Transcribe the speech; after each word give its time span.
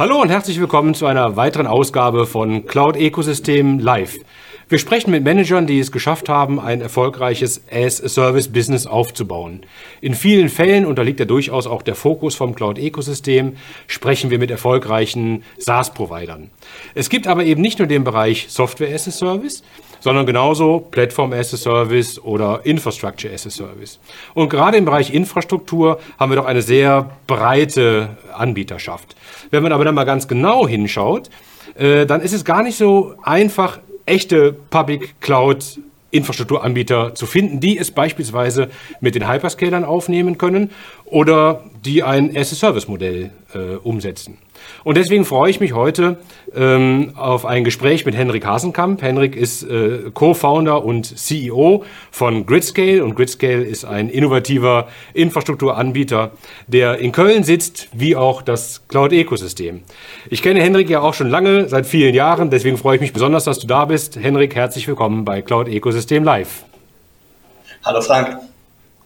Hallo 0.00 0.18
und 0.18 0.30
herzlich 0.30 0.58
willkommen 0.58 0.94
zu 0.94 1.04
einer 1.04 1.36
weiteren 1.36 1.66
Ausgabe 1.66 2.24
von 2.24 2.64
Cloud 2.64 2.96
Ecosystem 2.96 3.78
Live. 3.78 4.16
Wir 4.70 4.78
sprechen 4.78 5.10
mit 5.10 5.24
Managern, 5.24 5.66
die 5.66 5.78
es 5.78 5.92
geschafft 5.92 6.30
haben, 6.30 6.58
ein 6.58 6.80
erfolgreiches 6.80 7.64
as-a-Service-Business 7.70 8.86
aufzubauen. 8.86 9.60
In 10.00 10.14
vielen 10.14 10.48
Fällen 10.48 10.86
unterliegt 10.86 11.20
ja 11.20 11.26
durchaus 11.26 11.66
auch 11.66 11.82
der 11.82 11.96
Fokus 11.96 12.34
vom 12.34 12.54
Cloud-Ecosystem, 12.54 13.58
sprechen 13.88 14.30
wir 14.30 14.38
mit 14.38 14.50
erfolgreichen 14.50 15.42
SaaS-Providern. 15.58 16.50
Es 16.94 17.10
gibt 17.10 17.26
aber 17.26 17.44
eben 17.44 17.60
nicht 17.60 17.78
nur 17.78 17.86
den 17.86 18.02
Bereich 18.02 18.46
Software 18.48 18.94
as 18.94 19.06
a 19.06 19.10
Service, 19.10 19.62
sondern 20.00 20.26
genauso 20.26 20.80
Platform 20.90 21.32
as 21.32 21.54
a 21.54 21.56
Service 21.56 22.22
oder 22.22 22.60
Infrastructure 22.64 23.32
as 23.32 23.46
a 23.46 23.50
Service. 23.50 23.98
Und 24.34 24.48
gerade 24.48 24.76
im 24.76 24.84
Bereich 24.84 25.12
Infrastruktur 25.12 25.98
haben 26.18 26.32
wir 26.32 26.36
doch 26.36 26.46
eine 26.46 26.62
sehr 26.62 27.10
breite 27.26 28.10
Anbieterschaft. 28.32 29.14
Wenn 29.50 29.62
man 29.62 29.72
aber 29.72 29.84
dann 29.84 29.94
mal 29.94 30.04
ganz 30.04 30.26
genau 30.28 30.66
hinschaut, 30.66 31.30
äh, 31.76 32.06
dann 32.06 32.20
ist 32.20 32.32
es 32.32 32.44
gar 32.44 32.62
nicht 32.62 32.76
so 32.76 33.14
einfach, 33.22 33.78
echte 34.06 34.52
Public 34.52 35.20
Cloud 35.20 35.78
Infrastrukturanbieter 36.10 37.14
zu 37.14 37.26
finden, 37.26 37.60
die 37.60 37.78
es 37.78 37.90
beispielsweise 37.90 38.68
mit 39.00 39.14
den 39.14 39.30
Hyperscalern 39.30 39.84
aufnehmen 39.84 40.38
können 40.38 40.70
oder 41.04 41.64
die 41.84 42.02
ein 42.02 42.36
as-a-Service-Modell 42.36 43.30
äh, 43.54 43.58
umsetzen. 43.76 44.38
Und 44.82 44.96
deswegen 44.96 45.24
freue 45.24 45.50
ich 45.50 45.60
mich 45.60 45.74
heute 45.74 46.18
ähm, 46.54 47.12
auf 47.16 47.44
ein 47.44 47.64
Gespräch 47.64 48.06
mit 48.06 48.16
Henrik 48.16 48.46
Hasenkamp. 48.46 49.02
Henrik 49.02 49.36
ist 49.36 49.62
äh, 49.62 50.10
Co-Founder 50.14 50.84
und 50.84 51.18
CEO 51.18 51.84
von 52.10 52.46
Gridscale 52.46 53.04
und 53.04 53.14
Gridscale 53.14 53.62
ist 53.62 53.84
ein 53.84 54.08
innovativer 54.08 54.88
Infrastrukturanbieter, 55.12 56.32
der 56.66 56.98
in 56.98 57.12
Köln 57.12 57.44
sitzt, 57.44 57.88
wie 57.92 58.16
auch 58.16 58.40
das 58.40 58.86
Cloud-Ökosystem. 58.88 59.82
Ich 60.30 60.42
kenne 60.42 60.60
Henrik 60.62 60.88
ja 60.88 61.00
auch 61.00 61.14
schon 61.14 61.28
lange, 61.28 61.68
seit 61.68 61.86
vielen 61.86 62.14
Jahren, 62.14 62.50
deswegen 62.50 62.78
freue 62.78 62.96
ich 62.96 63.00
mich 63.02 63.12
besonders, 63.12 63.44
dass 63.44 63.58
du 63.58 63.66
da 63.66 63.84
bist. 63.84 64.16
Henrik, 64.16 64.54
herzlich 64.54 64.88
willkommen 64.88 65.24
bei 65.24 65.42
Cloud 65.42 65.68
Ecosystem 65.68 66.24
Live. 66.24 66.64
Hallo 67.84 68.00
Frank. 68.00 68.38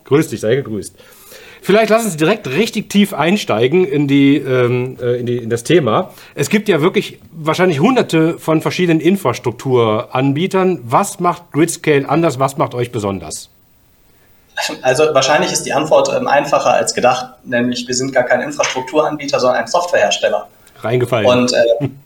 Grüß 0.04 0.28
dich, 0.28 0.40
sei 0.40 0.56
gegrüßt. 0.56 0.96
Vielleicht 1.64 1.88
lassen 1.88 2.10
Sie 2.10 2.18
direkt 2.18 2.46
richtig 2.46 2.90
tief 2.90 3.14
einsteigen 3.14 3.86
in, 3.86 4.06
die, 4.06 4.36
ähm, 4.36 4.98
äh, 5.00 5.18
in, 5.18 5.24
die, 5.24 5.38
in 5.38 5.48
das 5.48 5.64
Thema. 5.64 6.10
Es 6.34 6.50
gibt 6.50 6.68
ja 6.68 6.82
wirklich 6.82 7.20
wahrscheinlich 7.32 7.80
hunderte 7.80 8.38
von 8.38 8.60
verschiedenen 8.60 9.00
Infrastrukturanbietern. 9.00 10.80
Was 10.84 11.20
macht 11.20 11.52
Gridscale 11.52 12.06
anders? 12.06 12.38
Was 12.38 12.58
macht 12.58 12.74
euch 12.74 12.92
besonders? 12.92 13.48
Also 14.82 15.04
wahrscheinlich 15.14 15.52
ist 15.52 15.62
die 15.62 15.72
Antwort 15.72 16.14
ähm, 16.14 16.26
einfacher 16.26 16.74
als 16.74 16.92
gedacht, 16.92 17.28
nämlich 17.44 17.88
wir 17.88 17.94
sind 17.94 18.12
gar 18.12 18.24
kein 18.24 18.42
Infrastrukturanbieter, 18.42 19.40
sondern 19.40 19.62
ein 19.62 19.66
Softwarehersteller. 19.66 20.46
Reingefallen. 20.82 21.26
Und 21.26 21.54
äh, 21.54 21.88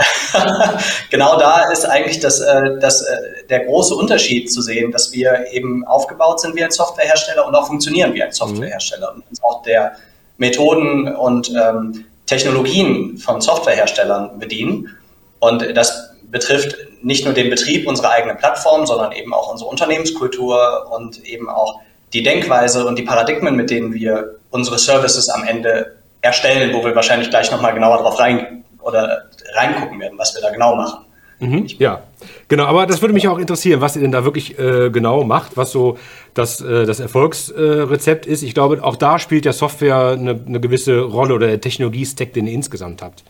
genau 1.10 1.38
da 1.38 1.70
ist 1.70 1.84
eigentlich 1.84 2.20
das, 2.20 2.40
äh, 2.40 2.78
das, 2.80 3.02
äh, 3.02 3.46
der 3.48 3.64
große 3.64 3.94
Unterschied 3.94 4.52
zu 4.52 4.62
sehen, 4.62 4.92
dass 4.92 5.12
wir 5.12 5.46
eben 5.52 5.86
aufgebaut 5.86 6.40
sind 6.40 6.54
wie 6.56 6.64
ein 6.64 6.70
Softwarehersteller 6.70 7.46
und 7.46 7.54
auch 7.54 7.66
funktionieren 7.66 8.14
wie 8.14 8.22
ein 8.22 8.32
Softwarehersteller. 8.32 9.14
Und 9.14 9.24
uns 9.28 9.42
auch 9.42 9.62
der 9.62 9.96
Methoden 10.38 11.14
und 11.14 11.50
ähm, 11.50 12.06
Technologien 12.26 13.18
von 13.18 13.40
Softwareherstellern 13.40 14.38
bedienen. 14.38 14.96
Und 15.40 15.76
das 15.76 16.10
betrifft 16.30 16.76
nicht 17.02 17.24
nur 17.24 17.34
den 17.34 17.50
Betrieb 17.50 17.88
unserer 17.88 18.10
eigenen 18.10 18.36
Plattform, 18.36 18.86
sondern 18.86 19.12
eben 19.12 19.34
auch 19.34 19.50
unsere 19.50 19.68
Unternehmenskultur 19.68 20.90
und 20.96 21.24
eben 21.24 21.48
auch 21.48 21.80
die 22.12 22.22
Denkweise 22.22 22.86
und 22.86 22.96
die 22.96 23.02
Paradigmen, 23.02 23.56
mit 23.56 23.70
denen 23.70 23.92
wir 23.94 24.36
unsere 24.50 24.78
Services 24.78 25.28
am 25.28 25.44
Ende 25.44 25.96
erstellen, 26.20 26.72
wo 26.74 26.84
wir 26.84 26.94
wahrscheinlich 26.94 27.30
gleich 27.30 27.50
nochmal 27.50 27.74
genauer 27.74 27.98
drauf 27.98 28.18
reingehen 28.18 28.59
oder 28.90 29.24
reingucken 29.54 29.98
werden, 29.98 30.18
was 30.18 30.34
wir 30.34 30.42
da 30.42 30.50
genau 30.50 30.76
machen. 30.76 31.06
Mhm, 31.40 31.66
ja, 31.78 32.02
genau. 32.48 32.66
Aber 32.66 32.86
das 32.86 33.00
würde 33.00 33.14
mich 33.14 33.26
auch 33.26 33.38
interessieren, 33.38 33.80
was 33.80 33.96
ihr 33.96 34.02
denn 34.02 34.12
da 34.12 34.24
wirklich 34.24 34.58
äh, 34.58 34.90
genau 34.90 35.24
macht, 35.24 35.56
was 35.56 35.72
so 35.72 35.98
das, 36.34 36.60
äh, 36.60 36.84
das 36.84 37.00
Erfolgsrezept 37.00 38.26
ist. 38.26 38.42
Ich 38.42 38.52
glaube, 38.52 38.84
auch 38.84 38.96
da 38.96 39.18
spielt 39.18 39.46
ja 39.46 39.54
Software 39.54 40.10
eine, 40.18 40.38
eine 40.46 40.60
gewisse 40.60 41.00
Rolle 41.00 41.34
oder 41.34 41.46
der 41.46 41.60
Technologie-Stack, 41.60 42.34
den 42.34 42.46
ihr 42.46 42.52
insgesamt 42.52 43.00
habt. 43.00 43.24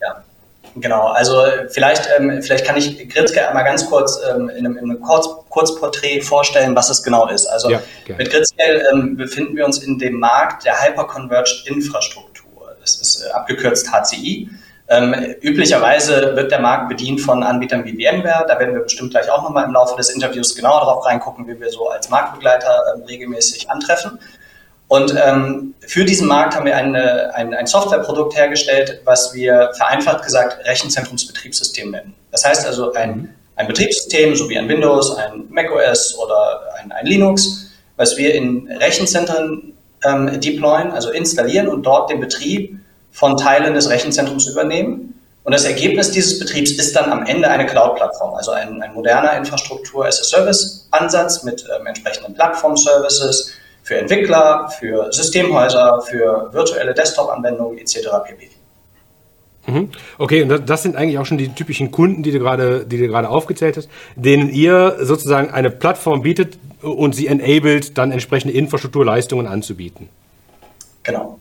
Ja, 0.00 0.24
genau. 0.76 1.08
Also 1.08 1.34
vielleicht, 1.68 2.08
ähm, 2.18 2.40
vielleicht 2.42 2.64
kann 2.64 2.78
ich 2.78 3.06
Gritzke 3.10 3.46
einmal 3.46 3.64
ganz 3.64 3.86
kurz 3.90 4.18
ähm, 4.30 4.48
in 4.48 4.64
einem, 4.64 4.78
in 4.78 4.90
einem 4.90 5.00
Kurz, 5.02 5.28
Kurzporträt 5.50 6.22
vorstellen, 6.22 6.74
was 6.74 6.88
es 6.88 7.02
genau 7.02 7.28
ist. 7.28 7.46
Also 7.46 7.70
ja, 7.70 7.82
mit 8.16 8.30
Gritzke 8.30 8.62
ähm, 8.90 9.18
befinden 9.18 9.54
wir 9.54 9.66
uns 9.66 9.82
in 9.82 9.98
dem 9.98 10.18
Markt 10.18 10.64
der 10.64 10.80
Hyperconverged 10.82 11.66
Infrastruktur. 11.66 12.74
Das 12.80 12.96
ist 12.96 13.22
äh, 13.22 13.30
abgekürzt 13.32 13.92
HCI. 13.92 14.48
Ähm, 14.92 15.14
üblicherweise 15.40 16.34
wird 16.34 16.50
der 16.50 16.60
Markt 16.60 16.88
bedient 16.88 17.20
von 17.20 17.44
Anbietern 17.44 17.84
wie 17.84 17.92
VMware. 17.92 18.44
Da 18.48 18.58
werden 18.58 18.74
wir 18.74 18.82
bestimmt 18.82 19.12
gleich 19.12 19.30
auch 19.30 19.44
nochmal 19.44 19.64
im 19.64 19.72
Laufe 19.72 19.96
des 19.96 20.10
Interviews 20.10 20.52
genauer 20.56 20.80
drauf 20.80 21.06
reingucken, 21.06 21.46
wie 21.46 21.60
wir 21.60 21.70
so 21.70 21.88
als 21.88 22.10
Marktbegleiter 22.10 22.96
ähm, 22.96 23.04
regelmäßig 23.04 23.70
antreffen. 23.70 24.18
Und 24.88 25.14
ähm, 25.24 25.74
für 25.86 26.04
diesen 26.04 26.26
Markt 26.26 26.56
haben 26.56 26.66
wir 26.66 26.76
eine, 26.76 27.32
ein, 27.36 27.54
ein 27.54 27.68
Softwareprodukt 27.68 28.36
hergestellt, 28.36 29.00
was 29.04 29.32
wir 29.32 29.70
vereinfacht 29.76 30.24
gesagt 30.24 30.66
Rechenzentrumsbetriebssystem 30.66 31.92
nennen. 31.92 32.12
Das 32.32 32.44
heißt 32.44 32.66
also 32.66 32.92
ein, 32.94 33.32
ein 33.54 33.68
Betriebssystem, 33.68 34.34
so 34.34 34.48
wie 34.48 34.58
ein 34.58 34.68
Windows, 34.68 35.16
ein 35.16 35.44
macOS 35.50 36.18
oder 36.18 36.62
ein, 36.82 36.90
ein 36.90 37.06
Linux, 37.06 37.70
was 37.96 38.16
wir 38.16 38.34
in 38.34 38.68
Rechenzentren 38.80 39.74
ähm, 40.04 40.40
deployen, 40.40 40.90
also 40.90 41.10
installieren 41.10 41.68
und 41.68 41.84
dort 41.84 42.10
den 42.10 42.18
Betrieb 42.18 42.80
von 43.12 43.36
Teilen 43.36 43.74
des 43.74 43.90
Rechenzentrums 43.90 44.46
übernehmen. 44.46 45.14
Und 45.42 45.52
das 45.52 45.64
Ergebnis 45.64 46.10
dieses 46.10 46.38
Betriebs 46.38 46.72
ist 46.72 46.94
dann 46.94 47.10
am 47.10 47.26
Ende 47.26 47.48
eine 47.48 47.66
Cloud-Plattform, 47.66 48.34
also 48.34 48.52
ein, 48.52 48.82
ein 48.82 48.92
moderner 48.92 49.36
Infrastruktur-as-a-Service-Ansatz 49.38 51.42
mit 51.44 51.64
ähm, 51.74 51.86
entsprechenden 51.86 52.34
Plattform-Services 52.34 53.52
für 53.82 53.96
Entwickler, 53.96 54.70
für 54.78 55.10
Systemhäuser, 55.10 56.02
für 56.02 56.50
virtuelle 56.52 56.94
Desktop-Anwendungen 56.94 57.78
etc. 57.78 58.08
pp. 58.26 58.50
Mhm. 59.66 59.90
Okay, 60.18 60.42
und 60.42 60.68
das 60.68 60.82
sind 60.82 60.96
eigentlich 60.96 61.18
auch 61.18 61.26
schon 61.26 61.38
die 61.38 61.48
typischen 61.48 61.90
Kunden, 61.90 62.22
die 62.22 62.32
du 62.32 62.38
gerade, 62.38 62.86
die 62.86 62.98
du 62.98 63.08
gerade 63.08 63.28
aufgezählt 63.28 63.76
hast, 63.76 63.88
denen 64.16 64.50
ihr 64.50 64.98
sozusagen 65.00 65.50
eine 65.50 65.70
Plattform 65.70 66.22
bietet 66.22 66.58
und 66.82 67.14
sie 67.14 67.26
enabled, 67.26 67.98
dann 67.98 68.12
entsprechende 68.12 68.54
Infrastrukturleistungen 68.54 69.46
anzubieten. 69.46 70.08
Genau. 71.02 71.38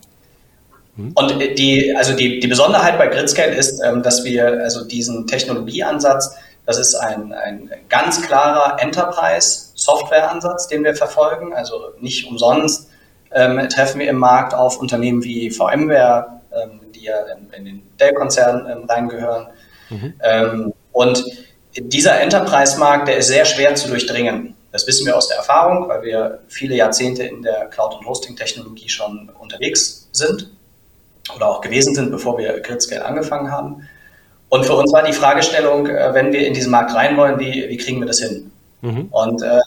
Mhm. 1.00 1.12
Und 1.16 1.58
die, 1.58 1.96
also 1.96 2.14
die, 2.14 2.40
die 2.40 2.48
Besonderheit 2.48 2.98
bei 2.98 3.08
Gridscale 3.08 3.56
ist, 3.56 3.82
ähm, 3.82 4.04
dass 4.04 4.26
wir 4.26 4.62
also 4.62 4.84
diesen 4.84 5.28
Technologieansatz, 5.28 6.36
das 6.66 6.78
ist 6.78 6.96
ein, 6.96 7.32
ein 7.32 7.72
ganz 7.88 8.22
klarer 8.22 8.80
Enterprise-Software-Ansatz, 8.82 10.68
den 10.68 10.84
wir 10.84 10.96
verfolgen. 10.96 11.54
Also 11.54 11.94
nicht 12.00 12.28
umsonst 12.28 12.90
ähm, 13.32 13.70
treffen 13.70 14.00
wir 14.00 14.10
im 14.10 14.18
Markt 14.18 14.54
auf 14.54 14.78
Unternehmen 14.78 15.24
wie 15.24 15.50
VMware, 15.50 16.42
ähm, 16.52 16.82
die 16.94 17.06
ja 17.06 17.16
in, 17.38 17.50
in 17.58 17.66
den 17.66 17.82
Dell-Konzern 17.98 18.68
ähm, 18.70 18.84
reingehören. 18.84 19.48
Mhm. 19.90 20.14
Ähm, 20.22 20.74
und 20.92 21.24
dieser 21.78 22.20
Enterprise-Markt, 22.20 23.08
der 23.08 23.18
ist 23.18 23.28
sehr 23.28 23.46
schwer 23.46 23.74
zu 23.76 23.88
durchdringen. 23.88 24.56
Das 24.72 24.86
wissen 24.86 25.06
wir 25.06 25.16
aus 25.16 25.30
der 25.30 25.38
Erfahrung, 25.38 25.88
weil 25.88 26.04
wir 26.04 26.40
viele 26.48 26.76
Jahrzehnte 26.76 27.24
in 27.24 27.42
der 27.42 27.68
Cloud- 27.68 27.96
und 27.98 28.06
Hosting-Technologie 28.06 28.90
schon 28.90 29.32
unterwegs 29.40 30.10
sind 30.12 30.50
oder 31.36 31.48
auch 31.48 31.62
gewesen 31.62 31.96
sind, 31.96 32.12
bevor 32.12 32.38
wir 32.38 32.60
Gridscale 32.62 33.06
angefangen 33.06 33.52
haben. 33.52 33.88
Und 34.50 34.66
für 34.66 34.74
uns 34.74 34.92
war 34.92 35.04
die 35.04 35.14
Fragestellung, 35.14 35.88
äh, 35.88 36.14
wenn 36.14 36.34
wir 36.34 36.46
in 36.46 36.54
diesen 36.54 36.72
Markt 36.72 36.94
rein 36.96 37.16
wollen, 37.18 37.40
wie, 37.40 37.70
wie 37.70 37.78
kriegen 37.78 38.00
wir 38.00 38.08
das 38.08 38.20
hin? 38.20 38.52
Mhm. 38.82 39.08
Und 39.12 39.42
äh, 39.42 39.60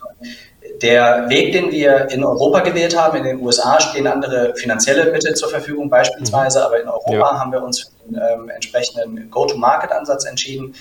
der 0.81 1.29
Weg, 1.29 1.53
den 1.53 1.71
wir 1.71 2.11
in 2.11 2.25
Europa 2.25 2.61
gewählt 2.61 2.99
haben, 2.99 3.17
in 3.17 3.25
den 3.25 3.41
USA 3.41 3.81
stehen 3.81 4.07
andere 4.07 4.55
finanzielle 4.57 5.13
Mittel 5.13 5.35
zur 5.35 5.49
Verfügung 5.49 5.89
beispielsweise, 5.89 6.59
mhm. 6.59 6.65
aber 6.65 6.81
in 6.81 6.89
Europa 6.89 7.13
ja. 7.13 7.39
haben 7.39 7.53
wir 7.53 7.63
uns 7.63 7.81
für 7.81 7.91
den 8.07 8.21
ähm, 8.21 8.49
entsprechenden 8.49 9.31
Go-to-Market-Ansatz 9.31 10.25
entschieden, 10.25 10.75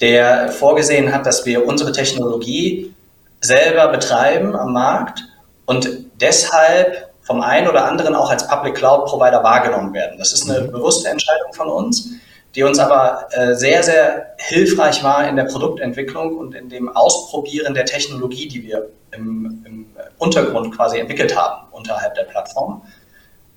der 0.00 0.48
vorgesehen 0.48 1.12
hat, 1.12 1.26
dass 1.26 1.44
wir 1.44 1.66
unsere 1.66 1.92
Technologie 1.92 2.94
selber 3.40 3.88
betreiben 3.88 4.56
am 4.56 4.72
Markt 4.72 5.22
und 5.66 5.88
deshalb 6.20 7.13
vom 7.24 7.40
einen 7.40 7.68
oder 7.68 7.86
anderen 7.86 8.14
auch 8.14 8.30
als 8.30 8.46
Public 8.46 8.74
Cloud 8.76 9.06
Provider 9.06 9.42
wahrgenommen 9.42 9.92
werden. 9.92 10.18
Das 10.18 10.32
ist 10.32 10.48
eine 10.48 10.66
mhm. 10.66 10.72
bewusste 10.72 11.08
Entscheidung 11.08 11.52
von 11.52 11.68
uns, 11.68 12.10
die 12.54 12.62
uns 12.62 12.78
aber 12.78 13.26
äh, 13.32 13.54
sehr, 13.54 13.82
sehr 13.82 14.34
hilfreich 14.36 15.02
war 15.02 15.26
in 15.26 15.36
der 15.36 15.44
Produktentwicklung 15.44 16.36
und 16.36 16.54
in 16.54 16.68
dem 16.68 16.94
Ausprobieren 16.94 17.74
der 17.74 17.86
Technologie, 17.86 18.46
die 18.46 18.62
wir 18.62 18.88
im, 19.12 19.64
im 19.66 19.86
Untergrund 20.18 20.74
quasi 20.76 20.98
entwickelt 20.98 21.36
haben 21.36 21.66
unterhalb 21.72 22.14
der 22.14 22.24
Plattform, 22.24 22.82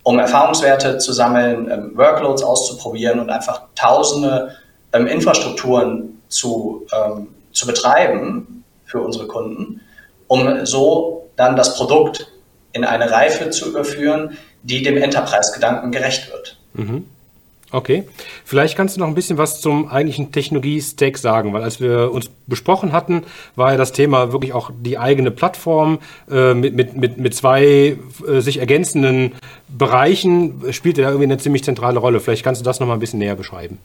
um 0.03 0.17
Erfahrungswerte 0.17 0.97
zu 0.97 1.11
sammeln, 1.11 1.69
ähm, 1.69 1.91
Workloads 1.95 2.43
auszuprobieren 2.43 3.19
und 3.19 3.29
einfach 3.29 3.63
tausende 3.75 4.55
ähm, 4.93 5.07
Infrastrukturen 5.07 6.21
zu, 6.29 6.87
ähm, 6.93 7.27
zu 7.51 7.67
betreiben 7.67 8.63
für 8.85 9.01
unsere 9.01 9.27
Kunden, 9.27 9.81
um 10.27 10.65
so 10.65 11.29
dann 11.35 11.55
das 11.55 11.75
Produkt 11.75 12.31
in 12.77 12.85
eine 12.85 13.11
Reife 13.11 13.49
zu 13.49 13.69
überführen, 13.69 14.37
die 14.63 14.81
dem 14.81 14.97
Enterprise-Gedanken 14.97 15.91
gerecht 15.91 16.31
wird. 16.31 16.57
Mhm. 16.73 17.05
Okay, 17.69 18.05
vielleicht 18.45 18.77
kannst 18.77 18.95
du 18.95 19.01
noch 19.01 19.07
ein 19.07 19.15
bisschen 19.15 19.37
was 19.37 19.59
zum 19.59 19.89
eigentlichen 19.89 20.31
Technologie-Stack 20.31 21.17
sagen, 21.17 21.51
weil 21.51 21.63
als 21.63 21.81
wir 21.81 22.13
uns 22.13 22.29
besprochen 22.45 22.93
hatten, 22.93 23.23
war 23.57 23.73
ja 23.73 23.77
das 23.77 23.91
Thema 23.91 24.31
wirklich 24.31 24.53
auch 24.53 24.71
die 24.73 24.97
eigene 24.97 25.31
Plattform 25.31 25.99
äh, 26.31 26.53
mit, 26.53 26.75
mit, 26.75 26.95
mit, 26.95 27.17
mit 27.17 27.35
zwei 27.35 27.97
äh, 28.25 28.39
sich 28.39 28.59
ergänzenden 28.59 29.33
Bereichen, 29.67 30.61
spielte 30.71 31.01
da 31.01 31.09
irgendwie 31.09 31.25
eine 31.25 31.39
ziemlich 31.39 31.65
zentrale 31.65 31.99
Rolle. 31.99 32.21
Vielleicht 32.21 32.45
kannst 32.45 32.61
du 32.61 32.65
das 32.65 32.79
noch 32.79 32.87
mal 32.87 32.93
ein 32.93 33.01
bisschen 33.01 33.19
näher 33.19 33.35
beschreiben. 33.35 33.79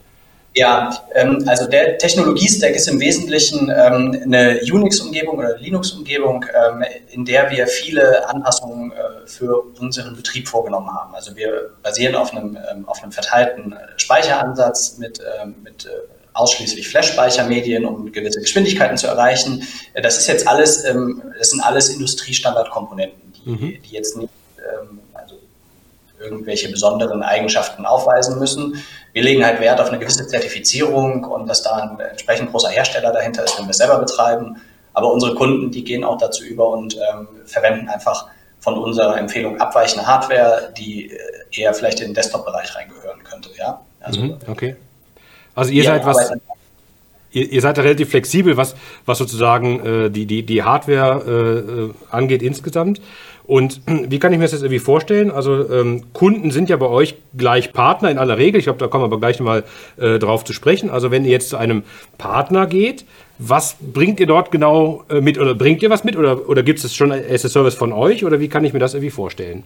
Ja, 0.55 1.03
ähm, 1.15 1.43
also 1.47 1.67
der 1.67 1.97
Technologie-Stack 1.97 2.75
ist 2.75 2.87
im 2.87 2.99
Wesentlichen 2.99 3.71
ähm, 3.71 4.21
eine 4.23 4.59
Unix-Umgebung 4.61 5.39
oder 5.39 5.57
Linux-Umgebung, 5.57 6.45
ähm, 6.53 6.83
in 7.09 7.25
der 7.25 7.49
wir 7.49 7.65
viele 7.65 8.27
Anpassungen 8.29 8.91
äh, 8.91 9.27
für 9.27 9.63
unseren 9.79 10.15
Betrieb 10.15 10.47
vorgenommen 10.47 10.93
haben. 10.93 11.15
Also 11.15 11.35
wir 11.35 11.71
basieren 11.81 12.15
auf 12.15 12.31
einem, 12.31 12.57
ähm, 12.71 12.87
auf 12.87 13.01
einem 13.01 13.11
verteilten 13.11 13.75
Speicheransatz 13.97 14.99
mit, 14.99 15.19
ähm, 15.41 15.55
mit 15.63 15.85
äh, 15.85 15.89
ausschließlich 16.33 16.87
Flash-Speichermedien, 16.87 17.85
um 17.85 18.11
gewisse 18.11 18.39
Geschwindigkeiten 18.39 18.97
zu 18.97 19.07
erreichen. 19.07 19.67
Das 20.01 20.19
ist 20.19 20.27
jetzt 20.27 20.47
alles, 20.47 20.83
ähm, 20.83 21.23
das 21.37 21.49
sind 21.49 21.61
alles 21.61 21.89
Industriestandardkomponenten, 21.89 23.33
die, 23.43 23.49
mhm. 23.49 23.77
die 23.83 23.95
jetzt 23.95 24.17
nicht 24.17 24.29
also 24.63 25.02
irgendwelche 26.23 26.69
besonderen 26.69 27.21
Eigenschaften 27.23 27.85
aufweisen 27.85 28.39
müssen. 28.39 28.83
Wir 29.11 29.23
legen 29.23 29.45
halt 29.45 29.59
Wert 29.59 29.81
auf 29.81 29.89
eine 29.89 29.99
gewisse 29.99 30.25
Zertifizierung 30.27 31.23
und 31.23 31.47
dass 31.47 31.61
da 31.61 31.75
ein 31.75 31.99
entsprechend 31.99 32.51
großer 32.51 32.69
Hersteller 32.69 33.11
dahinter 33.11 33.43
ist, 33.43 33.57
wenn 33.57 33.65
wir 33.65 33.71
es 33.71 33.77
selber 33.77 33.99
betreiben. 33.99 34.57
Aber 34.93 35.11
unsere 35.11 35.35
Kunden, 35.35 35.71
die 35.71 35.83
gehen 35.83 36.03
auch 36.03 36.17
dazu 36.17 36.43
über 36.43 36.69
und 36.69 36.95
ähm, 36.95 37.27
verwenden 37.45 37.89
einfach 37.89 38.27
von 38.59 38.77
unserer 38.77 39.17
Empfehlung 39.17 39.59
abweichende 39.59 40.07
Hardware, 40.07 40.73
die 40.77 41.11
äh, 41.11 41.17
eher 41.51 41.73
vielleicht 41.73 41.99
in 41.99 42.07
den 42.07 42.13
Desktop-Bereich 42.13 42.75
reingehören 42.75 43.23
könnte. 43.23 43.49
Ja? 43.57 43.81
Also, 43.99 44.21
mhm, 44.21 44.37
okay. 44.47 44.75
Also 45.55 45.71
ihr 45.71 45.83
seid 45.83 46.05
was, 46.05 46.31
ihr, 47.31 47.61
seid 47.61 47.77
da 47.77 47.81
relativ 47.81 48.09
flexibel, 48.09 48.57
was, 48.57 48.75
was 49.05 49.17
sozusagen 49.17 50.05
äh, 50.05 50.09
die, 50.09 50.25
die, 50.25 50.43
die 50.43 50.63
Hardware 50.63 51.23
äh, 51.27 51.83
äh 51.83 51.93
angeht 52.09 52.41
insgesamt. 52.41 53.01
Und 53.45 53.81
wie 53.87 54.19
kann 54.19 54.31
ich 54.31 54.39
mir 54.39 54.45
das 54.45 54.53
jetzt 54.53 54.61
irgendwie 54.61 54.79
vorstellen? 54.79 55.31
Also 55.31 55.69
ähm, 55.69 56.05
Kunden 56.13 56.51
sind 56.51 56.69
ja 56.69 56.77
bei 56.77 56.87
euch 56.87 57.15
gleich 57.35 57.73
Partner 57.73 58.09
in 58.09 58.17
aller 58.17 58.37
Regel. 58.37 58.59
Ich 58.59 58.65
glaube, 58.65 58.79
da 58.79 58.87
kommen 58.87 59.03
wir 59.03 59.07
aber 59.07 59.19
gleich 59.19 59.39
mal 59.39 59.63
äh, 59.97 60.19
drauf 60.19 60.43
zu 60.43 60.53
sprechen. 60.53 60.89
Also 60.89 61.11
wenn 61.11 61.25
ihr 61.25 61.31
jetzt 61.31 61.49
zu 61.49 61.57
einem 61.57 61.83
Partner 62.17 62.67
geht, 62.67 63.05
was 63.39 63.75
bringt 63.79 64.19
ihr 64.19 64.27
dort 64.27 64.51
genau 64.51 65.03
äh, 65.09 65.21
mit 65.21 65.37
oder 65.37 65.55
bringt 65.55 65.81
ihr 65.81 65.89
was 65.89 66.03
mit 66.03 66.15
oder, 66.15 66.47
oder 66.47 66.63
gibt 66.63 66.83
es 66.83 66.95
schon 66.95 67.11
als 67.11 67.41
Service 67.41 67.75
von 67.75 67.91
euch 67.91 68.23
oder 68.23 68.39
wie 68.39 68.47
kann 68.47 68.63
ich 68.63 68.73
mir 68.73 68.79
das 68.79 68.93
irgendwie 68.93 69.11
vorstellen? 69.11 69.63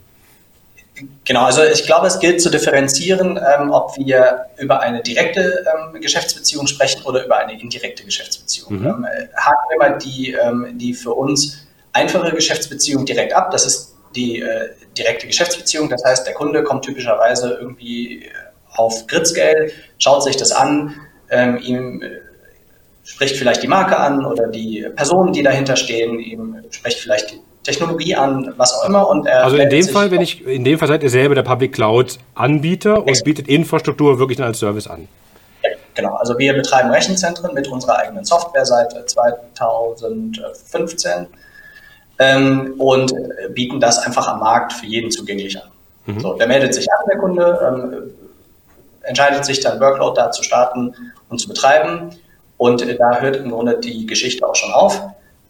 Genau, 1.25 1.44
also 1.44 1.62
ich 1.63 1.85
glaube, 1.85 2.07
es 2.07 2.19
gilt 2.19 2.41
zu 2.41 2.50
differenzieren, 2.50 3.38
ähm, 3.38 3.69
ob 3.69 3.95
wir 3.97 4.45
über 4.57 4.79
eine 4.79 5.03
direkte 5.03 5.63
ähm, 5.94 6.01
Geschäftsbeziehung 6.01 6.65
sprechen 6.65 7.03
oder 7.06 7.24
über 7.24 7.38
eine 7.38 7.62
indirekte 7.62 8.03
Geschäftsbeziehung. 8.03 8.79
Mhm. 8.79 8.85
Ähm, 8.85 9.06
haken 9.35 9.65
wir 9.69 9.77
mal 9.77 9.97
die, 10.00 10.31
ähm, 10.31 10.77
die 10.77 10.94
für 10.94 11.13
uns 11.13 11.66
einfache 11.97 12.33
Geschäftsbeziehung 12.33 13.05
direkt 13.05 13.33
ab. 13.33 13.51
Das 13.51 13.65
ist 13.65 13.95
die 14.15 14.41
äh, 14.41 14.69
direkte 14.97 15.27
Geschäftsbeziehung. 15.27 15.89
Das 15.89 16.03
heißt, 16.03 16.25
der 16.25 16.33
Kunde 16.33 16.63
kommt 16.63 16.85
typischerweise 16.85 17.57
irgendwie 17.59 18.23
äh, 18.23 18.29
auf 18.75 19.07
Gritzgeld, 19.07 19.73
schaut 19.97 20.23
sich 20.23 20.38
das 20.38 20.51
an, 20.51 20.95
ähm, 21.29 21.57
ihm 21.57 22.01
äh, 22.01 22.09
spricht 23.03 23.38
vielleicht 23.38 23.63
die 23.63 23.67
Marke 23.67 23.97
an 23.97 24.25
oder 24.25 24.47
die 24.47 24.88
Personen, 24.95 25.33
die 25.33 25.44
dahinter 25.44 25.75
stehen, 25.75 26.19
ihm 26.19 26.57
spricht 26.69 26.99
vielleicht 26.99 27.31
die 27.31 27.39
Technologie 27.63 28.15
an, 28.15 28.53
was 28.57 28.73
auch 28.73 28.88
immer. 28.88 29.09
Und 29.09 29.27
also 29.27 29.57
in 29.57 29.69
dem 29.69 29.88
Fall, 29.88 30.11
wenn 30.11 30.21
ich, 30.21 30.45
in 30.45 30.63
dem 30.63 30.79
Fall 30.79 30.88
seid 30.88 31.03
ihr 31.03 31.09
selber 31.09 31.35
der 31.35 31.43
Public 31.43 31.73
Cloud 31.73 32.17
Anbieter 32.35 33.05
und 33.05 33.23
bietet 33.23 33.47
Infrastruktur 33.47 34.19
wirklich 34.19 34.41
als 34.41 34.59
Service 34.59 34.88
an. 34.88 35.07
Ja, 35.63 35.69
genau. 35.93 36.15
Also 36.15 36.38
wir 36.38 36.53
betreiben 36.53 36.91
Rechenzentren 36.91 37.53
mit 37.53 37.67
unserer 37.67 38.00
eigenen 38.00 38.23
Software 38.23 38.65
seit 38.65 39.09
2015 39.09 41.27
ähm, 42.19 42.75
und 42.77 43.13
bieten 43.53 43.79
das 43.79 43.99
einfach 43.99 44.27
am 44.27 44.39
Markt 44.39 44.73
für 44.73 44.85
jeden 44.85 45.11
zugänglich 45.11 45.61
an. 45.61 45.69
Mhm. 46.05 46.19
So, 46.19 46.33
der 46.33 46.47
meldet 46.47 46.73
sich 46.73 46.87
an, 46.91 47.05
der 47.09 47.17
Kunde, 47.19 47.59
ähm, 47.65 48.11
entscheidet 49.03 49.45
sich 49.45 49.59
dann 49.59 49.79
Workload 49.79 50.19
da 50.19 50.31
zu 50.31 50.43
starten 50.43 50.93
und 51.29 51.39
zu 51.39 51.47
betreiben. 51.47 52.11
Und 52.57 52.81
äh, 52.81 52.95
da 52.95 53.19
hört 53.19 53.35
im 53.35 53.51
Grunde 53.51 53.79
die 53.79 54.05
Geschichte 54.05 54.45
auch 54.45 54.55
schon 54.55 54.71
auf. 54.71 55.01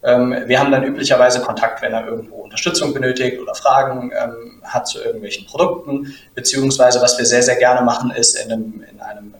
Ähm, 0.02 0.34
wir 0.46 0.60
haben 0.60 0.70
dann 0.70 0.84
üblicherweise 0.84 1.40
Kontakt, 1.40 1.82
wenn 1.82 1.92
er 1.92 2.06
irgendwo 2.06 2.36
Unterstützung 2.36 2.94
benötigt 2.94 3.40
oder 3.40 3.54
Fragen 3.54 4.12
ähm, 4.16 4.62
hat 4.62 4.86
zu 4.86 5.02
irgendwelchen 5.02 5.46
Produkten, 5.46 6.14
beziehungsweise 6.34 7.00
was 7.00 7.18
wir 7.18 7.26
sehr, 7.26 7.42
sehr 7.42 7.56
gerne 7.56 7.82
machen, 7.82 8.12
ist 8.12 8.34
in 8.36 8.52
einem, 8.52 8.84
in 8.90 9.00
einem 9.00 9.34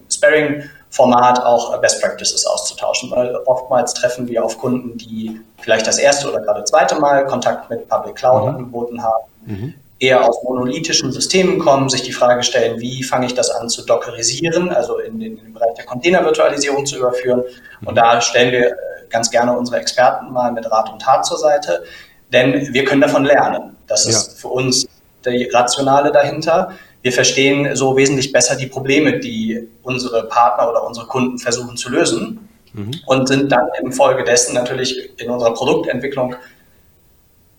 Sparring-Format 0.90 1.44
auch 1.44 1.78
Best 1.80 2.00
Practices 2.00 2.46
auszutauschen, 2.46 3.10
weil 3.10 3.36
oftmals 3.46 3.94
treffen 3.94 4.28
wir 4.28 4.44
auf 4.44 4.58
Kunden, 4.58 4.96
die 4.98 5.40
vielleicht 5.60 5.86
das 5.86 5.98
erste 5.98 6.30
oder 6.30 6.40
gerade 6.40 6.64
zweite 6.64 6.96
Mal 6.96 7.26
Kontakt 7.26 7.70
mit 7.70 7.88
Public 7.88 8.16
Cloud 8.16 8.42
mhm. 8.42 8.48
angeboten 8.48 9.02
haben, 9.02 9.24
mhm. 9.46 9.74
eher 9.98 10.26
aus 10.26 10.42
monolithischen 10.42 11.12
Systemen 11.12 11.58
kommen, 11.58 11.88
sich 11.88 12.02
die 12.02 12.12
Frage 12.12 12.42
stellen, 12.42 12.80
wie 12.80 13.02
fange 13.02 13.26
ich 13.26 13.34
das 13.34 13.50
an 13.50 13.68
zu 13.68 13.84
dockerisieren, 13.84 14.70
also 14.70 14.98
in 14.98 15.20
den, 15.20 15.38
in 15.38 15.44
den 15.44 15.52
Bereich 15.54 15.74
der 15.74 15.84
Containervirtualisierung 15.84 16.86
zu 16.86 16.96
überführen. 16.96 17.44
Und 17.84 17.96
da 17.96 18.20
stellen 18.20 18.52
wir 18.52 18.76
ganz 19.10 19.30
gerne 19.30 19.56
unsere 19.56 19.78
Experten 19.78 20.32
mal 20.32 20.52
mit 20.52 20.70
Rat 20.70 20.90
und 20.92 21.00
Tat 21.00 21.24
zur 21.24 21.38
Seite, 21.38 21.84
denn 22.32 22.74
wir 22.74 22.84
können 22.84 23.00
davon 23.00 23.24
lernen. 23.24 23.76
Das 23.86 24.04
ja. 24.04 24.10
ist 24.10 24.38
für 24.40 24.48
uns 24.48 24.86
die 25.24 25.48
Rationale 25.52 26.12
dahinter. 26.12 26.72
Wir 27.02 27.12
verstehen 27.12 27.76
so 27.76 27.96
wesentlich 27.96 28.32
besser 28.32 28.56
die 28.56 28.66
Probleme, 28.66 29.18
die 29.18 29.68
unsere 29.82 30.24
Partner 30.24 30.70
oder 30.70 30.86
unsere 30.86 31.06
Kunden 31.06 31.38
versuchen 31.38 31.76
zu 31.76 31.90
lösen 31.90 32.48
mhm. 32.72 32.90
und 33.06 33.28
sind 33.28 33.52
dann 33.52 33.68
infolgedessen 33.82 34.54
natürlich 34.54 35.10
in 35.16 35.30
unserer 35.30 35.54
Produktentwicklung 35.54 36.34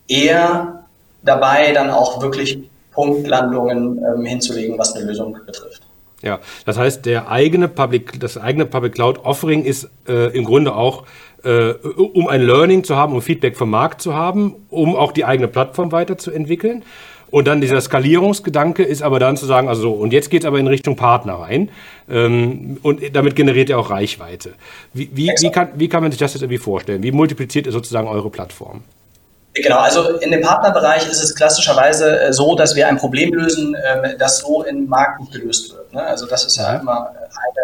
eher 0.08 0.84
dabei, 1.24 1.72
dann 1.72 1.90
auch 1.90 2.22
wirklich 2.22 2.60
Punktlandungen 2.92 4.00
ähm, 4.04 4.26
hinzulegen, 4.26 4.78
was 4.78 4.94
eine 4.94 5.06
Lösung 5.06 5.38
betrifft. 5.46 5.84
Ja, 6.22 6.40
das 6.66 6.78
heißt, 6.78 7.06
der 7.06 7.32
eigene 7.32 7.70
Public, 7.70 8.20
das 8.20 8.38
eigene 8.38 8.66
Public 8.66 8.96
Cloud 8.96 9.20
Offering 9.24 9.64
ist 9.64 9.90
äh, 10.08 10.36
im 10.36 10.44
Grunde 10.44 10.76
auch 10.76 11.06
äh, 11.44 11.72
um 11.72 12.28
ein 12.28 12.42
Learning 12.42 12.84
zu 12.84 12.98
haben, 12.98 13.14
um 13.14 13.22
Feedback 13.22 13.56
vom 13.56 13.70
Markt 13.70 14.02
zu 14.02 14.14
haben, 14.14 14.56
um 14.70 14.98
auch 14.98 15.14
die 15.14 15.24
eigene 15.24 15.48
Plattform 15.48 15.94
weiterzuentwickeln. 15.94 16.84
Und 17.32 17.48
dann 17.48 17.62
dieser 17.62 17.80
Skalierungsgedanke 17.80 18.84
ist 18.84 19.02
aber 19.02 19.20
dann 19.20 19.38
zu 19.38 19.46
sagen, 19.46 19.70
also 19.70 19.82
so, 19.82 19.92
und 19.92 20.14
jetzt 20.14 20.30
geht 20.30 20.44
es 20.44 20.48
aber 20.48 20.60
in 20.60 20.68
Richtung 20.68 20.96
Partner 20.96 21.36
rein. 21.36 21.70
Ähm, 22.10 22.78
und 22.82 23.02
damit 23.16 23.36
generiert 23.36 23.70
er 23.70 23.80
auch 23.80 23.90
Reichweite. 23.90 24.54
Wie, 24.94 25.10
wie, 25.14 25.32
wie, 25.40 25.52
kann, 25.52 25.70
wie 25.76 25.90
kann 25.90 26.02
man 26.02 26.12
sich 26.12 26.20
das 26.20 26.34
jetzt 26.34 26.42
irgendwie 26.42 26.58
vorstellen? 26.58 27.04
Wie 27.04 27.12
multipliziert 27.12 27.66
ihr 27.68 27.72
sozusagen 27.72 28.08
eure 28.08 28.30
Plattform? 28.30 28.84
Genau, 29.54 29.80
also 29.80 30.18
in 30.20 30.32
dem 30.32 30.42
Partnerbereich 30.42 31.08
ist 31.10 31.24
es 31.24 31.36
klassischerweise 31.36 32.20
äh, 32.20 32.34
so, 32.34 32.56
dass 32.56 32.76
wir 32.76 32.88
ein 32.88 32.98
Problem 32.98 33.34
lösen, 33.34 33.76
ähm, 33.76 34.16
das 34.18 34.40
so 34.40 34.64
im 34.64 34.88
Markt 34.88 35.20
nicht 35.20 35.34
gelöst 35.34 35.74
wird. 35.74 35.94
Ne? 35.94 36.04
Also 36.04 36.28
das 36.28 36.46
ist 36.46 36.58
ja 36.58 36.78
immer 36.78 37.12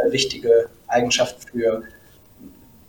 eine 0.04 0.12
wichtige 0.12 0.68
Eigenschaft 0.88 1.50
für 1.52 1.84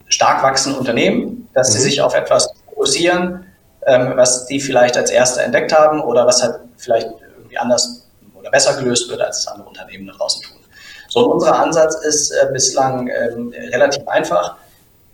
stark 0.09 0.43
wachsende 0.43 0.79
Unternehmen, 0.79 1.49
dass 1.55 1.71
mhm. 1.71 1.73
sie 1.75 1.81
sich 1.83 2.01
auf 2.01 2.15
etwas 2.15 2.49
fokussieren, 2.69 3.47
ähm, 3.87 4.13
was 4.17 4.47
die 4.47 4.61
vielleicht 4.61 4.97
als 4.97 5.11
Erste 5.11 5.43
entdeckt 5.43 5.73
haben 5.73 6.01
oder 6.01 6.27
was 6.27 6.43
halt 6.43 6.57
vielleicht 6.77 7.09
irgendwie 7.37 7.59
anders 7.59 8.07
oder 8.35 8.51
besser 8.51 8.77
gelöst 8.79 9.09
wird, 9.09 9.21
als 9.21 9.41
es 9.41 9.47
andere 9.47 9.69
Unternehmen 9.69 10.07
da 10.07 10.13
draußen 10.15 10.43
tun. 10.43 10.57
So, 11.09 11.33
unser 11.33 11.59
Ansatz 11.59 11.95
ist 12.05 12.31
äh, 12.31 12.49
bislang 12.53 13.09
ähm, 13.09 13.55
relativ 13.73 14.07
einfach. 14.09 14.57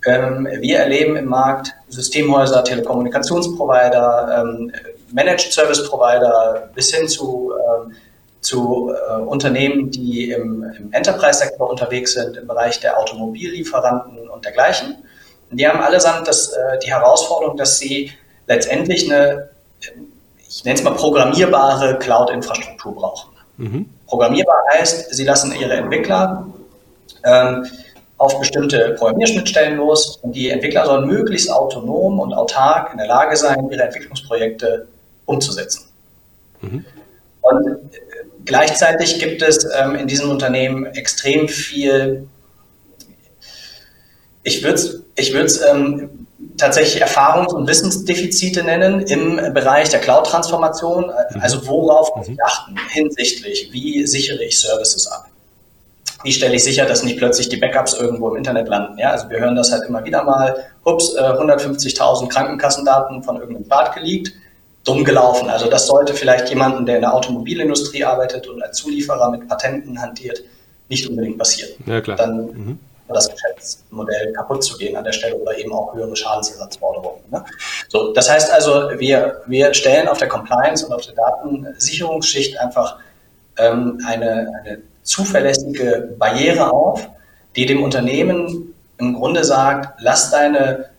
Ähm, 0.04 0.48
wir 0.60 0.78
erleben 0.78 1.16
im 1.16 1.26
Markt 1.26 1.74
Systemhäuser, 1.88 2.64
Telekommunikationsprovider, 2.64 4.42
ähm, 4.42 4.72
Managed 5.12 5.52
Service 5.52 5.88
Provider 5.88 6.70
bis 6.74 6.92
hin 6.92 7.06
zu 7.06 7.52
ähm, 7.52 7.94
zu 8.42 8.92
äh, 8.92 9.12
Unternehmen, 9.22 9.90
die 9.90 10.32
im, 10.32 10.64
im 10.76 10.92
Enterprise-Sektor 10.92 11.70
unterwegs 11.70 12.14
sind, 12.14 12.36
im 12.36 12.48
Bereich 12.48 12.80
der 12.80 12.98
Automobillieferanten 12.98 14.28
und 14.28 14.44
dergleichen. 14.44 14.96
Und 15.50 15.60
die 15.60 15.66
haben 15.66 15.80
allesamt 15.80 16.26
das, 16.26 16.52
äh, 16.52 16.78
die 16.84 16.90
Herausforderung, 16.90 17.56
dass 17.56 17.78
sie 17.78 18.10
letztendlich 18.48 19.10
eine, 19.10 19.50
ich 20.52 20.64
nenne 20.64 20.78
es 20.78 20.84
mal 20.84 20.94
programmierbare 20.94 21.98
Cloud-Infrastruktur 21.98 22.94
brauchen. 22.94 23.30
Mhm. 23.56 23.86
Programmierbar 24.06 24.62
heißt, 24.74 25.14
sie 25.14 25.24
lassen 25.24 25.54
ihre 25.58 25.74
Entwickler 25.74 26.46
ähm, 27.24 27.66
auf 28.18 28.38
bestimmte 28.38 28.94
Programmierschnittstellen 28.98 29.78
los 29.78 30.18
und 30.22 30.32
die 30.32 30.50
Entwickler 30.50 30.86
sollen 30.86 31.06
möglichst 31.06 31.50
autonom 31.50 32.20
und 32.20 32.32
autark 32.34 32.92
in 32.92 32.98
der 32.98 33.06
Lage 33.06 33.36
sein, 33.36 33.68
ihre 33.70 33.82
Entwicklungsprojekte 33.82 34.86
umzusetzen. 35.24 35.88
Mhm. 36.60 36.84
Und 37.40 37.66
äh, 37.66 37.78
Gleichzeitig 38.44 39.20
gibt 39.20 39.42
es 39.42 39.64
ähm, 39.64 39.94
in 39.94 40.06
diesem 40.08 40.30
Unternehmen 40.30 40.86
extrem 40.86 41.48
viel, 41.48 42.26
ich 44.42 44.62
würde 44.64 44.74
es 44.74 45.02
ich 45.14 45.34
ähm, 45.70 46.21
tatsächlich 46.62 47.02
Erfahrungs- 47.02 47.52
und 47.52 47.68
Wissensdefizite 47.68 48.64
nennen 48.64 49.00
im 49.02 49.52
Bereich 49.52 49.90
der 49.90 50.00
Cloud-Transformation. 50.00 51.06
Mhm. 51.06 51.40
Also 51.40 51.66
worauf 51.66 52.16
muss 52.16 52.28
ich 52.28 52.34
mhm. 52.34 52.44
achten 52.44 52.76
hinsichtlich, 52.90 53.68
wie 53.72 54.06
sichere 54.06 54.42
ich 54.42 54.58
Services 54.58 55.06
ab? 55.06 55.26
wie 56.22 56.32
stelle 56.32 56.54
ich 56.54 56.64
sicher, 56.64 56.86
dass 56.86 57.02
nicht 57.02 57.18
plötzlich 57.18 57.48
die 57.48 57.56
Backups 57.56 57.94
irgendwo 57.94 58.30
im 58.30 58.36
Internet 58.36 58.68
landen. 58.68 58.98
Ja, 58.98 59.10
also 59.10 59.28
wir 59.28 59.40
hören 59.40 59.56
das 59.56 59.72
halt 59.72 59.84
immer 59.88 60.04
wieder 60.04 60.24
mal. 60.24 60.64
Ups, 60.84 61.16
150.000 61.16 62.24
äh, 62.24 62.28
Krankenkassendaten 62.28 63.22
von 63.22 63.36
irgendeinem 63.36 63.64
Staat 63.64 63.94
geleakt. 63.94 64.32
Dumm 64.84 65.04
gelaufen. 65.04 65.48
Also 65.48 65.70
das 65.70 65.86
sollte 65.86 66.12
vielleicht 66.12 66.48
jemanden, 66.48 66.86
der 66.86 66.96
in 66.96 67.02
der 67.02 67.14
Automobilindustrie 67.14 68.04
arbeitet 68.04 68.48
und 68.48 68.62
als 68.62 68.78
Zulieferer 68.78 69.30
mit 69.30 69.46
Patenten 69.48 70.00
hantiert, 70.00 70.42
nicht 70.88 71.08
unbedingt 71.08 71.38
passieren. 71.38 71.70
Ja, 71.86 72.00
klar. 72.00 72.16
Dann 72.16 72.46
mhm. 72.46 72.78
Das 73.12 73.28
Geschäftsmodell 73.30 74.32
kaputt 74.32 74.64
zu 74.64 74.76
gehen 74.76 74.96
an 74.96 75.04
der 75.04 75.12
Stelle 75.12 75.36
oder 75.36 75.56
eben 75.56 75.72
auch 75.72 75.94
höhere 75.94 76.14
Schadensersatzforderungen. 76.16 77.22
Ne? 77.30 77.44
So, 77.88 78.12
das 78.12 78.30
heißt 78.30 78.52
also, 78.52 78.90
wir, 78.98 79.42
wir 79.46 79.74
stellen 79.74 80.08
auf 80.08 80.18
der 80.18 80.28
Compliance 80.28 80.86
und 80.86 80.92
auf 80.92 81.02
der 81.06 81.14
Datensicherungsschicht 81.14 82.58
einfach 82.58 82.98
ähm, 83.58 84.00
eine, 84.06 84.52
eine 84.60 84.82
zuverlässige 85.02 86.14
Barriere 86.18 86.70
auf, 86.70 87.08
die 87.56 87.66
dem 87.66 87.82
Unternehmen 87.82 88.74
im 88.98 89.14
Grunde 89.14 89.44
sagt, 89.44 90.00
lass 90.00 90.30
deine 90.30 90.90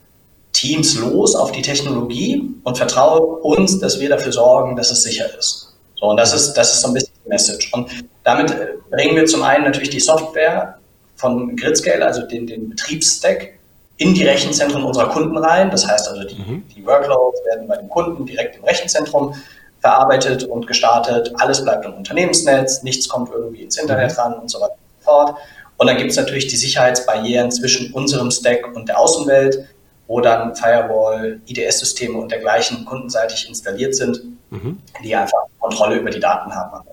Teams 0.51 0.98
los 0.98 1.36
auf 1.36 1.51
die 1.51 1.62
Technologie 1.62 2.53
und 2.63 2.77
vertraue 2.77 3.22
uns, 3.41 3.79
dass 3.79 4.00
wir 4.00 4.10
dafür 4.10 4.32
sorgen, 4.32 4.75
dass 4.75 4.91
es 4.91 5.03
sicher 5.03 5.25
ist. 5.38 5.75
So, 5.96 6.08
und 6.08 6.17
das 6.17 6.34
ist, 6.34 6.53
das 6.53 6.74
ist 6.74 6.82
so 6.82 6.89
ein 6.89 6.93
bisschen 6.93 7.13
die 7.25 7.29
Message. 7.29 7.72
Und 7.74 7.89
damit 8.24 8.53
bringen 8.89 9.15
wir 9.15 9.25
zum 9.25 9.41
einen 9.43 9.63
natürlich 9.63 9.89
die 9.89 10.00
Software 10.00 10.77
von 11.24 11.56
Gridscale, 11.56 12.06
also 12.06 12.27
den, 12.27 12.46
den 12.46 12.70
Betriebsstack, 12.70 13.53
in 13.96 14.13
die 14.13 14.25
Rechenzentren 14.25 14.84
unserer 14.84 15.08
Kunden 15.10 15.38
rein. 15.38 15.72
Das 15.72 15.88
heißt 15.88 16.10
also, 16.10 16.27
die, 16.27 16.36
mhm. 16.36 16.68
die 16.75 16.86
Workloads 16.86 17.39
werden 17.46 17.65
bei 17.65 17.77
dem 17.77 17.88
Kunden 17.88 18.25
direkt 18.25 18.58
im 18.58 18.65
Rechenzentrum 18.65 19.34
verarbeitet 19.80 20.44
und 20.44 20.68
gestartet. 20.68 21.32
Alles 21.38 21.63
bleibt 21.63 21.86
im 21.86 21.94
Unternehmensnetz, 21.94 22.84
nichts 22.84 23.08
kommt 23.08 23.32
irgendwie 23.32 23.62
ins 23.63 23.77
Internet 23.77 24.12
mhm. 24.12 24.20
ran 24.20 24.34
und 24.34 24.51
so 24.51 24.60
weiter 24.60 24.74
und 24.74 25.00
so 25.00 25.06
fort. 25.06 25.38
Und 25.77 25.88
dann 25.88 25.98
gibt 25.98 26.12
es 26.12 26.18
natürlich 26.18 26.48
die 26.48 26.58
Sicherheitsbarrieren 26.58 27.51
zwischen 27.51 27.94
unserem 27.94 28.30
Stack 28.30 28.75
und 28.75 28.89
der 28.89 29.00
Außenwelt, 29.00 29.65
wo 30.08 30.20
dann 30.20 30.56
Firewall, 30.56 31.39
IDS-Systeme 31.46 32.18
und 32.18 32.32
dergleichen 32.32 32.84
kundenseitig 32.84 33.48
installiert 33.48 33.96
sind, 33.96 34.22
mhm. 34.50 34.80
die 35.03 35.15
einfach 35.15 35.39
Kontrolle 35.60 35.96
über 35.96 36.10
die 36.10 36.20
Daten 36.20 36.53
haben. 36.53 36.86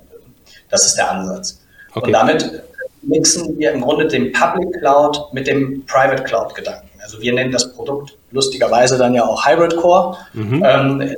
Das 0.68 0.86
ist 0.86 0.94
der 0.94 1.10
Ansatz. 1.10 1.60
Okay. 1.92 2.06
Und 2.06 2.12
damit 2.12 2.62
mixen 3.02 3.58
wir 3.58 3.72
im 3.72 3.80
Grunde 3.80 4.06
den 4.08 4.32
Public 4.32 4.78
Cloud 4.80 5.32
mit 5.32 5.46
dem 5.46 5.84
Private 5.86 6.22
Cloud 6.24 6.54
Gedanken. 6.54 6.88
Also 7.02 7.20
wir 7.20 7.32
nennen 7.32 7.52
das 7.52 7.72
Produkt 7.72 8.16
lustigerweise 8.30 8.98
dann 8.98 9.14
ja 9.14 9.24
auch 9.24 9.46
Hybrid 9.46 9.76
Core. 9.76 10.16
Mhm. 10.32 10.64
Ähm, 10.64 11.16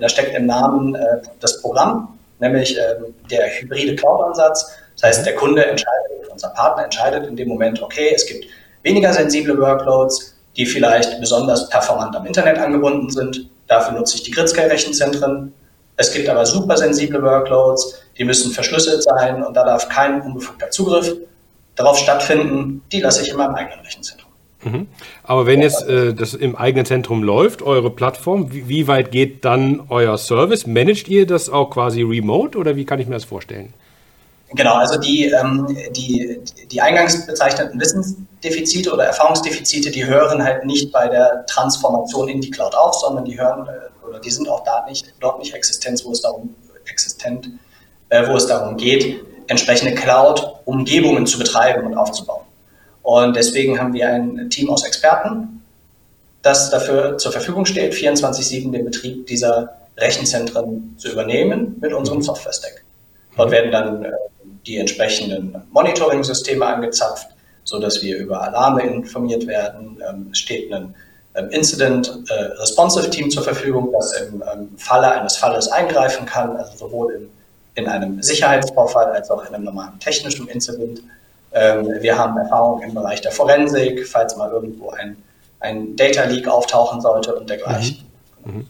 da 0.00 0.08
steckt 0.08 0.34
im 0.34 0.46
Namen 0.46 0.94
äh, 0.94 1.18
das 1.40 1.60
Programm, 1.60 2.18
nämlich 2.38 2.78
äh, 2.78 2.94
der 3.30 3.48
hybride 3.48 3.96
Cloud-Ansatz. 3.96 4.70
Das 4.94 5.02
heißt, 5.02 5.26
der 5.26 5.34
Kunde 5.34 5.64
entscheidet, 5.64 6.28
unser 6.30 6.48
Partner 6.50 6.84
entscheidet 6.84 7.26
in 7.26 7.36
dem 7.36 7.48
Moment, 7.48 7.82
okay, 7.82 8.12
es 8.14 8.26
gibt 8.26 8.46
weniger 8.82 9.12
sensible 9.12 9.58
Workloads, 9.58 10.36
die 10.56 10.66
vielleicht 10.66 11.20
besonders 11.20 11.68
performant 11.68 12.16
am 12.16 12.26
Internet 12.26 12.58
angebunden 12.58 13.10
sind. 13.10 13.48
Dafür 13.66 13.98
nutze 13.98 14.16
ich 14.16 14.22
die 14.22 14.30
Gridscale-Rechenzentren. 14.30 15.52
Es 15.98 16.12
gibt 16.12 16.28
aber 16.28 16.46
super 16.46 16.76
sensible 16.76 17.20
Workloads, 17.22 18.00
die 18.16 18.24
müssen 18.24 18.52
verschlüsselt 18.52 19.02
sein 19.02 19.42
und 19.44 19.54
da 19.54 19.64
darf 19.64 19.88
kein 19.88 20.22
unbefugter 20.22 20.70
Zugriff 20.70 21.12
darauf 21.74 21.98
stattfinden. 21.98 22.82
Die 22.92 23.00
lasse 23.00 23.22
ich 23.22 23.30
in 23.30 23.36
meinem 23.36 23.56
eigenen 23.56 23.80
Rechenzentrum. 23.80 24.30
Mhm. 24.62 24.86
Aber 25.24 25.46
wenn 25.46 25.60
jetzt 25.60 25.86
äh, 25.88 26.14
das 26.14 26.34
im 26.34 26.54
eigenen 26.54 26.86
Zentrum 26.86 27.24
läuft, 27.24 27.62
eure 27.62 27.90
Plattform, 27.90 28.52
wie, 28.52 28.68
wie, 28.68 28.86
weit 28.86 29.10
geht 29.10 29.44
dann 29.44 29.82
euer 29.88 30.18
Service? 30.18 30.68
Managt 30.68 31.08
ihr 31.08 31.26
das 31.26 31.50
auch 31.50 31.70
quasi 31.70 32.02
remote 32.02 32.56
oder 32.56 32.76
wie 32.76 32.84
kann 32.84 33.00
ich 33.00 33.08
mir 33.08 33.14
das 33.14 33.24
vorstellen? 33.24 33.74
Genau, 34.54 34.74
also 34.74 34.98
die, 34.98 35.26
ähm, 35.26 35.76
die, 35.90 36.40
die 36.70 36.80
eingangs 36.80 37.26
bezeichneten 37.26 37.78
Wissensdefizite 37.78 38.92
oder 38.92 39.04
Erfahrungsdefizite, 39.04 39.90
die 39.90 40.06
hören 40.06 40.42
halt 40.42 40.64
nicht 40.64 40.90
bei 40.90 41.06
der 41.06 41.44
Transformation 41.46 42.28
in 42.28 42.40
die 42.40 42.50
Cloud 42.50 42.74
auf, 42.74 42.94
sondern 42.94 43.26
die 43.26 43.38
hören 43.38 43.68
äh, 43.68 44.06
oder 44.08 44.18
die 44.20 44.30
sind 44.30 44.48
auch 44.48 44.64
da 44.64 44.86
nicht, 44.88 45.12
dort 45.20 45.38
nicht 45.38 45.52
existent, 45.52 46.02
wo 46.04 46.12
es 46.12 46.22
darum, 46.22 46.54
existent, 46.86 47.50
äh, 48.08 48.26
wo 48.26 48.36
es 48.36 48.46
darum 48.46 48.78
geht, 48.78 49.22
entsprechende 49.48 49.94
Cloud-Umgebungen 49.94 51.26
zu 51.26 51.38
betreiben 51.38 51.86
und 51.86 51.96
aufzubauen. 51.96 52.44
Und 53.02 53.36
deswegen 53.36 53.78
haben 53.78 53.92
wir 53.92 54.08
ein 54.08 54.48
Team 54.50 54.70
aus 54.70 54.84
Experten, 54.84 55.62
das 56.42 56.70
dafür 56.70 57.18
zur 57.18 57.32
Verfügung 57.32 57.66
steht, 57.66 57.92
24-7 57.92 58.70
den 58.70 58.84
Betrieb 58.84 59.26
dieser 59.26 59.76
Rechenzentren 59.98 60.94
zu 60.98 61.10
übernehmen 61.10 61.76
mit 61.80 61.92
unserem 61.92 62.22
Software-Stack. 62.22 62.84
Dort 63.36 63.50
werden 63.50 63.70
dann 63.70 64.04
äh, 64.04 64.10
die 64.68 64.76
entsprechenden 64.76 65.62
Monitoring-Systeme 65.72 66.64
angezapft, 66.64 67.28
sodass 67.64 68.02
wir 68.02 68.18
über 68.18 68.42
Alarme 68.42 68.82
informiert 68.82 69.46
werden. 69.46 70.00
Ähm, 70.08 70.28
es 70.30 70.38
steht 70.38 70.72
ein 70.72 70.94
ähm, 71.34 71.50
Incident 71.50 72.24
äh, 72.28 72.34
Responsive 72.60 73.08
Team 73.10 73.30
zur 73.30 73.42
Verfügung, 73.42 73.90
das 73.92 74.12
im 74.20 74.42
ähm, 74.42 74.68
Falle 74.76 75.10
eines 75.10 75.36
Falles 75.36 75.68
eingreifen 75.68 76.26
kann, 76.26 76.56
also 76.56 76.76
sowohl 76.76 77.14
in, 77.14 77.30
in 77.74 77.88
einem 77.88 78.22
Sicherheitsvorfall 78.22 79.06
als 79.06 79.30
auch 79.30 79.44
in 79.48 79.54
einem 79.54 79.64
normalen 79.64 79.98
technischen 79.98 80.46
Incident. 80.48 81.02
Wir 81.50 82.18
haben 82.18 82.36
Erfahrung 82.36 82.82
im 82.82 82.92
Bereich 82.92 83.22
der 83.22 83.32
Forensik, 83.32 84.06
falls 84.06 84.36
mal 84.36 84.50
irgendwo 84.50 84.90
ein, 84.90 85.16
ein 85.60 85.96
Data 85.96 86.24
Leak 86.24 86.46
auftauchen 86.46 87.00
sollte 87.00 87.34
und 87.34 87.48
dergleichen. 87.48 88.04
Mhm. 88.44 88.52
Mhm. 88.52 88.66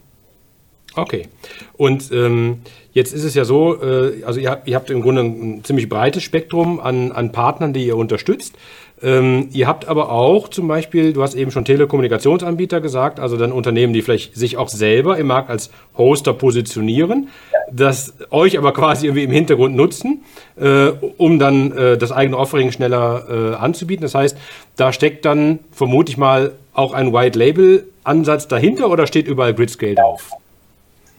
Okay. 0.95 1.27
Und 1.75 2.09
ähm, 2.11 2.61
jetzt 2.93 3.13
ist 3.13 3.23
es 3.23 3.35
ja 3.35 3.45
so, 3.45 3.81
äh, 3.81 4.23
also 4.23 4.39
ihr 4.39 4.49
habt, 4.49 4.67
ihr 4.67 4.75
habt 4.75 4.89
im 4.89 5.01
Grunde 5.01 5.21
ein 5.21 5.63
ziemlich 5.63 5.89
breites 5.89 6.23
Spektrum 6.23 6.79
an, 6.79 7.11
an 7.11 7.31
Partnern, 7.31 7.73
die 7.73 7.85
ihr 7.85 7.97
unterstützt. 7.97 8.55
Ähm, 9.01 9.47
ihr 9.53 9.67
habt 9.67 9.87
aber 9.87 10.11
auch 10.11 10.49
zum 10.49 10.67
Beispiel, 10.67 11.13
du 11.13 11.23
hast 11.23 11.35
eben 11.35 11.51
schon 11.51 11.63
Telekommunikationsanbieter 11.63 12.81
gesagt, 12.81 13.19
also 13.19 13.37
dann 13.37 13.51
Unternehmen, 13.51 13.93
die 13.93 14.01
vielleicht 14.01 14.35
sich 14.35 14.57
auch 14.57 14.67
selber 14.67 15.17
im 15.17 15.27
Markt 15.27 15.49
als 15.49 15.71
Hoster 15.97 16.33
positionieren, 16.33 17.29
das 17.71 18.13
euch 18.29 18.57
aber 18.57 18.73
quasi 18.73 19.07
irgendwie 19.07 19.23
im 19.23 19.31
Hintergrund 19.31 19.75
nutzen, 19.75 20.23
äh, 20.59 20.89
um 21.17 21.39
dann 21.39 21.71
äh, 21.71 21.97
das 21.97 22.11
eigene 22.11 22.37
Offering 22.37 22.71
schneller 22.71 23.53
äh, 23.53 23.55
anzubieten. 23.55 24.01
Das 24.01 24.15
heißt, 24.15 24.37
da 24.75 24.91
steckt 24.91 25.23
dann 25.23 25.59
vermute 25.71 26.11
ich 26.11 26.17
mal 26.17 26.51
auch 26.73 26.93
ein 26.93 27.13
White 27.13 27.39
Label 27.39 27.85
Ansatz 28.03 28.47
dahinter 28.47 28.89
oder 28.89 29.07
steht 29.07 29.27
überall 29.27 29.53
Gridscale 29.53 29.95
drauf? 29.95 30.31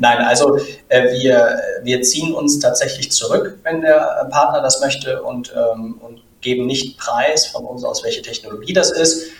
Nein, 0.00 0.18
also 0.18 0.56
äh, 0.88 1.12
wir, 1.12 1.60
wir 1.82 2.00
ziehen 2.00 2.32
uns 2.32 2.58
tatsächlich 2.58 3.12
zurück, 3.12 3.58
wenn 3.64 3.82
der 3.82 4.26
Partner 4.30 4.62
das 4.62 4.80
möchte 4.80 5.22
und, 5.22 5.54
ähm, 5.54 6.00
und 6.00 6.22
geben 6.40 6.64
nicht 6.64 6.98
preis 6.98 7.46
von 7.46 7.66
uns 7.66 7.84
aus, 7.84 8.02
welche 8.02 8.22
Technologie 8.22 8.72
das 8.72 8.90
ist. 8.90 9.30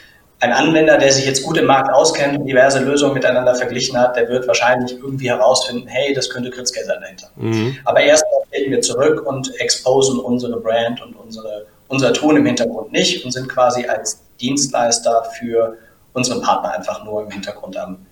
Ein 0.40 0.52
Anwender, 0.52 0.98
der 0.98 1.12
sich 1.12 1.24
jetzt 1.24 1.42
gut 1.44 1.56
im 1.56 1.64
Markt 1.64 1.90
auskennt 1.90 2.38
und 2.38 2.46
diverse 2.46 2.80
Lösungen 2.80 3.14
miteinander 3.14 3.54
verglichen 3.54 3.98
hat, 3.98 4.16
der 4.16 4.28
wird 4.28 4.46
wahrscheinlich 4.46 4.92
irgendwie 4.92 5.30
herausfinden, 5.30 5.88
hey, 5.88 6.12
das 6.12 6.28
könnte 6.28 6.50
Gritzke 6.50 6.84
sein 6.84 7.00
dahinter. 7.00 7.30
Mhm. 7.36 7.78
Aber 7.86 8.00
erstmal 8.00 8.42
treten 8.50 8.70
wir 8.70 8.82
zurück 8.82 9.26
und 9.26 9.58
exposen 9.60 10.20
unsere 10.20 10.60
Brand 10.60 11.00
und 11.00 11.14
unsere, 11.14 11.66
unser 11.88 12.12
Tun 12.12 12.36
im 12.36 12.44
Hintergrund 12.44 12.92
nicht 12.92 13.24
und 13.24 13.32
sind 13.32 13.48
quasi 13.48 13.86
als 13.86 14.20
Dienstleister 14.38 15.24
für 15.38 15.78
unseren 16.12 16.42
Partner 16.42 16.72
einfach 16.72 17.02
nur 17.02 17.22
im 17.22 17.30
Hintergrund 17.30 17.78
am 17.78 18.04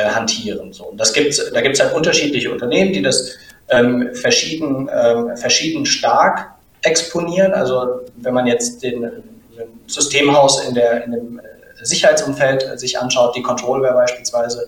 äh, 0.00 0.08
hantieren. 0.08 0.72
So. 0.72 0.84
Und 0.84 0.98
das 0.98 1.12
gibt's, 1.12 1.40
da 1.52 1.60
gibt 1.60 1.76
es 1.76 1.82
halt 1.82 1.94
unterschiedliche 1.94 2.50
Unternehmen, 2.50 2.92
die 2.92 3.02
das 3.02 3.36
ähm, 3.68 4.10
verschieden, 4.14 4.88
ähm, 4.92 5.36
verschieden 5.36 5.86
stark 5.86 6.50
exponieren. 6.82 7.52
Also 7.52 8.00
wenn 8.16 8.34
man 8.34 8.46
jetzt 8.46 8.82
den, 8.82 9.02
den 9.02 9.80
Systemhaus 9.86 10.66
in, 10.66 10.74
der, 10.74 11.04
in 11.04 11.12
dem 11.12 11.38
äh, 11.38 11.42
Sicherheitsumfeld 11.84 12.78
sich 12.78 12.98
anschaut, 12.98 13.36
die 13.36 13.42
Controlware 13.42 13.94
beispielsweise, 13.94 14.66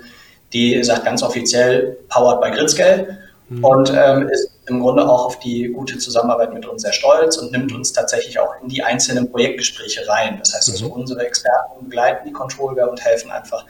die 0.53 0.83
sagt 0.83 1.05
ganz 1.05 1.23
offiziell 1.23 1.97
Powered 2.09 2.41
by 2.41 2.51
Gridscale 2.51 3.19
mhm. 3.49 3.65
und 3.65 3.93
ähm, 3.95 4.29
ist 4.29 4.51
im 4.67 4.81
Grunde 4.81 5.09
auch 5.09 5.27
auf 5.27 5.39
die 5.41 5.69
gute 5.69 5.99
Zusammenarbeit 5.99 6.55
mit 6.55 6.67
uns 6.67 6.83
sehr 6.83 6.93
stolz 6.93 7.37
und 7.37 7.51
nimmt 7.51 7.73
uns 7.73 7.93
tatsächlich 7.93 8.39
auch 8.39 8.55
in 8.63 8.69
die 8.69 8.83
einzelnen 8.83 9.31
Projektgespräche 9.31 10.07
rein. 10.09 10.37
Das 10.39 10.55
heißt 10.55 10.71
also, 10.71 10.87
mhm. 10.87 10.93
unsere 10.93 11.27
Experten 11.27 11.85
begleiten 11.89 12.27
die 12.29 12.33
Controlware 12.33 12.89
und 12.89 13.05
helfen 13.05 13.31
einfach 13.31 13.65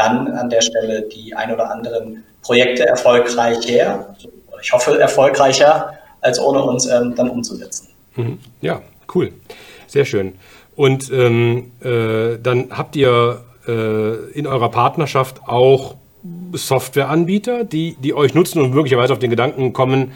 dann 0.00 0.28
an 0.28 0.48
der 0.48 0.62
Stelle 0.62 1.02
die 1.02 1.34
ein 1.34 1.52
oder 1.52 1.70
anderen 1.70 2.24
Projekte 2.42 2.86
erfolgreicher, 2.86 4.14
ich 4.62 4.72
hoffe 4.72 4.98
erfolgreicher 4.98 5.92
als 6.20 6.40
ohne 6.40 6.62
uns 6.62 6.86
ähm, 6.86 7.14
dann 7.14 7.30
umzusetzen. 7.30 7.88
Mhm. 8.16 8.38
Ja, 8.60 8.82
cool. 9.14 9.32
Sehr 9.86 10.04
schön. 10.04 10.34
Und 10.76 11.10
ähm, 11.12 11.72
äh, 11.82 12.38
dann 12.42 12.68
habt 12.70 12.96
ihr 12.96 13.42
äh, 13.66 14.30
in 14.32 14.46
eurer 14.46 14.70
Partnerschaft 14.70 15.42
auch 15.46 15.96
Softwareanbieter, 16.52 17.64
die, 17.64 17.96
die 18.02 18.14
euch 18.14 18.34
nutzen 18.34 18.60
und 18.60 18.74
möglicherweise 18.74 19.12
auf 19.12 19.18
den 19.18 19.30
Gedanken 19.30 19.72
kommen, 19.72 20.12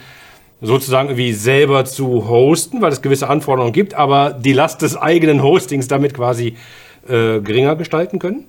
sozusagen 0.61 1.09
irgendwie 1.09 1.33
selber 1.33 1.85
zu 1.85 2.27
hosten, 2.27 2.81
weil 2.81 2.91
es 2.91 3.01
gewisse 3.01 3.27
Anforderungen 3.27 3.73
gibt, 3.73 3.93
aber 3.93 4.31
die 4.31 4.53
Last 4.53 4.81
des 4.81 4.95
eigenen 4.95 5.43
Hostings 5.43 5.87
damit 5.87 6.13
quasi 6.13 6.55
äh, 7.07 7.39
geringer 7.41 7.75
gestalten 7.75 8.19
können? 8.19 8.45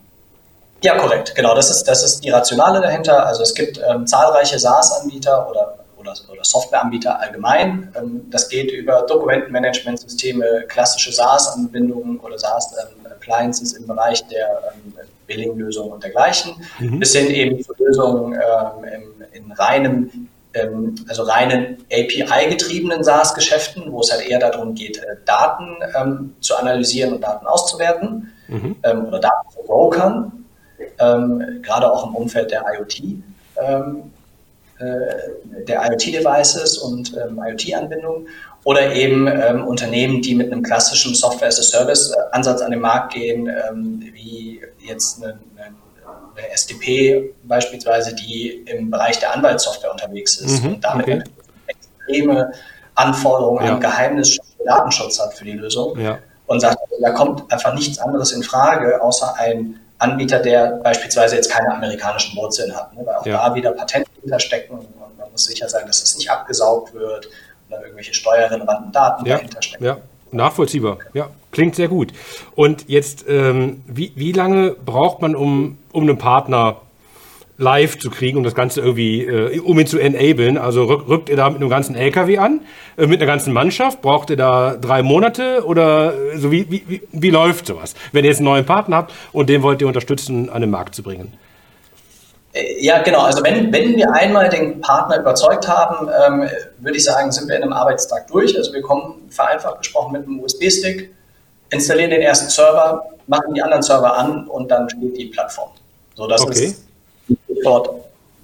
Ja, 0.83 0.99
korrekt. 0.99 1.35
Genau, 1.35 1.55
das 1.55 1.71
ist, 1.71 1.85
das 1.85 2.03
ist 2.05 2.25
die 2.25 2.31
Rationale 2.31 2.81
dahinter. 2.81 3.27
Also 3.27 3.43
es 3.43 3.55
gibt 3.55 3.81
ähm, 3.89 4.07
zahlreiche 4.07 4.59
SaaS-Anbieter 4.59 5.49
oder 5.51 5.79
oder, 6.07 6.15
oder 6.33 6.45
Softwareanbieter 6.45 7.19
allgemein. 7.21 7.93
Ähm, 7.97 8.23
das 8.31 8.49
geht 8.49 8.71
über 8.71 9.03
Dokumentenmanagementsysteme, 9.09 10.65
klassische 10.69 11.13
SaaS-Anbindungen 11.13 12.21
oder 12.21 12.39
SaaS-Appliances 12.39 13.75
im 13.75 13.87
Bereich 13.87 14.27
der 14.29 14.73
ähm, 14.75 14.95
Billing-Lösungen 15.27 15.93
und 15.93 16.05
dergleichen, 16.05 16.55
mhm. 16.79 17.01
bis 17.01 17.15
hin 17.15 17.29
eben 17.31 17.63
zu 17.63 17.73
Lösungen 17.79 18.35
ähm, 18.35 18.85
in, 19.33 19.45
in 19.45 19.53
reinem 19.53 20.29
ähm, 20.55 20.95
also 21.09 21.25
reinen 21.25 21.79
API-getriebenen 21.93 23.05
SaaS-Geschäften, 23.05 23.93
wo 23.93 24.01
es 24.01 24.11
halt 24.11 24.27
eher 24.27 24.39
darum 24.39 24.75
geht, 24.75 24.99
äh, 24.99 25.17
Daten 25.27 25.77
ähm, 25.99 26.35
zu 26.41 26.57
analysieren 26.57 27.15
und 27.15 27.23
Daten 27.23 27.47
auszuwerten 27.47 28.33
mhm. 28.49 28.77
ähm, 28.83 29.07
oder 29.07 29.19
Daten 29.19 29.51
zu 29.51 29.59
brokern, 29.67 30.46
ähm, 30.99 31.61
gerade 31.63 31.91
auch 31.91 32.07
im 32.07 32.15
Umfeld 32.15 32.51
der 32.51 32.65
IoT, 32.75 33.01
ähm, 33.57 34.11
äh, 34.79 35.65
der 35.65 35.83
IoT-Devices 35.87 36.79
und 36.79 37.17
ähm, 37.17 37.41
IoT-Anbindungen 37.43 38.29
oder 38.65 38.93
eben 38.93 39.29
Unternehmen, 39.63 40.23
die 40.23 40.35
mit 40.35 40.51
einem 40.51 40.61
klassischen 40.61 41.15
Software-as-a-Service-Ansatz 41.15 42.63
an 42.63 42.73
den 42.73 42.81
Markt 42.81 43.15
gehen, 43.15 43.49
wie 44.13 44.61
jetzt 44.85 45.23
eine, 45.23 45.39
eine 45.57 45.77
eine 46.37 46.51
SDP 46.51 47.35
beispielsweise, 47.45 48.15
die 48.15 48.65
im 48.67 48.91
Bereich 48.91 49.19
der 49.19 49.35
Anwaltssoftware 49.35 49.93
unterwegs 49.93 50.37
ist 50.37 50.63
mhm, 50.63 50.75
und 50.75 50.85
damit 50.85 51.07
okay. 51.07 51.23
extreme 51.67 52.53
Anforderungen 52.95 53.65
ja. 53.65 53.75
an 53.75 53.81
Geheimnis 53.81 54.39
Datenschutz 54.65 55.21
hat 55.21 55.35
für 55.35 55.45
die 55.45 55.53
Lösung 55.53 55.99
ja. 55.99 56.19
und 56.47 56.61
sagt, 56.61 56.79
da 57.01 57.11
kommt 57.11 57.51
einfach 57.53 57.75
nichts 57.75 57.99
anderes 57.99 58.33
in 58.33 58.43
Frage, 58.43 59.01
außer 59.01 59.35
ein 59.39 59.81
Anbieter, 59.99 60.39
der 60.41 60.81
beispielsweise 60.83 61.37
jetzt 61.37 61.51
keine 61.51 61.73
amerikanischen 61.73 62.37
Wurzeln 62.37 62.75
hat, 62.75 62.95
ne? 62.95 63.03
weil 63.05 63.17
auch 63.17 63.27
ja. 63.27 63.49
da 63.49 63.55
wieder 63.55 63.73
Patente 63.73 64.11
hinterstecken 64.21 64.79
und 64.79 64.99
man 64.99 65.31
muss 65.31 65.45
sicher 65.45 65.69
sein, 65.69 65.87
dass 65.87 66.03
es 66.03 66.17
nicht 66.17 66.31
abgesaugt 66.31 66.95
wird 66.95 67.29
oder 67.69 67.83
irgendwelche 67.83 68.15
steuerrelevanten 68.15 68.93
Daten 68.93 69.25
dahinter 69.25 69.63
stecken. 69.63 69.85
Ja. 69.85 69.99
Nachvollziehbar, 70.33 70.99
ja, 71.15 71.31
klingt 71.53 71.77
sehr 71.77 71.89
gut. 71.89 72.13
Und 72.57 72.89
jetzt, 72.89 73.25
ähm, 73.29 73.83
wie, 73.87 74.13
wie 74.17 74.33
lange 74.33 74.73
braucht 74.73 75.23
man, 75.23 75.37
um, 75.37 75.79
um 75.93 76.03
einen 76.03 76.19
Partner 76.19 76.81
live 77.59 77.99
zu 77.99 78.11
kriegen, 78.11 78.39
um 78.39 78.45
das 78.45 78.55
Ganze 78.55 78.81
irgendwie, 78.81 79.25
äh, 79.25 79.59
um 79.61 79.79
ihn 79.79 79.87
zu 79.87 79.99
enablen? 79.99 80.59
Also 80.59 80.85
rück, 80.85 81.09
rückt 81.09 81.29
ihr 81.29 81.37
da 81.37 81.49
mit 81.49 81.61
einem 81.61 81.71
ganzen 81.71 81.95
LKW 81.95 82.39
an, 82.39 82.61
äh, 82.97 83.07
mit 83.07 83.21
einer 83.21 83.31
ganzen 83.31 83.53
Mannschaft? 83.53 84.03
Braucht 84.03 84.31
ihr 84.31 84.37
da 84.37 84.77
drei 84.77 85.03
Monate 85.03 85.65
oder 85.65 86.15
äh, 86.15 86.39
so 86.39 86.53
wie, 86.53 86.71
wie, 86.71 87.03
wie 87.11 87.31
läuft 87.31 87.67
sowas? 87.67 87.95
Wenn 88.13 88.25
ihr 88.25 88.31
jetzt 88.31 88.39
einen 88.39 88.47
neuen 88.47 88.67
Partner 88.67 88.97
habt 88.97 89.13
und 89.33 89.49
den 89.49 89.63
wollt 89.63 89.81
ihr 89.81 89.87
unterstützen, 89.87 90.51
an 90.51 90.61
den 90.61 90.71
Markt 90.71 90.95
zu 90.95 91.03
bringen? 91.03 91.33
Ja, 92.79 93.03
genau. 93.03 93.21
Also 93.21 93.43
wenn, 93.45 93.73
wenn 93.73 93.97
wir 93.97 94.13
einmal 94.13 94.49
den 94.49 94.81
Partner 94.81 95.19
überzeugt 95.19 95.69
haben, 95.69 96.09
ähm, 96.09 96.49
würde 96.79 96.97
ich 96.97 97.05
sagen, 97.05 97.31
sind 97.31 97.49
wir 97.49 97.57
in 97.57 97.63
einem 97.63 97.73
Arbeitstag 97.73 98.27
durch. 98.29 98.57
Also 98.57 98.73
wir 98.73 98.81
kommen 98.81 99.29
vereinfacht 99.29 99.79
gesprochen 99.79 100.13
mit 100.13 100.23
einem 100.23 100.41
USB-Stick, 100.41 101.11
installieren 101.71 102.11
den 102.11 102.23
ersten 102.23 102.49
Server, 102.49 103.05
machen 103.27 103.53
die 103.55 103.63
anderen 103.63 103.83
Server 103.83 104.17
an 104.17 104.47
und 104.47 104.71
dann 104.71 104.89
steht 104.89 105.17
die 105.19 105.27
Plattform. 105.27 105.71
So, 106.15 106.27
das 106.27 106.41
okay. 106.41 106.65
ist 106.65 106.86
dort 107.63 107.91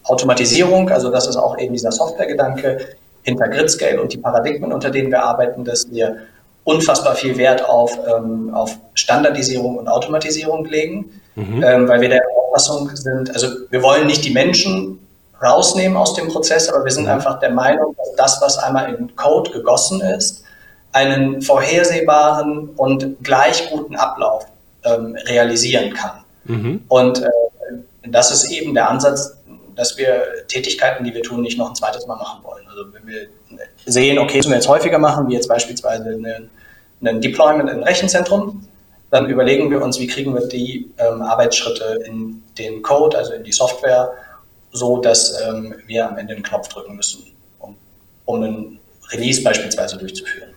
Automatisierung, 0.04 0.90
also 0.90 1.10
das 1.10 1.26
ist 1.26 1.36
auch 1.36 1.58
eben 1.58 1.72
dieser 1.72 1.92
Softwaregedanke 1.92 2.78
hinter 3.22 3.48
Gridscale 3.48 4.00
und 4.00 4.12
die 4.12 4.18
Paradigmen, 4.18 4.72
unter 4.72 4.90
denen 4.90 5.10
wir 5.10 5.22
arbeiten, 5.22 5.64
dass 5.64 5.90
wir 5.90 6.16
unfassbar 6.64 7.14
viel 7.14 7.36
Wert 7.36 7.68
auf, 7.68 7.97
ähm, 8.06 8.52
auf 8.54 8.76
Standardisierung 8.95 9.78
und 9.78 9.88
Automatisierung 9.88 10.64
legen, 10.64 11.21
mhm. 11.34 11.62
ähm, 11.62 11.88
weil 11.88 12.00
wir 12.00 12.08
der 12.08 12.23
Auffassung 12.36 12.90
sind, 12.95 13.32
also 13.32 13.49
wir 13.71 13.82
wollen 13.82 14.06
nicht 14.06 14.25
die 14.25 14.32
Menschen 14.32 14.99
rausnehmen 15.42 15.97
aus 15.97 16.14
dem 16.14 16.28
Prozess, 16.28 16.68
aber 16.68 16.84
wir 16.84 16.92
sind 16.92 17.08
einfach 17.08 17.40
der 17.40 17.50
Meinung, 17.50 17.97
dass 17.97 18.14
das, 18.16 18.42
was 18.42 18.58
einmal 18.58 18.95
in 18.95 19.14
Code 19.16 19.50
gegossen 19.50 20.00
ist, 20.00 20.45
einen 20.92 21.42
vorhersehbaren 21.42 22.71
und 22.76 23.25
gleich 23.25 23.71
guten 23.71 23.97
Ablauf 23.97 24.47
ähm, 24.84 25.16
realisieren 25.26 25.95
kann. 25.95 26.25
Mhm. 26.45 26.84
Und 26.88 27.23
äh, 27.23 27.28
das 28.08 28.30
ist 28.32 28.50
eben 28.50 28.75
der 28.75 28.91
Ansatz, 28.91 29.36
dass 29.75 29.97
wir 29.97 30.47
Tätigkeiten, 30.49 31.04
die 31.04 31.15
wir 31.15 31.23
tun, 31.23 31.41
nicht 31.41 31.58
noch 31.58 31.69
ein 31.69 31.75
zweites 31.75 32.06
Mal 32.06 32.17
machen 32.17 32.43
wollen. 32.45 32.67
Also 32.69 32.93
wenn 32.93 33.06
wir 33.06 33.28
sehen, 33.86 34.19
okay, 34.19 34.38
das 34.38 34.47
müssen 34.47 34.50
wir 34.50 34.56
jetzt 34.56 34.69
häufiger 34.69 34.99
machen, 34.99 35.28
wie 35.28 35.34
jetzt 35.34 35.49
beispielsweise 35.49 36.10
ein 36.10 37.21
Deployment 37.21 37.71
in 37.71 37.78
ein 37.78 37.82
Rechenzentrum, 37.82 38.67
dann 39.10 39.28
überlegen 39.28 39.71
wir 39.71 39.82
uns, 39.82 40.00
wie 40.00 40.06
kriegen 40.06 40.34
wir 40.34 40.47
die 40.47 40.91
ähm, 40.99 41.21
Arbeitsschritte 41.21 42.02
in 42.06 42.43
den 42.56 42.82
Code, 42.82 43.19
also 43.19 43.34
in 43.34 43.45
die 43.45 43.52
Software, 43.52 44.10
so 44.73 44.99
dass 44.99 45.38
ähm, 45.47 45.75
wir 45.86 46.08
am 46.08 46.17
Ende 46.17 46.34
einen 46.34 46.43
Knopf 46.43 46.69
drücken 46.69 46.97
müssen, 46.97 47.23
um, 47.58 47.76
um 48.25 48.43
einen 48.43 48.80
Release 49.10 49.43
beispielsweise 49.43 49.99
durchzuführen. 49.99 50.49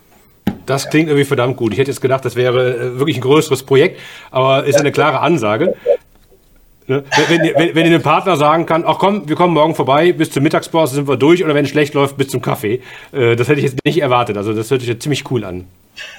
Das 0.65 0.89
klingt 0.89 1.09
irgendwie 1.09 1.25
verdammt 1.25 1.57
gut. 1.57 1.73
Ich 1.73 1.79
hätte 1.79 1.91
jetzt 1.91 2.01
gedacht, 2.01 2.23
das 2.23 2.35
wäre 2.35 2.75
äh, 2.75 2.97
wirklich 2.97 3.17
ein 3.17 3.21
größeres 3.21 3.63
Projekt, 3.63 3.99
aber 4.31 4.63
ist 4.63 4.79
eine 4.79 4.91
klare 4.91 5.19
Ansage. 5.19 5.75
Ne? 6.87 7.03
Wenn, 7.27 7.41
wenn, 7.41 7.75
wenn 7.75 7.85
ihr 7.85 7.91
dem 7.91 8.03
Partner 8.03 8.37
sagen 8.37 8.65
kann, 8.65 8.83
ach 8.85 8.99
komm, 8.99 9.27
wir 9.27 9.35
kommen 9.35 9.53
morgen 9.53 9.73
vorbei, 9.73 10.11
bis 10.11 10.31
zur 10.31 10.43
Mittagspause 10.43 10.95
sind 10.95 11.07
wir 11.07 11.17
durch 11.17 11.43
oder 11.43 11.55
wenn 11.55 11.65
es 11.65 11.71
schlecht 11.71 11.93
läuft, 11.93 12.17
bis 12.17 12.27
zum 12.29 12.41
Kaffee. 12.41 12.81
Äh, 13.11 13.35
das 13.35 13.47
hätte 13.47 13.59
ich 13.59 13.65
jetzt 13.65 13.79
nicht 13.83 14.01
erwartet. 14.01 14.37
Also 14.37 14.53
das 14.53 14.69
hört 14.69 14.81
sich 14.81 14.89
jetzt 14.89 15.01
ziemlich 15.01 15.29
cool 15.31 15.43
an. 15.43 15.67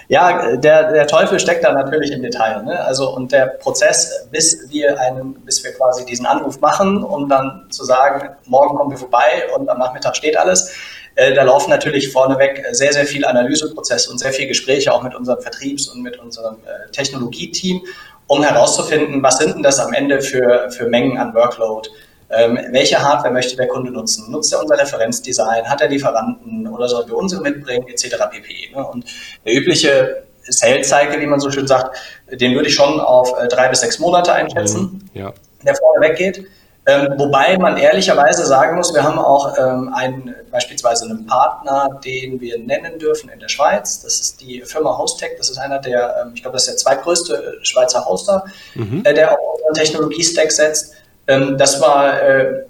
Ja, 0.08 0.56
der, 0.56 0.92
der 0.92 1.06
Teufel 1.06 1.38
steckt 1.38 1.64
da 1.64 1.72
natürlich 1.72 2.10
im 2.10 2.22
Detail. 2.22 2.62
Ne? 2.62 2.80
Also 2.84 3.14
und 3.14 3.32
der 3.32 3.46
Prozess, 3.46 4.26
bis 4.30 4.70
wir 4.70 4.98
einen, 5.00 5.34
bis 5.44 5.62
wir 5.62 5.72
quasi 5.72 6.04
diesen 6.04 6.26
Anruf 6.26 6.60
machen, 6.60 7.02
um 7.02 7.28
dann 7.28 7.66
zu 7.70 7.84
sagen, 7.84 8.30
morgen 8.46 8.76
kommen 8.76 8.90
wir 8.90 8.98
vorbei 8.98 9.44
und 9.56 9.68
am 9.68 9.78
Nachmittag 9.78 10.16
steht 10.16 10.36
alles, 10.36 10.72
äh, 11.16 11.34
da 11.34 11.42
laufen 11.42 11.70
natürlich 11.70 12.12
vorneweg 12.12 12.64
sehr, 12.72 12.92
sehr 12.92 13.06
viele 13.06 13.28
Analyseprozesse 13.28 14.10
und 14.10 14.18
sehr 14.18 14.32
viele 14.32 14.48
Gespräche 14.48 14.92
auch 14.92 15.02
mit 15.02 15.14
unserem 15.14 15.40
Vertriebs- 15.40 15.88
und 15.88 16.02
mit 16.02 16.18
unserem 16.18 16.56
äh, 16.56 16.90
Technologieteam, 16.92 17.82
um 18.26 18.42
herauszufinden, 18.42 19.22
was 19.22 19.38
sind 19.38 19.54
denn 19.54 19.62
das 19.62 19.78
am 19.78 19.92
Ende 19.92 20.20
für, 20.20 20.70
für 20.70 20.88
Mengen 20.88 21.18
an 21.18 21.34
Workload, 21.34 21.88
ähm, 22.28 22.58
welche 22.72 23.00
Hardware 23.00 23.32
möchte 23.32 23.56
der 23.56 23.68
Kunde 23.68 23.90
nutzen? 23.90 24.30
Nutzt 24.30 24.52
er 24.52 24.60
unser 24.60 24.78
Referenzdesign? 24.78 25.68
Hat 25.68 25.80
er 25.80 25.88
Lieferanten 25.88 26.66
oder 26.66 26.88
sollen 26.88 27.08
wir 27.08 27.16
unsere 27.16 27.40
mitbringen, 27.40 27.86
etc. 27.86 28.16
pp. 28.30 28.70
Ne? 28.74 28.84
Und 28.84 29.04
der 29.44 29.54
übliche 29.54 30.24
Sales 30.42 30.88
Cycle, 30.88 31.20
wie 31.20 31.26
man 31.26 31.40
so 31.40 31.50
schön 31.50 31.66
sagt, 31.66 31.96
den 32.30 32.54
würde 32.54 32.68
ich 32.68 32.74
schon 32.74 33.00
auf 33.00 33.32
äh, 33.38 33.46
drei 33.48 33.68
bis 33.68 33.80
sechs 33.80 33.98
Monate 33.98 34.32
einschätzen, 34.32 35.08
mhm, 35.14 35.20
ja. 35.20 35.32
der 35.64 35.76
vorne 35.76 36.08
weggeht. 36.08 36.46
Ähm, 36.88 37.14
wobei 37.16 37.58
man 37.58 37.76
ehrlicherweise 37.76 38.46
sagen 38.46 38.76
muss, 38.76 38.94
wir 38.94 39.02
haben 39.02 39.18
auch 39.18 39.58
ähm, 39.58 39.92
einen, 39.92 40.36
beispielsweise 40.52 41.06
einen 41.06 41.26
Partner, 41.26 41.98
den 42.04 42.40
wir 42.40 42.58
nennen 42.60 43.00
dürfen 43.00 43.28
in 43.28 43.40
der 43.40 43.48
Schweiz. 43.48 44.02
Das 44.02 44.20
ist 44.20 44.40
die 44.40 44.62
Firma 44.62 44.96
Hostech. 44.96 45.32
Das 45.36 45.50
ist 45.50 45.58
einer 45.58 45.80
der, 45.80 46.22
ähm, 46.22 46.32
ich 46.34 46.42
glaube, 46.42 46.54
das 46.54 46.68
ist 46.68 46.70
der 46.70 46.76
zweitgrößte 46.76 47.58
Schweizer 47.62 48.04
Hoster, 48.04 48.44
mhm. 48.74 49.02
äh, 49.04 49.12
der 49.12 49.32
auf 49.32 49.38
unseren 49.56 49.74
Technologie-Stack 49.74 50.52
setzt. 50.52 50.94
Ähm, 51.26 51.58
das 51.58 51.80
war 51.80 52.22
äh, 52.22 52.44
äh, 52.44 52.64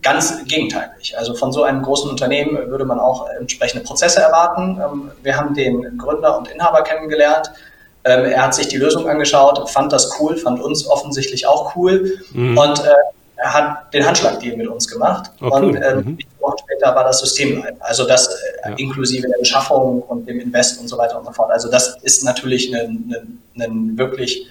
ganz 0.00 0.42
gegenteilig. 0.46 1.16
Also 1.18 1.34
von 1.34 1.52
so 1.52 1.62
einem 1.62 1.82
großen 1.82 2.08
Unternehmen 2.08 2.70
würde 2.70 2.86
man 2.86 2.98
auch 2.98 3.28
entsprechende 3.28 3.84
Prozesse 3.84 4.20
erwarten. 4.20 4.80
Ähm, 4.82 5.10
wir 5.22 5.36
haben 5.36 5.52
den 5.54 5.98
Gründer 5.98 6.38
und 6.38 6.48
Inhaber 6.48 6.82
kennengelernt. 6.82 7.50
Ähm, 8.04 8.24
er 8.24 8.44
hat 8.44 8.54
sich 8.54 8.68
die 8.68 8.78
Lösung 8.78 9.08
angeschaut, 9.08 9.68
fand 9.68 9.92
das 9.92 10.18
cool, 10.18 10.36
fand 10.36 10.60
uns 10.60 10.86
offensichtlich 10.86 11.46
auch 11.46 11.76
cool 11.76 12.18
mhm. 12.32 12.56
und 12.56 12.78
äh, 12.80 12.90
er 13.36 13.54
hat 13.54 13.94
den 13.94 14.06
Handschlagdeal 14.06 14.56
mit 14.56 14.68
uns 14.68 14.86
gemacht. 14.86 15.30
Oh, 15.40 15.48
und 15.48 15.76
cool. 15.76 15.80
ähm, 15.82 15.96
mhm. 15.98 16.18
Wochen 16.40 16.58
später 16.58 16.94
war 16.94 17.04
das 17.04 17.20
System 17.20 17.62
live. 17.62 17.76
Also 17.80 18.06
das 18.06 18.28
äh, 18.28 18.70
ja. 18.70 18.76
inklusive 18.76 19.28
der 19.28 19.38
Beschaffung 19.38 20.02
und 20.02 20.26
dem 20.26 20.40
Invest 20.40 20.80
und 20.80 20.88
so 20.88 20.98
weiter 20.98 21.18
und 21.18 21.26
so 21.26 21.32
fort. 21.32 21.50
Also 21.50 21.70
das 21.70 21.96
ist 22.02 22.24
natürlich 22.24 22.74
ein, 22.74 23.14
ein, 23.56 23.62
ein 23.62 23.98
wirklich 23.98 24.46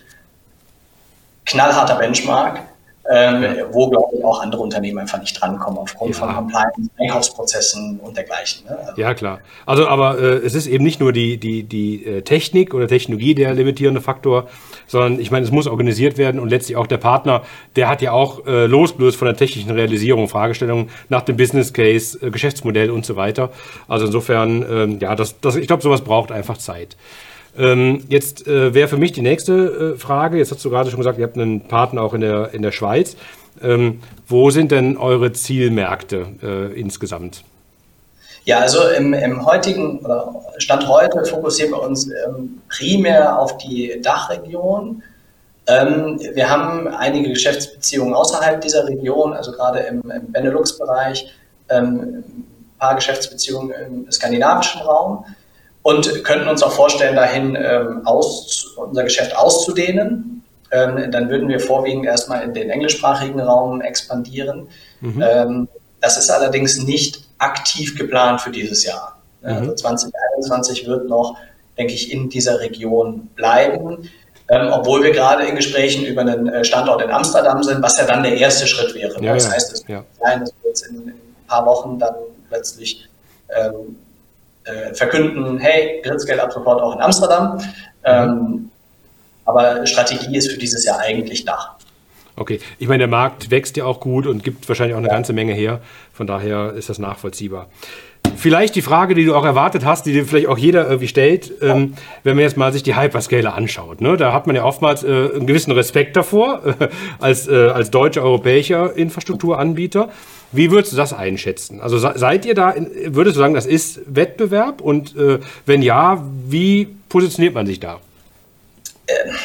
knallharter 1.46 1.96
Benchmark 1.96 2.62
ähm, 3.12 3.44
wo, 3.72 3.90
glaube 3.90 4.18
ich, 4.18 4.24
auch 4.24 4.42
andere 4.42 4.62
Unternehmen 4.62 5.00
einfach 5.00 5.20
nicht 5.20 5.40
drankommen 5.40 5.80
aufgrund 5.80 6.16
ja. 6.16 6.20
von 6.20 6.36
Compliance, 6.36 6.90
Einkaufsprozessen 7.00 8.00
und 8.00 8.16
dergleichen. 8.16 8.66
Ne? 8.66 8.78
Also 8.78 9.02
ja, 9.02 9.14
klar. 9.16 9.40
Also, 9.66 9.88
aber 9.88 10.20
äh, 10.20 10.38
es 10.38 10.54
ist 10.54 10.68
eben 10.68 10.84
nicht 10.84 11.00
nur 11.00 11.12
die, 11.12 11.38
die, 11.38 11.64
die 11.64 12.06
äh, 12.06 12.22
Technik 12.22 12.74
oder 12.74 12.88
Technologie 12.88 13.34
der 13.34 13.54
limitierende 13.54 14.02
Faktor, 14.02 14.48
sondern 14.86 15.20
ich 15.20 15.32
meine, 15.32 15.46
es 15.46 15.52
muss 15.52 15.66
organisiert 15.66 16.18
werden 16.18 16.40
und 16.40 16.50
letztlich 16.50 16.78
auch 16.78 16.88
der 16.88 16.98
Partner, 16.98 17.42
der 17.76 17.90
hat 17.90 18.02
ja 18.04 18.12
auch 18.12 18.46
äh, 18.46 18.68
losgelöst 18.68 19.18
von 19.18 19.26
der 19.26 19.36
technischen 19.36 19.72
Realisierung 19.72 20.30
Fragestellungen 20.30 20.90
nach 21.10 21.24
dem 21.24 21.36
Business 21.36 21.74
Case, 21.74 22.20
äh, 22.22 22.30
Geschäftsmodell 22.30 22.92
und 22.92 23.06
so 23.06 23.16
weiter. 23.16 23.50
Also 23.88 24.06
insofern, 24.06 24.66
ähm, 24.70 25.00
ja, 25.00 25.16
das, 25.16 25.40
das, 25.40 25.56
ich 25.56 25.66
glaube, 25.66 25.82
sowas 25.82 26.02
braucht 26.02 26.32
einfach 26.32 26.58
Zeit. 26.58 26.96
Ähm, 27.60 28.06
jetzt 28.08 28.48
äh, 28.48 28.74
wäre 28.74 28.88
für 28.88 28.98
mich 28.98 29.12
die 29.12 29.22
nächste 29.22 29.94
äh, 29.96 29.98
Frage, 29.98 30.38
jetzt 30.38 30.52
hast 30.52 30.64
du 30.64 30.70
gerade 30.70 30.90
schon 30.90 31.00
gesagt, 31.00 31.20
ihr 31.20 31.26
habt 31.26 31.36
einen 31.36 31.68
Partner 31.68 32.02
auch 32.02 32.14
in 32.14 32.22
der, 32.22 32.54
in 32.54 32.62
der 32.62 32.72
Schweiz. 32.72 33.18
Ähm, 33.62 34.02
wo 34.28 34.50
sind 34.50 34.72
denn 34.72 34.96
eure 34.96 35.34
Zielmärkte 35.34 36.28
äh, 36.42 36.80
insgesamt? 36.80 37.44
Ja, 38.46 38.60
also 38.60 38.80
im, 38.98 39.14
im, 39.14 39.46
heutigen 39.46 40.00
Stand 40.58 40.88
heute 40.88 41.26
fokussieren 41.26 41.72
wir 41.72 41.82
uns 41.82 42.08
ähm, 42.08 42.62
primär 42.70 43.38
auf 43.38 43.58
die 43.58 44.00
Dachregion. 44.02 45.04
Ähm, 45.68 46.20
wir 46.34 46.50
haben 46.50 46.88
einige 46.88 47.30
Geschäftsbeziehungen 47.30 48.14
außerhalb 48.14 48.62
dieser 48.62 48.88
Region, 48.88 49.34
also 49.34 49.52
gerade 49.52 49.80
im, 49.80 50.02
im 50.10 50.32
Benelux-Bereich. 50.32 51.28
Ähm, 51.70 52.24
paar 52.80 52.96
Geschäftsbeziehungen 52.96 53.72
im 53.72 54.12
skandinavischen 54.12 54.82
Raum 54.82 55.26
und 55.82 56.24
könnten 56.24 56.48
uns 56.48 56.62
auch 56.62 56.72
vorstellen, 56.72 57.16
dahin 57.16 57.56
ähm, 57.56 58.06
aus, 58.06 58.76
unser 58.76 59.04
Geschäft 59.04 59.36
auszudehnen. 59.36 60.44
Ähm, 60.72 61.12
dann 61.12 61.30
würden 61.30 61.50
wir 61.50 61.60
vorwiegend 61.60 62.06
erstmal 62.06 62.44
in 62.44 62.54
den 62.54 62.70
englischsprachigen 62.70 63.40
Raum 63.40 63.82
expandieren. 63.82 64.68
Mhm. 65.02 65.24
Ähm, 65.28 65.68
das 66.02 66.18
ist 66.18 66.30
allerdings 66.30 66.84
nicht 66.84 67.24
aktiv 67.40 67.98
geplant 67.98 68.42
für 68.42 68.52
dieses 68.52 68.86
Jahr. 68.86 69.20
Mhm. 69.42 69.48
Also 69.48 69.74
2021 69.74 70.88
wird 70.88 71.10
noch, 71.10 71.38
denke 71.78 71.94
ich, 71.94 72.12
in 72.12 72.30
dieser 72.30 72.60
Region 72.60 73.30
bleiben. 73.36 74.10
Ähm, 74.52 74.70
obwohl 74.72 75.04
wir 75.04 75.12
gerade 75.12 75.46
in 75.46 75.56
Gesprächen 75.56 76.06
über 76.06 76.22
einen 76.22 76.48
äh, 76.48 76.64
Standort 76.64 77.04
in 77.04 77.12
Amsterdam 77.12 77.62
sind, 77.62 77.84
was 77.84 77.98
ja 77.98 78.06
dann 78.06 78.24
der 78.24 78.36
erste 78.36 78.66
Schritt 78.66 78.96
wäre. 78.96 79.24
Ja, 79.24 79.36
das 79.36 79.50
heißt, 79.52 79.74
es 79.74 79.86
ja. 79.88 80.04
sein, 80.20 80.40
dass 80.40 80.54
wir 80.62 80.70
jetzt 80.70 80.88
in, 80.88 80.96
in, 81.04 81.10
ein 81.10 81.48
paar 81.48 81.66
Wochen 81.68 82.00
dann 82.00 82.16
plötzlich 82.50 83.08
ähm, 83.56 83.96
äh, 84.64 84.94
verkünden, 84.94 85.58
hey, 85.60 86.02
Gritzgeld 86.04 86.40
ab 86.40 86.52
sofort 86.52 86.82
auch 86.82 86.96
in 86.96 87.02
Amsterdam. 87.02 87.62
Ähm, 88.04 88.72
aber 89.46 89.86
Strategie 89.88 90.38
ist 90.38 90.52
für 90.52 90.60
dieses 90.60 90.86
Jahr 90.86 91.00
eigentlich 91.00 91.46
da. 91.46 91.78
Okay, 92.36 92.60
ich 92.78 92.88
meine, 92.88 93.00
der 93.00 93.08
Markt 93.08 93.52
wächst 93.52 93.76
ja 93.76 93.84
auch 93.86 94.00
gut 94.00 94.26
und 94.26 94.44
gibt 94.44 94.70
wahrscheinlich 94.70 94.94
auch 94.94 95.00
eine 95.00 95.08
ja. 95.08 95.14
ganze 95.14 95.34
Menge 95.34 95.54
her. 95.54 95.82
Von 96.14 96.26
daher 96.26 96.74
ist 96.74 96.90
das 96.90 96.98
nachvollziehbar. 96.98 97.68
Vielleicht 98.36 98.76
die 98.76 98.82
Frage, 98.82 99.16
die 99.16 99.26
du 99.26 99.36
auch 99.36 99.46
erwartet 99.46 99.86
hast, 99.86 100.06
die 100.06 100.14
dir 100.14 100.26
vielleicht 100.26 100.48
auch 100.48 100.58
jeder 100.58 100.86
irgendwie 100.86 101.08
stellt, 101.08 101.52
ähm, 101.62 101.96
wenn 102.24 102.36
man 102.36 102.44
jetzt 102.44 102.58
mal 102.58 102.72
sich 102.72 102.84
die 102.84 102.96
Hyperscaler 102.96 103.54
anschaut. 103.54 104.02
Ne? 104.02 104.18
Da 104.18 104.34
hat 104.34 104.48
man 104.48 104.56
ja 104.56 104.64
oftmals 104.64 105.04
äh, 105.04 105.08
einen 105.08 105.48
gewissen 105.48 105.72
Respekt 105.72 106.16
davor, 106.16 106.62
äh, 106.66 106.88
als, 107.20 107.48
äh, 107.48 107.70
als 107.70 107.92
deutscher, 107.92 108.24
europäischer 108.24 108.96
Infrastrukturanbieter. 108.96 110.10
Wie 110.52 110.72
würdest 110.72 110.94
du 110.94 110.98
das 110.98 111.14
einschätzen? 111.14 111.80
Also 111.82 111.98
seid 112.00 112.46
ihr 112.46 112.56
da, 112.56 112.72
in, 112.72 113.16
würdest 113.16 113.36
du 113.36 113.40
sagen, 113.40 113.54
das 113.54 113.66
ist 113.66 114.02
Wettbewerb? 114.08 114.82
Und 114.82 115.16
äh, 115.16 115.40
wenn 115.66 115.82
ja, 115.82 116.24
wie 116.48 116.96
positioniert 117.08 117.54
man 117.54 117.66
sich 117.66 117.80
da? 117.80 118.00
Ähm, 119.08 119.36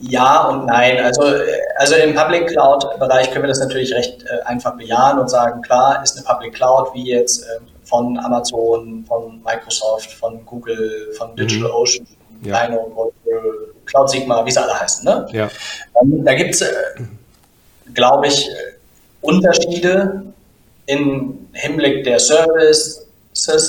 ja 0.00 0.48
und 0.48 0.66
nein. 0.66 0.98
Also, 1.00 1.22
also 1.76 1.94
im 1.96 2.14
Public 2.14 2.48
Cloud-Bereich 2.48 3.30
können 3.30 3.44
wir 3.44 3.48
das 3.48 3.60
natürlich 3.60 3.94
recht 3.94 4.24
äh, 4.24 4.42
einfach 4.44 4.76
bejahen 4.76 5.18
und 5.18 5.28
sagen, 5.28 5.62
klar, 5.62 6.02
ist 6.02 6.16
eine 6.16 6.24
Public 6.24 6.54
Cloud 6.54 6.94
wie 6.94 7.10
jetzt 7.10 7.42
äh, 7.42 7.60
von 7.84 8.18
Amazon, 8.18 9.04
von 9.06 9.42
Microsoft, 9.44 10.12
von 10.12 10.44
Google, 10.44 11.12
von. 11.16 11.36
DigitalOcean, 11.36 12.06
mhm. 12.40 12.48
ja. 12.48 12.68
Cloud 13.86 14.10
Sigma, 14.10 14.44
wie 14.44 14.50
sie 14.50 14.62
alle 14.62 14.80
heißen. 14.80 15.04
Ne? 15.04 15.26
Ja. 15.32 15.50
Ähm, 16.00 16.24
da 16.24 16.34
gibt 16.34 16.54
es, 16.54 16.62
äh, 16.62 16.72
glaube 17.92 18.28
ich, 18.28 18.48
Unterschiede 19.20 20.22
im 20.86 21.48
Hinblick 21.52 22.04
der 22.04 22.18
Services, 22.18 23.06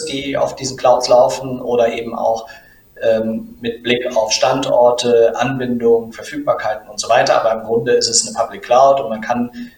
die 0.09 0.37
auf 0.37 0.55
diesen 0.55 0.77
Clouds 0.77 1.07
laufen 1.07 1.61
oder 1.61 1.93
eben 1.93 2.15
auch 2.15 2.47
ähm, 3.01 3.57
mit 3.61 3.83
Blick 3.83 4.05
auf 4.15 4.31
Standorte, 4.31 5.33
Anbindung, 5.35 6.13
Verfügbarkeiten 6.13 6.89
und 6.89 6.99
so 6.99 7.09
weiter. 7.09 7.41
Aber 7.41 7.59
im 7.59 7.65
Grunde 7.67 7.93
ist 7.93 8.09
es 8.09 8.27
eine 8.27 8.35
Public 8.35 8.63
Cloud 8.63 8.99
und 9.01 9.09
man 9.09 9.21
kann 9.21 9.49
äh, 9.49 9.69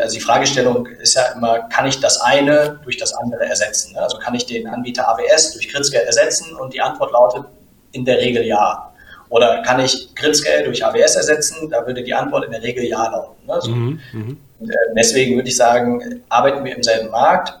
also 0.00 0.14
die 0.14 0.20
Fragestellung 0.20 0.86
ist 0.86 1.14
ja 1.14 1.32
immer, 1.34 1.60
kann 1.68 1.86
ich 1.86 2.00
das 2.00 2.20
eine 2.20 2.80
durch 2.84 2.96
das 2.96 3.12
andere 3.14 3.44
ersetzen? 3.44 3.92
Ne? 3.92 4.00
Also 4.00 4.18
kann 4.18 4.34
ich 4.34 4.46
den 4.46 4.66
Anbieter 4.66 5.08
AWS 5.08 5.52
durch 5.52 5.72
Gritzke 5.72 6.04
ersetzen? 6.04 6.54
Und 6.56 6.72
die 6.72 6.80
Antwort 6.80 7.12
lautet 7.12 7.44
in 7.92 8.04
der 8.04 8.18
Regel 8.18 8.44
ja. 8.44 8.92
Oder 9.28 9.62
kann 9.62 9.80
ich 9.80 10.14
Gritzke 10.14 10.62
durch 10.64 10.84
AWS 10.84 11.16
ersetzen? 11.16 11.68
Da 11.68 11.86
würde 11.86 12.02
die 12.02 12.14
Antwort 12.14 12.44
in 12.44 12.52
der 12.52 12.62
Regel 12.62 12.84
ja 12.84 13.10
lauten. 13.10 13.46
Ne? 13.46 13.60
So. 13.60 13.70
Mhm, 13.70 14.00
mh. 14.12 14.36
Äh, 14.62 14.94
deswegen 14.96 15.36
würde 15.36 15.48
ich 15.48 15.56
sagen, 15.56 16.22
arbeiten 16.28 16.64
wir 16.64 16.74
im 16.74 16.82
selben 16.82 17.10
Markt. 17.10 17.52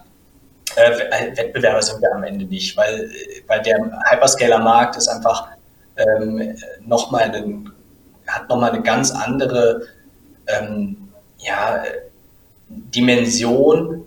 Äh, 0.76 1.36
Wettbewerber 1.36 1.82
sind 1.82 2.00
wir 2.00 2.12
am 2.12 2.24
Ende 2.24 2.44
nicht, 2.44 2.76
weil, 2.76 3.10
weil 3.46 3.60
der 3.62 3.78
Hyperscaler-Markt 4.10 4.96
ist 4.96 5.08
einfach 5.08 5.48
ähm, 5.96 6.56
nochmal 6.84 7.30
hat 8.26 8.48
nochmal 8.48 8.70
eine 8.70 8.82
ganz 8.82 9.10
andere 9.10 9.82
ähm, 10.46 11.04
ja, 11.38 11.82
Dimension 12.68 14.04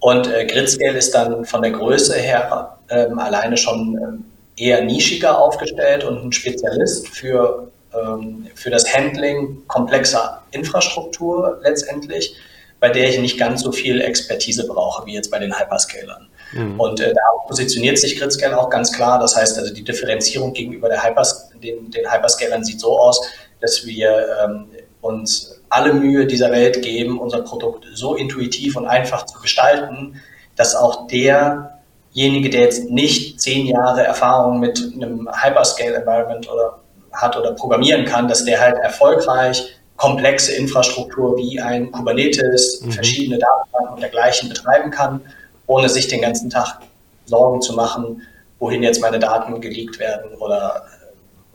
und 0.00 0.26
äh, 0.26 0.44
Gridscale 0.46 0.98
ist 0.98 1.14
dann 1.14 1.44
von 1.44 1.62
der 1.62 1.70
Größe 1.70 2.14
her 2.14 2.76
ähm, 2.90 3.18
alleine 3.18 3.56
schon 3.56 3.96
ähm, 3.96 4.24
eher 4.56 4.84
nischiger 4.84 5.38
aufgestellt 5.38 6.04
und 6.04 6.22
ein 6.22 6.32
Spezialist 6.32 7.08
für, 7.08 7.70
ähm, 7.94 8.46
für 8.54 8.70
das 8.70 8.92
Handling 8.94 9.62
komplexer 9.66 10.42
Infrastruktur 10.50 11.58
letztendlich, 11.62 12.36
bei 12.80 12.90
der 12.90 13.08
ich 13.08 13.18
nicht 13.18 13.38
ganz 13.38 13.62
so 13.62 13.72
viel 13.72 14.00
Expertise 14.00 14.66
brauche 14.66 15.06
wie 15.06 15.14
jetzt 15.14 15.30
bei 15.30 15.38
den 15.38 15.58
Hyperscalern. 15.58 16.28
Mhm. 16.52 16.78
Und 16.78 17.00
äh, 17.00 17.14
da 17.14 17.20
positioniert 17.48 17.98
sich 17.98 18.18
Gridscale 18.18 18.58
auch 18.58 18.70
ganz 18.70 18.92
klar. 18.92 19.18
Das 19.18 19.36
heißt 19.36 19.58
also, 19.58 19.72
die 19.72 19.84
Differenzierung 19.84 20.52
gegenüber 20.52 20.88
der 20.88 21.02
Hypers 21.02 21.50
den, 21.62 21.90
den 21.90 22.12
Hyperscalern 22.12 22.62
sieht 22.62 22.80
so 22.80 22.98
aus, 22.98 23.26
dass 23.60 23.86
wir 23.86 24.26
ähm, 24.44 24.66
uns 25.04 25.60
alle 25.68 25.92
Mühe 25.92 26.26
dieser 26.26 26.50
Welt 26.50 26.82
geben, 26.82 27.20
unser 27.20 27.42
Produkt 27.42 27.84
so 27.94 28.14
intuitiv 28.14 28.76
und 28.76 28.86
einfach 28.86 29.26
zu 29.26 29.38
gestalten, 29.40 30.20
dass 30.56 30.74
auch 30.74 31.06
derjenige, 31.08 32.48
der 32.50 32.62
jetzt 32.62 32.90
nicht 32.90 33.40
zehn 33.40 33.66
Jahre 33.66 34.02
Erfahrung 34.02 34.60
mit 34.60 34.80
einem 34.94 35.28
Hyperscale-Environment 35.30 36.48
oder 36.50 36.78
hat 37.12 37.36
oder 37.36 37.52
programmieren 37.52 38.04
kann, 38.04 38.28
dass 38.28 38.44
der 38.44 38.60
halt 38.60 38.76
erfolgreich 38.78 39.76
komplexe 39.96 40.52
Infrastruktur 40.52 41.36
wie 41.36 41.60
ein 41.60 41.92
Kubernetes, 41.92 42.82
mhm. 42.82 42.92
verschiedene 42.92 43.38
Datenbanken 43.38 43.94
und 43.94 44.00
dergleichen 44.02 44.48
betreiben 44.48 44.90
kann, 44.90 45.20
ohne 45.66 45.88
sich 45.88 46.08
den 46.08 46.22
ganzen 46.22 46.50
Tag 46.50 46.80
Sorgen 47.26 47.60
zu 47.62 47.74
machen, 47.74 48.22
wohin 48.58 48.82
jetzt 48.82 49.00
meine 49.00 49.18
Daten 49.18 49.60
geleakt 49.60 49.98
werden 49.98 50.34
oder 50.38 50.84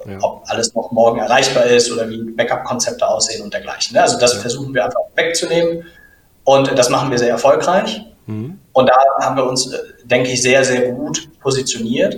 ja. 0.06 0.18
ob 0.22 0.44
alles 0.48 0.74
noch 0.76 0.92
morgen 0.92 1.20
erreichbar 1.20 1.66
ist 1.66 1.92
oder 1.92 2.10
wie 2.10 2.22
Backup-Konzepte 2.22 3.08
aussehen 3.08 3.44
und 3.44 3.54
dergleichen. 3.54 3.96
Ne? 3.96 4.02
Also 4.02 4.20
das 4.20 4.36
ja. 4.36 4.40
versuchen 4.40 4.74
wir 4.74 4.86
einfach 4.86 5.02
wegzunehmen 5.16 5.86
und 6.44 6.78
das 6.78 6.90
machen 6.90 7.12
wir 7.12 7.18
sehr 7.18 7.30
erfolgreich. 7.30 8.02
Mhm. 8.26 8.60
Und 8.74 8.90
da 8.90 8.96
haben 9.22 9.36
wir 9.36 9.46
uns, 9.46 9.74
äh, 9.74 9.78
denke 10.04 10.30
ich, 10.32 10.42
sehr, 10.42 10.64
sehr 10.64 10.92
gut 10.92 11.30
positioniert. 11.42 12.16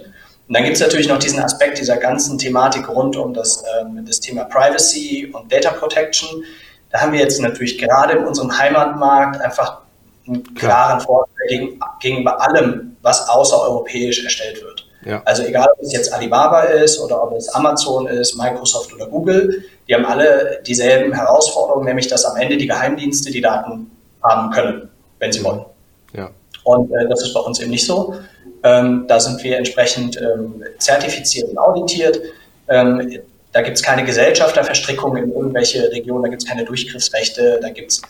Und 0.48 0.56
dann 0.56 0.64
gibt 0.64 0.76
es 0.76 0.82
natürlich 0.82 1.08
noch 1.08 1.20
diesen 1.20 1.40
Aspekt 1.40 1.78
dieser 1.80 1.98
ganzen 1.98 2.38
Thematik 2.38 2.90
rund 2.90 3.16
um 3.16 3.34
das, 3.34 3.64
ähm, 3.80 4.04
das 4.06 4.20
Thema 4.20 4.44
Privacy 4.46 5.32
und 5.34 5.52
Data 5.52 5.72
Protection. 5.72 6.44
Da 6.92 7.02
haben 7.02 7.14
wir 7.14 7.20
jetzt 7.20 7.40
natürlich 7.40 7.78
gerade 7.78 8.18
in 8.18 8.26
unserem 8.26 8.58
Heimatmarkt 8.58 9.40
einfach 9.40 9.80
einen 10.28 10.54
klaren 10.56 11.00
Vorteil 11.00 11.70
gegenüber 12.00 12.42
allem, 12.42 12.98
was 13.02 13.28
außereuropäisch 13.30 14.24
erstellt 14.24 14.62
wird. 14.62 14.71
Ja. 15.06 15.22
Also 15.26 15.44
egal, 15.44 15.68
ob 15.74 15.82
es 15.82 15.94
jetzt 15.94 16.14
Alibaba 16.14 16.62
ist 16.64 17.00
oder 17.00 17.24
ob 17.24 17.36
es 17.36 17.50
Amazon 17.50 18.08
ist, 18.08 18.36
Microsoft 18.36 18.94
oder 18.94 19.08
Google, 19.08 19.64
die 19.88 19.96
haben 19.96 20.06
alle 20.06 20.62
dieselben 20.66 21.14
Herausforderungen, 21.14 21.86
nämlich 21.86 22.08
dass 22.08 22.26
am 22.26 22.38
Ende 22.38 22.58
die 22.58 22.68
Geheimdienste 22.68 23.32
die 23.32 23.42
Daten 23.42 23.90
haben 24.24 24.52
können, 24.52 24.90
wenn 25.20 25.32
sie 25.32 25.44
wollen. 25.44 25.66
Ja. 26.14 26.30
Und 26.64 26.92
äh, 26.92 27.08
das 27.10 27.24
ist 27.24 27.34
bei 27.34 27.40
uns 27.40 27.60
eben 27.60 27.72
nicht 27.72 27.86
so. 27.86 28.16
Ähm, 28.64 29.06
da 29.08 29.20
sind 29.20 29.44
wir 29.44 29.58
entsprechend 29.58 30.22
ähm, 30.22 30.64
zertifiziert 30.78 31.50
und 31.50 31.58
auditiert. 31.58 32.20
Ähm, 32.68 33.20
da 33.52 33.62
gibt 33.62 33.78
es 33.78 33.84
keine 33.84 34.06
Gesellschafterverstrickungen 34.06 35.24
in 35.24 35.32
irgendwelche 35.32 35.92
Regionen, 35.92 36.24
da 36.24 36.30
gibt 36.30 36.44
es 36.44 36.48
keine 36.48 36.64
Durchgriffsrechte, 36.64 37.60
da 37.62 37.70
gibt 37.70 37.92
es 37.92 38.02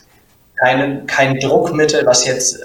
keine, 0.58 1.04
kein 1.06 1.40
Druckmittel, 1.40 2.06
was 2.06 2.26
jetzt 2.26 2.60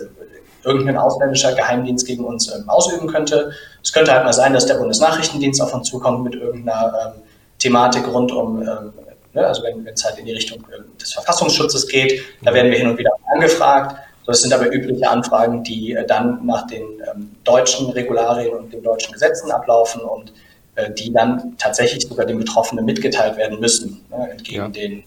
irgendein 0.66 0.98
ausländischer 0.98 1.54
Geheimdienst 1.54 2.06
gegen 2.06 2.24
uns 2.24 2.52
ähm, 2.52 2.68
ausüben 2.68 3.06
könnte. 3.06 3.52
Es 3.82 3.92
könnte 3.92 4.12
halt 4.12 4.24
mal 4.24 4.32
sein, 4.32 4.52
dass 4.52 4.66
der 4.66 4.74
Bundesnachrichtendienst 4.74 5.62
auf 5.62 5.72
uns 5.72 5.88
zukommt 5.88 6.24
mit 6.24 6.34
irgendeiner 6.34 7.14
ähm, 7.14 7.22
Thematik 7.58 8.06
rund 8.08 8.32
um, 8.32 8.60
ähm, 8.60 8.92
ne, 9.32 9.46
also 9.46 9.62
wenn 9.62 9.86
es 9.86 10.04
halt 10.04 10.18
in 10.18 10.26
die 10.26 10.32
Richtung 10.32 10.60
äh, 10.70 11.00
des 11.00 11.12
Verfassungsschutzes 11.12 11.86
geht, 11.86 12.20
da 12.42 12.52
werden 12.52 12.70
wir 12.70 12.78
hin 12.78 12.88
und 12.88 12.98
wieder 12.98 13.12
angefragt. 13.32 13.96
Das 14.26 14.42
sind 14.42 14.52
aber 14.52 14.72
übliche 14.72 15.08
Anfragen, 15.08 15.62
die 15.62 15.92
äh, 15.92 16.04
dann 16.04 16.44
nach 16.44 16.66
den 16.66 16.82
ähm, 17.10 17.30
deutschen 17.44 17.90
Regularien 17.90 18.54
und 18.54 18.72
den 18.72 18.82
deutschen 18.82 19.12
Gesetzen 19.12 19.52
ablaufen 19.52 20.02
und 20.02 20.32
äh, 20.74 20.90
die 20.92 21.12
dann 21.12 21.54
tatsächlich 21.58 22.08
sogar 22.08 22.26
den 22.26 22.38
Betroffenen 22.38 22.84
mitgeteilt 22.84 23.36
werden 23.36 23.60
müssen, 23.60 24.04
ne, 24.10 24.30
entgegen 24.32 24.62
ja. 24.62 24.68
den 24.68 25.04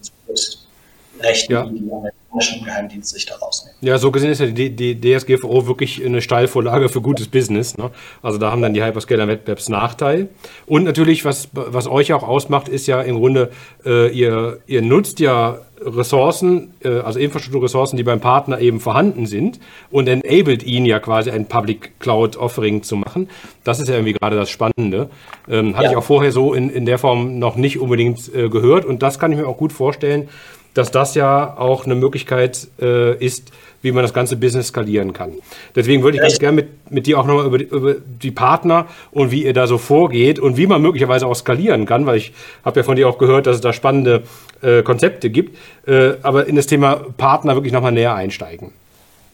Rechten, 1.21 1.53
ja. 1.53 1.65
die 1.65 1.79
die 1.79 1.91
amerikanischen 1.91 2.65
Geheimdienste 2.65 3.15
sich 3.15 3.25
da 3.25 3.35
rausnehmen. 3.35 3.77
Ja, 3.81 3.97
so 3.97 4.11
gesehen 4.11 4.31
ist 4.31 4.39
ja 4.39 4.47
die, 4.47 4.75
die 4.75 4.99
DSGVO 4.99 5.67
wirklich 5.67 6.03
eine 6.05 6.21
Steilvorlage 6.21 6.89
für 6.89 7.01
gutes 7.01 7.27
Business. 7.27 7.77
Ne? 7.77 7.91
Also 8.21 8.37
da 8.37 8.51
haben 8.51 8.61
dann 8.61 8.73
die 8.73 8.83
Hyperscaler 8.83 9.27
Wettbewerbsnachteil. 9.27 10.29
Und 10.65 10.83
natürlich, 10.83 11.25
was, 11.25 11.49
was 11.53 11.87
euch 11.87 12.13
auch 12.13 12.23
ausmacht, 12.23 12.67
ist 12.67 12.87
ja 12.87 13.01
im 13.01 13.17
Grunde, 13.17 13.51
äh, 13.85 14.09
ihr, 14.09 14.59
ihr 14.67 14.81
nutzt 14.81 15.19
ja 15.19 15.59
Ressourcen, 15.81 16.73
äh, 16.83 16.99
also 16.99 17.19
Infrastrukturressourcen, 17.19 17.97
die 17.97 18.03
beim 18.03 18.19
Partner 18.19 18.59
eben 18.59 18.79
vorhanden 18.79 19.25
sind 19.25 19.59
und 19.91 20.07
enabled 20.07 20.63
ihn 20.63 20.85
ja 20.85 20.99
quasi 20.99 21.31
ein 21.31 21.45
Public 21.45 21.99
Cloud 21.99 22.37
Offering 22.37 22.83
zu 22.83 22.95
machen. 22.95 23.29
Das 23.63 23.79
ist 23.79 23.87
ja 23.87 23.95
irgendwie 23.95 24.13
gerade 24.13 24.35
das 24.35 24.49
Spannende. 24.49 25.09
Ähm, 25.47 25.75
hatte 25.75 25.85
ja. 25.85 25.91
ich 25.91 25.97
auch 25.97 26.03
vorher 26.03 26.31
so 26.31 26.53
in, 26.53 26.69
in 26.69 26.85
der 26.85 26.97
Form 26.97 27.39
noch 27.39 27.55
nicht 27.55 27.79
unbedingt 27.79 28.33
äh, 28.33 28.49
gehört 28.49 28.85
und 28.85 29.01
das 29.01 29.19
kann 29.19 29.31
ich 29.31 29.37
mir 29.37 29.47
auch 29.47 29.57
gut 29.57 29.73
vorstellen, 29.73 30.29
dass 30.73 30.91
das 30.91 31.15
ja 31.15 31.57
auch 31.57 31.85
eine 31.85 31.95
Möglichkeit 31.95 32.67
äh, 32.81 33.15
ist, 33.23 33.51
wie 33.81 33.91
man 33.91 34.03
das 34.03 34.13
ganze 34.13 34.35
Business 34.35 34.67
skalieren 34.67 35.13
kann. 35.13 35.33
Deswegen 35.75 36.03
würde 36.03 36.17
ich 36.17 36.21
ganz 36.21 36.39
gerne 36.39 36.55
mit, 36.55 36.91
mit 36.91 37.07
dir 37.07 37.19
auch 37.19 37.25
nochmal 37.25 37.45
über, 37.45 37.57
die, 37.57 37.65
über 37.65 37.95
die 37.95 38.31
Partner 38.31 38.87
und 39.11 39.31
wie 39.31 39.45
ihr 39.45 39.53
da 39.53 39.67
so 39.67 39.77
vorgeht 39.77 40.39
und 40.39 40.57
wie 40.57 40.67
man 40.67 40.81
möglicherweise 40.81 41.27
auch 41.27 41.35
skalieren 41.35 41.85
kann, 41.85 42.05
weil 42.05 42.17
ich 42.17 42.33
habe 42.65 42.81
ja 42.81 42.83
von 42.83 42.95
dir 42.95 43.07
auch 43.07 43.17
gehört, 43.17 43.47
dass 43.47 43.55
es 43.55 43.61
da 43.61 43.71
spannende 43.71 44.23
äh, 44.61 44.83
Konzepte 44.83 45.29
gibt, 45.29 45.57
äh, 45.87 46.13
aber 46.23 46.47
in 46.47 46.55
das 46.55 46.67
Thema 46.67 47.05
Partner 47.17 47.55
wirklich 47.55 47.73
nochmal 47.73 47.93
näher 47.93 48.15
einsteigen. 48.15 48.73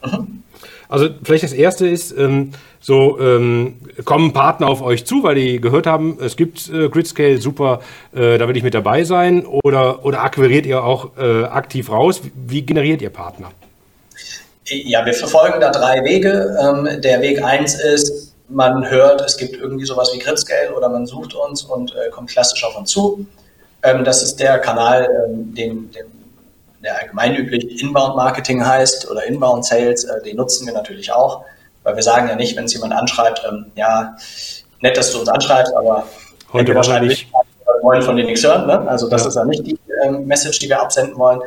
Mhm. 0.04 0.42
Also 0.88 1.08
vielleicht 1.22 1.44
das 1.44 1.52
erste 1.52 1.86
ist, 1.86 2.12
ähm, 2.16 2.52
so 2.80 3.18
ähm, 3.18 3.76
kommen 4.04 4.32
Partner 4.32 4.68
auf 4.68 4.82
euch 4.82 5.04
zu, 5.04 5.22
weil 5.22 5.34
die 5.34 5.60
gehört 5.60 5.86
haben, 5.86 6.18
es 6.20 6.36
gibt 6.36 6.68
äh, 6.68 6.88
Gridscale, 6.88 7.38
super, 7.38 7.80
äh, 8.14 8.38
da 8.38 8.48
will 8.48 8.56
ich 8.56 8.62
mit 8.62 8.74
dabei 8.74 9.04
sein. 9.04 9.44
Oder, 9.46 10.04
oder 10.04 10.22
akquiriert 10.22 10.66
ihr 10.66 10.84
auch 10.84 11.16
äh, 11.18 11.44
aktiv 11.44 11.90
raus? 11.90 12.20
Wie 12.34 12.62
generiert 12.62 13.02
ihr 13.02 13.10
Partner? 13.10 13.50
Ja, 14.68 15.06
wir 15.06 15.14
verfolgen 15.14 15.60
da 15.60 15.70
drei 15.70 16.02
Wege. 16.04 16.56
Ähm, 16.60 17.00
der 17.00 17.20
Weg 17.20 17.42
eins 17.42 17.74
ist, 17.74 18.34
man 18.48 18.88
hört, 18.88 19.20
es 19.22 19.36
gibt 19.36 19.56
irgendwie 19.56 19.84
sowas 19.84 20.10
wie 20.14 20.18
Gridscale 20.18 20.74
oder 20.74 20.88
man 20.88 21.06
sucht 21.06 21.34
uns 21.34 21.62
und 21.62 21.94
äh, 21.94 22.10
kommt 22.10 22.30
klassisch 22.30 22.64
auf 22.64 22.76
uns 22.76 22.90
zu. 22.90 23.26
Ähm, 23.82 24.04
das 24.04 24.22
ist 24.22 24.36
der 24.40 24.58
Kanal, 24.58 25.08
ähm, 25.28 25.54
den, 25.54 25.90
den 25.92 26.15
der 26.82 27.00
allgemein 27.00 27.34
üblich 27.34 27.82
Inbound-Marketing 27.82 28.64
heißt 28.64 29.10
oder 29.10 29.24
Inbound-Sales, 29.24 30.04
äh, 30.04 30.22
den 30.22 30.36
nutzen 30.36 30.66
wir 30.66 30.74
natürlich 30.74 31.12
auch, 31.12 31.44
weil 31.82 31.96
wir 31.96 32.02
sagen 32.02 32.28
ja 32.28 32.36
nicht, 32.36 32.56
wenn 32.56 32.64
es 32.64 32.74
jemand 32.74 32.92
anschreibt, 32.92 33.42
ähm, 33.48 33.66
ja, 33.74 34.16
nett, 34.80 34.96
dass 34.96 35.12
du 35.12 35.20
uns 35.20 35.28
anschreibst, 35.28 35.74
aber 35.74 36.06
heute 36.52 36.74
wahrscheinlich 36.74 37.28
wollen 37.82 38.02
von 38.02 38.16
denen 38.16 38.28
nichts 38.28 38.44
hören. 38.44 38.66
Ne? 38.66 38.88
Also 38.88 39.08
das 39.08 39.22
ja. 39.22 39.28
ist 39.28 39.34
ja 39.36 39.44
nicht 39.44 39.66
die 39.66 39.78
ähm, 40.04 40.26
Message, 40.26 40.58
die 40.58 40.68
wir 40.68 40.80
absenden 40.80 41.18
wollen. 41.18 41.40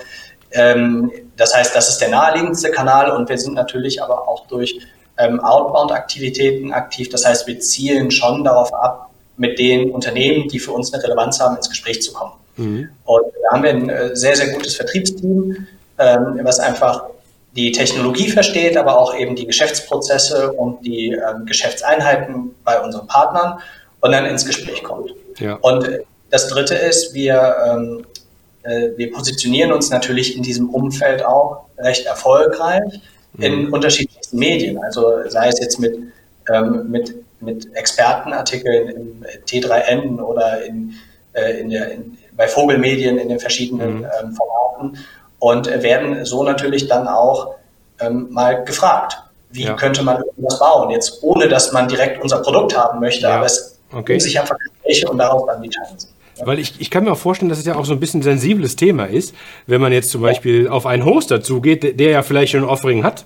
Ähm, 0.51 1.11
das 1.37 1.55
heißt, 1.55 1.75
das 1.75 1.89
ist 1.89 1.99
der 1.99 2.09
naheliegendste 2.09 2.71
Kanal 2.71 3.11
und 3.11 3.29
wir 3.29 3.37
sind 3.37 3.53
natürlich 3.53 4.01
aber 4.01 4.27
auch 4.27 4.47
durch 4.47 4.79
ähm, 5.17 5.39
Outbound-Aktivitäten 5.39 6.71
aktiv. 6.73 7.09
Das 7.09 7.25
heißt, 7.25 7.45
wir 7.47 7.59
zielen 7.59 8.09
schon 8.09 8.43
darauf 8.43 8.73
ab, 8.73 9.09
mit 9.37 9.57
den 9.57 9.91
Unternehmen, 9.91 10.49
die 10.49 10.59
für 10.59 10.71
uns 10.71 10.93
eine 10.93 11.01
Relevanz 11.01 11.39
haben, 11.39 11.55
ins 11.55 11.69
Gespräch 11.69 12.01
zu 12.01 12.11
kommen. 12.11 12.33
Mhm. 12.59 12.89
Und 13.05 13.25
da 13.43 13.55
haben 13.55 13.63
wir 13.63 13.69
ein 13.71 13.89
äh, 13.89 14.15
sehr, 14.15 14.35
sehr 14.35 14.49
gutes 14.49 14.75
Vertriebsteam, 14.75 15.67
ähm, 15.97 16.39
was 16.43 16.59
einfach 16.59 17.05
die 17.55 17.71
Technologie 17.71 18.29
versteht, 18.29 18.77
aber 18.77 18.99
auch 18.99 19.15
eben 19.17 19.35
die 19.35 19.45
Geschäftsprozesse 19.45 20.51
und 20.53 20.85
die 20.85 21.11
ähm, 21.11 21.45
Geschäftseinheiten 21.45 22.53
bei 22.63 22.79
unseren 22.79 23.07
Partnern 23.07 23.59
und 24.01 24.11
dann 24.11 24.25
ins 24.25 24.45
Gespräch 24.45 24.83
kommt. 24.83 25.13
Ja. 25.39 25.55
Und 25.55 25.89
das 26.29 26.47
Dritte 26.47 26.75
ist, 26.75 27.13
wir, 27.13 27.55
ähm, 27.65 28.05
äh, 28.63 28.89
wir 28.97 29.11
positionieren 29.11 29.71
uns 29.71 29.89
natürlich 29.89 30.37
in 30.37 30.43
diesem 30.43 30.69
Umfeld 30.69 31.25
auch 31.25 31.65
recht 31.77 32.05
erfolgreich 32.05 33.01
mhm. 33.33 33.43
in 33.43 33.69
unterschiedlichsten 33.69 34.37
Medien. 34.37 34.77
Also 34.77 35.27
sei 35.27 35.47
es 35.47 35.59
jetzt 35.59 35.79
mit, 35.79 35.97
mit, 36.85 37.15
mit 37.41 37.75
Expertenartikeln 37.75 38.89
im 38.89 39.25
T3N 39.47 40.19
oder 40.19 40.63
in, 40.63 40.93
äh, 41.33 41.59
in 41.59 41.69
der, 41.69 41.91
in, 41.91 42.17
bei 42.39 42.47
Vogelmedien 42.47 43.17
in 43.17 43.27
den 43.27 43.39
verschiedenen 43.39 43.97
mhm. 43.97 44.05
ähm, 44.05 44.33
Formaten 44.33 44.97
und 45.39 45.67
werden 45.67 46.23
so 46.23 46.43
natürlich 46.43 46.87
dann 46.87 47.05
auch 47.09 47.55
ähm, 47.99 48.27
mal 48.31 48.63
gefragt, 48.63 49.17
wie 49.49 49.63
ja. 49.63 49.73
könnte 49.73 50.03
man 50.03 50.23
irgendwas 50.23 50.57
bauen, 50.57 50.89
jetzt 50.89 51.21
ohne 51.21 51.49
dass 51.49 51.73
man 51.73 51.89
direkt 51.89 52.23
unser 52.23 52.41
Produkt 52.41 52.77
haben 52.77 53.01
möchte, 53.01 53.23
ja. 53.23 53.35
aber 53.35 53.45
es 53.45 53.77
okay. 53.93 54.17
sich 54.19 54.39
einfach 54.39 54.55
Gespräche 54.57 55.09
und 55.09 55.17
daraus 55.17 55.47
dann 55.47 55.61
die 55.61 55.69
Chancen. 55.69 56.09
Weil 56.41 56.59
ich, 56.59 56.79
ich 56.79 56.89
kann 56.89 57.03
mir 57.03 57.11
auch 57.11 57.17
vorstellen, 57.17 57.49
dass 57.49 57.59
es 57.59 57.65
ja 57.65 57.75
auch 57.75 57.83
so 57.83 57.91
ein 57.91 57.99
bisschen 57.99 58.21
ein 58.21 58.23
sensibles 58.23 58.77
Thema 58.77 59.03
ist, 59.03 59.35
wenn 59.67 59.81
man 59.81 59.91
jetzt 59.91 60.09
zum 60.09 60.21
Beispiel 60.21 60.69
auf 60.69 60.85
einen 60.85 61.03
Hoster 61.03 61.41
zugeht, 61.41 61.99
der 61.99 62.11
ja 62.11 62.23
vielleicht 62.23 62.53
schon 62.53 62.63
ein 62.63 62.69
Offering 62.69 63.03
hat 63.03 63.25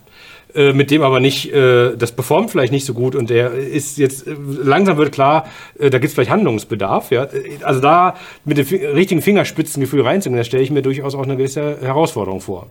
äh, 0.56 0.74
mit 0.74 0.92
dem 0.92 1.02
aber 1.02 1.20
nicht, 1.20 1.52
äh, 1.52 1.96
das 1.96 2.12
performt 2.12 2.52
vielleicht 2.52 2.72
nicht 2.72 2.86
so 2.86 2.94
gut 2.94 3.16
und 3.16 3.30
der 3.30 3.54
ist 3.54 3.98
jetzt, 3.98 4.28
äh, 4.28 4.36
langsam 4.64 4.98
wird 4.98 5.12
klar, 5.12 5.48
äh, 5.80 5.90
da 5.90 5.98
gibt 5.98 6.10
es 6.10 6.14
vielleicht 6.14 6.30
Handlungsbedarf. 6.30 7.12
Ja? 7.12 7.28
Also 7.64 7.80
da 7.80 8.16
mit 8.46 8.58
dem 8.58 8.68
richtigen 8.94 9.22
Fingerspitzengefühl 9.22 10.02
reinzugehen, 10.02 10.38
da 10.38 10.44
stelle 10.44 10.64
ich 10.64 10.72
mir 10.72 10.82
durchaus 10.82 11.16
auch 11.16 11.24
eine 11.24 11.38
gewisse 11.38 11.78
Herausforderung 11.82 12.42
vor. 12.42 12.68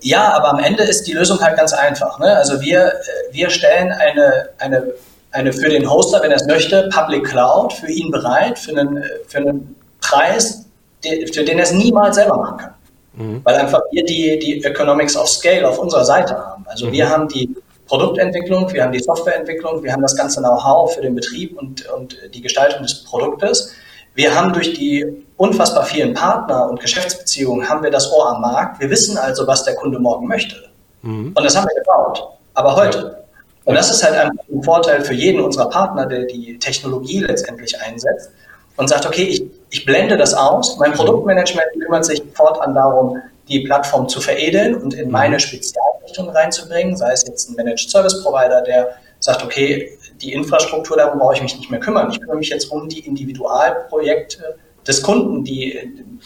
Ja, 0.00 0.32
aber 0.32 0.50
am 0.50 0.60
Ende 0.60 0.84
ist 0.84 1.04
die 1.04 1.12
Lösung 1.12 1.40
halt 1.40 1.56
ganz 1.56 1.72
einfach. 1.72 2.20
Ne? 2.20 2.36
Also 2.36 2.60
wir, 2.60 2.92
wir 3.32 3.50
stellen 3.50 3.90
eine, 3.90 4.48
eine, 4.58 4.92
eine 5.32 5.52
für 5.52 5.68
den 5.68 5.90
Hoster, 5.90 6.22
wenn 6.22 6.30
er 6.30 6.36
es 6.36 6.46
möchte, 6.46 6.88
Public 6.94 7.24
Cloud 7.24 7.72
für 7.72 7.90
ihn 7.90 8.10
bereit, 8.12 8.58
für 8.58 8.78
einen, 8.78 9.02
für 9.26 9.38
einen 9.38 9.74
Preis, 10.00 10.64
für 11.02 11.44
den 11.44 11.58
er 11.58 11.64
es 11.64 11.72
niemals 11.72 12.16
selber 12.16 12.36
machen 12.36 12.58
kann. 12.58 12.74
Mhm. 13.18 13.40
Weil 13.44 13.56
einfach 13.56 13.82
wir 13.90 14.04
die, 14.04 14.38
die 14.38 14.64
Economics 14.64 15.16
of 15.16 15.28
Scale 15.28 15.68
auf 15.68 15.78
unserer 15.78 16.04
Seite 16.04 16.36
haben. 16.36 16.64
Also 16.68 16.86
mhm. 16.86 16.92
wir 16.92 17.10
haben 17.10 17.28
die 17.28 17.54
Produktentwicklung, 17.86 18.72
wir 18.72 18.84
haben 18.84 18.92
die 18.92 19.02
Softwareentwicklung, 19.02 19.82
wir 19.82 19.92
haben 19.92 20.02
das 20.02 20.14
ganze 20.14 20.40
Know-how 20.40 20.94
für 20.94 21.00
den 21.00 21.14
Betrieb 21.14 21.58
und, 21.58 21.86
und 21.88 22.16
die 22.34 22.40
Gestaltung 22.40 22.82
des 22.82 23.02
Produktes. 23.04 23.72
Wir 24.14 24.34
haben 24.34 24.52
durch 24.52 24.74
die 24.74 25.06
unfassbar 25.36 25.84
vielen 25.84 26.14
Partner 26.14 26.68
und 26.68 26.80
Geschäftsbeziehungen 26.80 27.68
haben 27.68 27.82
wir 27.82 27.90
das 27.90 28.12
Ohr 28.12 28.34
am 28.34 28.40
Markt. 28.40 28.80
Wir 28.80 28.90
wissen 28.90 29.16
also, 29.16 29.46
was 29.46 29.64
der 29.64 29.74
Kunde 29.74 29.98
morgen 29.98 30.26
möchte. 30.26 30.56
Mhm. 31.02 31.32
Und 31.34 31.44
das 31.44 31.56
haben 31.56 31.66
wir 31.66 31.80
gebaut. 31.80 32.22
Aber 32.54 32.76
heute. 32.76 33.24
Und 33.64 33.74
das 33.74 33.90
ist 33.90 34.02
halt 34.02 34.14
ein 34.14 34.62
Vorteil 34.62 35.02
für 35.04 35.14
jeden 35.14 35.40
unserer 35.40 35.68
Partner, 35.68 36.06
der 36.06 36.24
die 36.24 36.58
Technologie 36.58 37.20
letztendlich 37.20 37.80
einsetzt 37.80 38.30
und 38.76 38.88
sagt, 38.88 39.06
okay, 39.06 39.24
ich, 39.24 39.42
ich 39.70 39.84
blende 39.84 40.16
das 40.16 40.34
aus. 40.34 40.78
Mein 40.78 40.92
Produktmanagement 40.92 41.68
kümmert 41.80 42.04
sich 42.04 42.22
fortan 42.34 42.74
darum, 42.74 43.20
die 43.48 43.60
Plattform 43.60 44.08
zu 44.08 44.20
veredeln 44.20 44.74
und 44.74 44.94
in 44.94 45.10
meine 45.10 45.36
mhm. 45.36 45.40
Spezialrichtung 45.40 46.30
reinzubringen, 46.30 46.96
sei 46.96 47.12
es 47.12 47.26
jetzt 47.26 47.50
ein 47.50 47.56
Managed 47.56 47.90
Service 47.90 48.22
Provider, 48.22 48.62
der 48.62 48.94
sagt, 49.20 49.44
okay, 49.44 49.98
die 50.20 50.32
Infrastruktur, 50.32 50.96
darum 50.96 51.18
brauche 51.18 51.34
ich 51.34 51.42
mich 51.42 51.56
nicht 51.56 51.70
mehr 51.70 51.80
kümmern. 51.80 52.10
Ich 52.10 52.20
kümmere 52.20 52.36
mich 52.36 52.48
jetzt 52.48 52.70
um 52.70 52.88
die 52.88 53.00
Individualprojekte 53.00 54.56
des 54.86 55.02
Kunden, 55.02 55.44
die, 55.44 55.78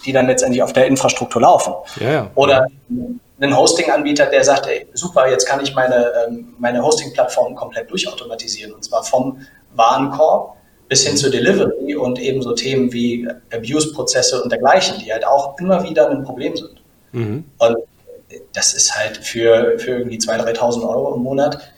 die 0.04 0.12
dann 0.12 0.26
letztendlich 0.26 0.62
auf 0.62 0.72
der 0.72 0.86
Infrastruktur 0.86 1.42
laufen. 1.42 1.74
Ja, 2.00 2.10
ja. 2.10 2.30
Oder 2.34 2.66
einen 3.40 3.56
Hosting-Anbieter, 3.56 4.26
der 4.26 4.44
sagt, 4.44 4.66
ey, 4.68 4.86
super, 4.94 5.28
jetzt 5.28 5.46
kann 5.46 5.60
ich 5.62 5.74
meine, 5.74 6.12
ähm, 6.26 6.54
meine 6.58 6.82
Hosting-Plattform 6.82 7.54
komplett 7.56 7.90
durchautomatisieren. 7.90 8.72
Und 8.72 8.84
zwar 8.84 9.02
vom 9.02 9.40
Warenkorb 9.74 10.56
bis 10.92 11.06
hin 11.06 11.16
zur 11.16 11.30
Delivery 11.30 11.94
und 11.94 12.20
ebenso 12.20 12.52
Themen 12.52 12.92
wie 12.92 13.26
Abuse-Prozesse 13.50 14.42
und 14.42 14.52
dergleichen, 14.52 14.98
die 15.02 15.10
halt 15.10 15.26
auch 15.26 15.58
immer 15.58 15.82
wieder 15.88 16.10
ein 16.10 16.22
Problem 16.22 16.54
sind. 16.54 16.82
Mhm. 17.12 17.44
Und 17.56 17.76
das 18.52 18.74
ist 18.74 18.94
halt 18.94 19.16
für, 19.16 19.78
für 19.78 19.92
irgendwie 19.92 20.18
2.000, 20.18 20.54
3.000 20.54 20.86
Euro 20.86 21.14
im 21.14 21.22
Monat, 21.22 21.72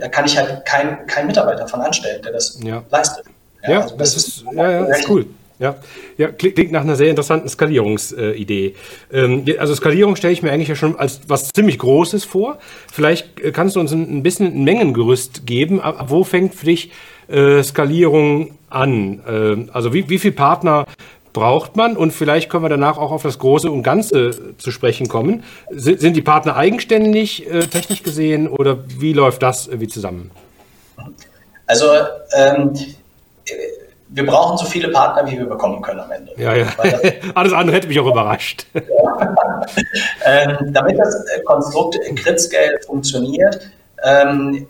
da 0.00 0.08
kann 0.08 0.24
ich 0.24 0.38
halt 0.38 0.64
keinen 0.64 1.06
kein 1.06 1.26
Mitarbeiter 1.26 1.68
von 1.68 1.82
anstellen, 1.82 2.22
der 2.22 2.32
das 2.32 2.58
ja. 2.64 2.82
leistet. 2.90 3.26
Ja, 3.62 3.70
ja 3.72 3.80
also 3.82 3.96
das, 3.98 4.14
das, 4.14 4.26
ist, 4.26 4.44
ja, 4.54 4.70
ja, 4.70 4.84
ist 4.86 5.10
cool. 5.10 5.26
Ja, 5.58 5.76
ja 6.16 6.28
klingt 6.28 6.72
nach 6.72 6.80
einer 6.80 6.96
sehr 6.96 7.10
interessanten 7.10 7.50
Skalierungsidee. 7.50 8.74
Ähm, 9.12 9.44
also 9.58 9.74
Skalierung 9.74 10.16
stelle 10.16 10.32
ich 10.32 10.42
mir 10.42 10.50
eigentlich 10.50 10.68
ja 10.68 10.76
schon 10.76 10.98
als 10.98 11.20
was 11.28 11.50
ziemlich 11.50 11.78
Großes 11.78 12.24
vor. 12.24 12.58
Vielleicht 12.90 13.38
äh, 13.38 13.52
kannst 13.52 13.76
du 13.76 13.80
uns 13.80 13.92
ein 13.92 14.22
bisschen 14.22 14.46
ein 14.46 14.64
Mengengerüst 14.64 15.46
geben. 15.46 15.78
Ab 15.82 16.06
wo 16.08 16.24
fängt 16.24 16.54
für 16.54 16.64
dich 16.64 16.90
äh, 17.30 17.62
Skalierung 17.62 18.52
an? 18.68 19.20
Äh, 19.26 19.72
also 19.72 19.92
wie, 19.92 20.08
wie 20.08 20.18
viele 20.18 20.34
Partner 20.34 20.86
braucht 21.32 21.76
man? 21.76 21.96
Und 21.96 22.12
vielleicht 22.12 22.50
können 22.50 22.64
wir 22.64 22.68
danach 22.68 22.98
auch 22.98 23.12
auf 23.12 23.22
das 23.22 23.38
Große 23.38 23.70
und 23.70 23.82
Ganze 23.82 24.56
zu 24.58 24.70
sprechen 24.70 25.08
kommen. 25.08 25.44
Sind, 25.70 26.00
sind 26.00 26.16
die 26.16 26.22
Partner 26.22 26.56
eigenständig, 26.56 27.50
äh, 27.50 27.66
technisch 27.66 28.02
gesehen, 28.02 28.48
oder 28.48 28.78
wie 28.86 29.12
läuft 29.12 29.42
das 29.42 29.66
irgendwie 29.66 29.88
zusammen? 29.88 30.30
Also 31.66 31.86
ähm, 32.36 32.72
wir 34.08 34.26
brauchen 34.26 34.58
so 34.58 34.66
viele 34.66 34.88
Partner, 34.88 35.30
wie 35.30 35.38
wir 35.38 35.46
bekommen 35.46 35.80
können 35.82 36.00
am 36.00 36.10
Ende. 36.10 36.32
Ja, 36.36 36.54
ja. 36.54 36.66
Alles 37.34 37.52
andere 37.52 37.76
hätte 37.76 37.86
mich 37.86 38.00
auch 38.00 38.06
überrascht. 38.08 38.66
ähm, 40.24 40.72
damit 40.72 40.98
das 40.98 41.24
Konstrukt 41.44 41.96
Gridscale 42.16 42.80
funktioniert, 42.84 43.70
ähm, 44.02 44.66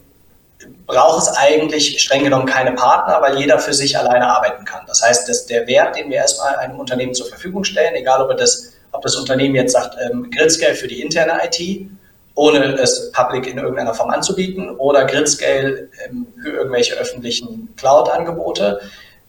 braucht 0.87 1.23
es 1.23 1.37
eigentlich 1.37 2.01
streng 2.01 2.25
genommen 2.25 2.47
keine 2.47 2.73
Partner, 2.73 3.21
weil 3.21 3.39
jeder 3.39 3.59
für 3.59 3.73
sich 3.73 3.97
alleine 3.97 4.29
arbeiten 4.29 4.65
kann. 4.65 4.85
Das 4.87 5.03
heißt, 5.03 5.29
dass 5.29 5.47
der 5.47 5.67
Wert, 5.67 5.97
den 5.97 6.11
wir 6.11 6.17
erstmal 6.17 6.57
einem 6.57 6.79
Unternehmen 6.79 7.15
zur 7.15 7.27
Verfügung 7.27 7.65
stellen, 7.65 7.95
egal 7.95 8.23
ob, 8.23 8.37
das, 8.37 8.73
ob 8.93 9.03
das 9.03 9.17
Unternehmen 9.17 9.55
jetzt 9.55 9.73
sagt, 9.73 9.97
ähm, 10.01 10.31
Gridscale 10.31 10.75
für 10.75 10.89
die 10.89 11.01
interne 11.01 11.41
IT, 11.45 11.87
ohne 12.35 12.75
es 12.75 13.13
public 13.13 13.47
in 13.47 13.59
irgendeiner 13.59 13.95
Form 13.95 14.11
anzubieten, 14.11 14.71
oder 14.77 15.05
Gridscale 15.05 15.89
ähm, 16.05 16.27
für 16.43 16.51
irgendwelche 16.51 16.95
öffentlichen 16.95 17.75
Cloud-Angebote, 17.77 18.81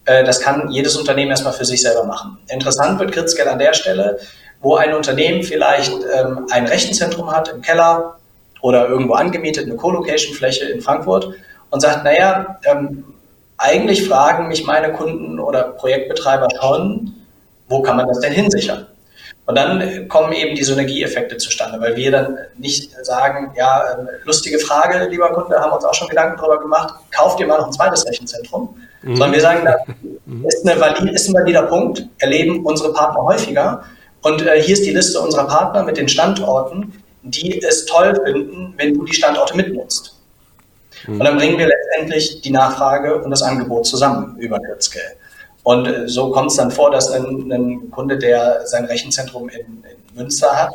äh, 0.04 0.24
das 0.24 0.40
kann 0.40 0.70
jedes 0.70 0.96
Unternehmen 0.96 1.30
erstmal 1.30 1.52
für 1.52 1.64
sich 1.64 1.82
selber 1.82 2.04
machen. 2.04 2.38
Interessant 2.48 2.98
wird 2.98 3.12
Gridscale 3.12 3.52
an 3.52 3.58
der 3.58 3.74
Stelle, 3.74 4.18
wo 4.60 4.76
ein 4.76 4.94
Unternehmen 4.94 5.42
vielleicht 5.42 5.92
ähm, 5.92 6.46
ein 6.50 6.66
Rechenzentrum 6.66 7.30
hat 7.30 7.48
im 7.48 7.62
Keller 7.62 8.18
oder 8.62 8.88
irgendwo 8.88 9.14
angemietet, 9.14 9.66
eine 9.66 9.76
Co-Location-Fläche 9.76 10.64
in 10.66 10.80
Frankfurt 10.80 11.34
und 11.70 11.80
sagt, 11.80 12.04
naja, 12.04 12.58
ähm, 12.64 13.04
eigentlich 13.58 14.08
fragen 14.08 14.48
mich 14.48 14.64
meine 14.64 14.92
Kunden 14.92 15.38
oder 15.38 15.64
Projektbetreiber 15.64 16.48
schon, 16.60 17.14
wo 17.68 17.82
kann 17.82 17.96
man 17.96 18.08
das 18.08 18.20
denn 18.20 18.32
hinsichern? 18.32 18.86
Und 19.44 19.56
dann 19.56 20.08
kommen 20.08 20.32
eben 20.32 20.54
die 20.54 20.62
Synergieeffekte 20.62 21.36
zustande, 21.36 21.80
weil 21.80 21.96
wir 21.96 22.12
dann 22.12 22.38
nicht 22.56 22.92
sagen, 23.04 23.52
ja, 23.56 23.82
ähm, 23.98 24.08
lustige 24.24 24.58
Frage, 24.60 25.08
lieber 25.08 25.32
Kunde, 25.32 25.58
haben 25.58 25.70
wir 25.70 25.76
uns 25.76 25.84
auch 25.84 25.94
schon 25.94 26.08
Gedanken 26.08 26.36
darüber 26.38 26.60
gemacht, 26.60 26.94
kauft 27.10 27.40
ihr 27.40 27.46
mal 27.48 27.58
noch 27.58 27.66
ein 27.66 27.72
zweites 27.72 28.06
Rechenzentrum, 28.06 28.76
mhm. 29.02 29.16
sondern 29.16 29.32
wir 29.32 29.40
sagen, 29.40 29.64
das 29.64 30.54
ist, 30.54 30.68
eine 30.68 30.80
valid, 30.80 31.12
ist 31.12 31.28
ein 31.28 31.34
valider 31.34 31.62
Punkt, 31.62 32.06
erleben 32.18 32.64
unsere 32.64 32.92
Partner 32.92 33.24
häufiger. 33.24 33.82
Und 34.22 34.46
äh, 34.46 34.62
hier 34.62 34.74
ist 34.74 34.86
die 34.86 34.92
Liste 34.92 35.18
unserer 35.18 35.48
Partner 35.48 35.82
mit 35.82 35.96
den 35.96 36.08
Standorten, 36.08 37.01
die 37.22 37.62
es 37.62 37.86
toll 37.86 38.18
finden, 38.24 38.74
wenn 38.76 38.94
du 38.94 39.04
die 39.04 39.14
Standorte 39.14 39.56
mitnutzt. 39.56 40.16
Mhm. 41.06 41.20
Und 41.20 41.24
dann 41.24 41.36
bringen 41.36 41.58
wir 41.58 41.68
letztendlich 41.68 42.40
die 42.42 42.50
Nachfrage 42.50 43.22
und 43.22 43.30
das 43.30 43.42
Angebot 43.42 43.86
zusammen 43.86 44.36
über 44.38 44.58
Gridscale. 44.58 45.16
Und 45.62 45.86
äh, 45.86 46.08
so 46.08 46.30
kommt 46.30 46.50
es 46.50 46.56
dann 46.56 46.70
vor, 46.70 46.90
dass 46.90 47.10
ein, 47.10 47.50
ein, 47.52 47.90
Kunde, 47.90 48.18
der 48.18 48.66
sein 48.66 48.84
Rechenzentrum 48.84 49.48
in, 49.48 49.60
in 49.60 50.16
Münster 50.16 50.50
hat, 50.50 50.72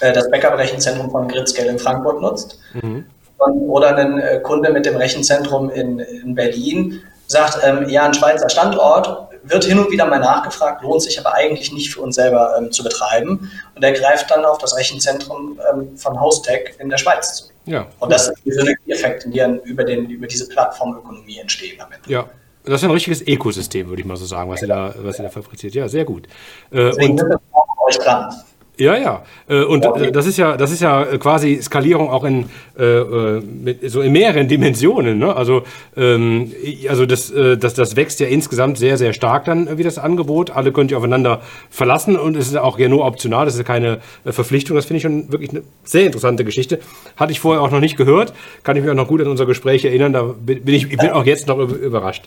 äh, 0.00 0.12
das 0.12 0.30
Backup-Rechenzentrum 0.30 1.10
von 1.10 1.28
Gridscale 1.28 1.70
in 1.70 1.78
Frankfurt 1.78 2.20
nutzt. 2.20 2.58
Mhm. 2.74 3.06
Und, 3.38 3.68
oder 3.68 3.96
ein 3.96 4.18
äh, 4.18 4.40
Kunde 4.40 4.70
mit 4.70 4.86
dem 4.86 4.96
Rechenzentrum 4.96 5.70
in, 5.70 5.98
in 5.98 6.34
Berlin 6.34 7.00
sagt, 7.26 7.58
ähm, 7.64 7.88
ja, 7.88 8.04
ein 8.04 8.14
Schweizer 8.14 8.48
Standort 8.48 9.33
wird 9.44 9.64
hin 9.64 9.78
und 9.78 9.90
wieder 9.90 10.06
mal 10.06 10.18
nachgefragt, 10.18 10.82
lohnt 10.82 11.02
sich 11.02 11.18
aber 11.18 11.34
eigentlich 11.34 11.72
nicht 11.72 11.92
für 11.92 12.00
uns 12.00 12.16
selber 12.16 12.56
ähm, 12.58 12.72
zu 12.72 12.82
betreiben. 12.82 13.50
Und 13.74 13.82
er 13.82 13.92
greift 13.92 14.30
dann 14.30 14.44
auf 14.44 14.58
das 14.58 14.76
Rechenzentrum 14.76 15.60
ähm, 15.72 15.96
von 15.96 16.20
Hostech 16.20 16.74
in 16.78 16.88
der 16.88 16.98
Schweiz 16.98 17.34
zu. 17.34 17.44
Ja. 17.66 17.86
Und 17.98 18.12
das 18.12 18.26
sind 18.26 18.38
die 18.44 18.52
Synergieeffekte, 18.52 19.30
die 19.30 19.38
dann 19.38 19.60
über, 19.60 19.84
den, 19.84 20.08
über 20.08 20.26
diese 20.26 20.48
Plattformökonomie 20.48 21.38
entstehen 21.38 21.76
damit. 21.78 22.00
Ja. 22.06 22.26
Das 22.64 22.80
ist 22.80 22.84
ein 22.84 22.90
richtiges 22.92 23.20
Ökosystem, 23.20 23.88
würde 23.90 24.00
ich 24.00 24.08
mal 24.08 24.16
so 24.16 24.24
sagen, 24.24 24.48
was 24.48 24.62
ihr 24.62 24.68
da, 24.68 24.94
was 24.96 25.18
ihr 25.18 25.24
da 25.24 25.28
fabriziert. 25.28 25.74
Ja, 25.74 25.86
sehr 25.86 26.06
gut. 26.06 26.26
Äh, 26.70 26.86
Deswegen 26.86 27.12
und, 27.12 27.18
sind 27.18 27.28
wir 27.28 27.40
euch 27.86 27.98
dran. 27.98 28.34
Ja, 28.76 28.96
ja. 28.96 29.22
Äh, 29.48 29.62
und 29.62 29.86
okay. 29.86 30.10
das 30.10 30.26
ist 30.26 30.36
ja, 30.36 30.56
das 30.56 30.72
ist 30.72 30.82
ja 30.82 31.04
quasi 31.18 31.60
Skalierung 31.62 32.10
auch 32.10 32.24
in 32.24 32.46
äh, 32.76 32.82
äh, 32.82 33.88
so 33.88 34.00
in 34.00 34.12
mehreren 34.12 34.48
Dimensionen. 34.48 35.18
Ne? 35.18 35.34
Also, 35.34 35.62
ähm, 35.96 36.52
also 36.88 37.06
das, 37.06 37.32
das, 37.32 37.74
das 37.74 37.96
wächst 37.96 38.18
ja 38.18 38.26
insgesamt 38.26 38.78
sehr, 38.78 38.96
sehr 38.96 39.12
stark 39.12 39.44
dann 39.44 39.78
wie 39.78 39.84
das 39.84 39.98
Angebot. 39.98 40.50
Alle 40.50 40.72
könnt 40.72 40.90
ihr 40.90 40.98
aufeinander 40.98 41.40
verlassen 41.70 42.16
und 42.16 42.36
es 42.36 42.48
ist 42.48 42.56
auch 42.56 42.78
ja 42.78 42.88
nur 42.88 43.04
optional. 43.04 43.44
Das 43.44 43.54
ist 43.54 43.58
ja 43.58 43.64
keine 43.64 44.00
Verpflichtung. 44.24 44.76
Das 44.76 44.86
finde 44.86 44.96
ich 44.98 45.02
schon 45.02 45.30
wirklich 45.30 45.50
eine 45.50 45.62
sehr 45.84 46.06
interessante 46.06 46.44
Geschichte. 46.44 46.80
Hatte 47.16 47.30
ich 47.30 47.38
vorher 47.38 47.62
auch 47.62 47.70
noch 47.70 47.80
nicht 47.80 47.96
gehört. 47.96 48.32
Kann 48.64 48.76
ich 48.76 48.82
mich 48.82 48.90
auch 48.90 48.96
noch 48.96 49.08
gut 49.08 49.20
an 49.20 49.28
unser 49.28 49.46
Gespräch 49.46 49.84
erinnern. 49.84 50.12
Da 50.12 50.22
bin 50.22 50.66
ich, 50.66 50.90
ich 50.90 50.98
bin 50.98 51.10
auch 51.10 51.24
jetzt 51.24 51.46
noch 51.46 51.58
überrascht. 51.58 52.24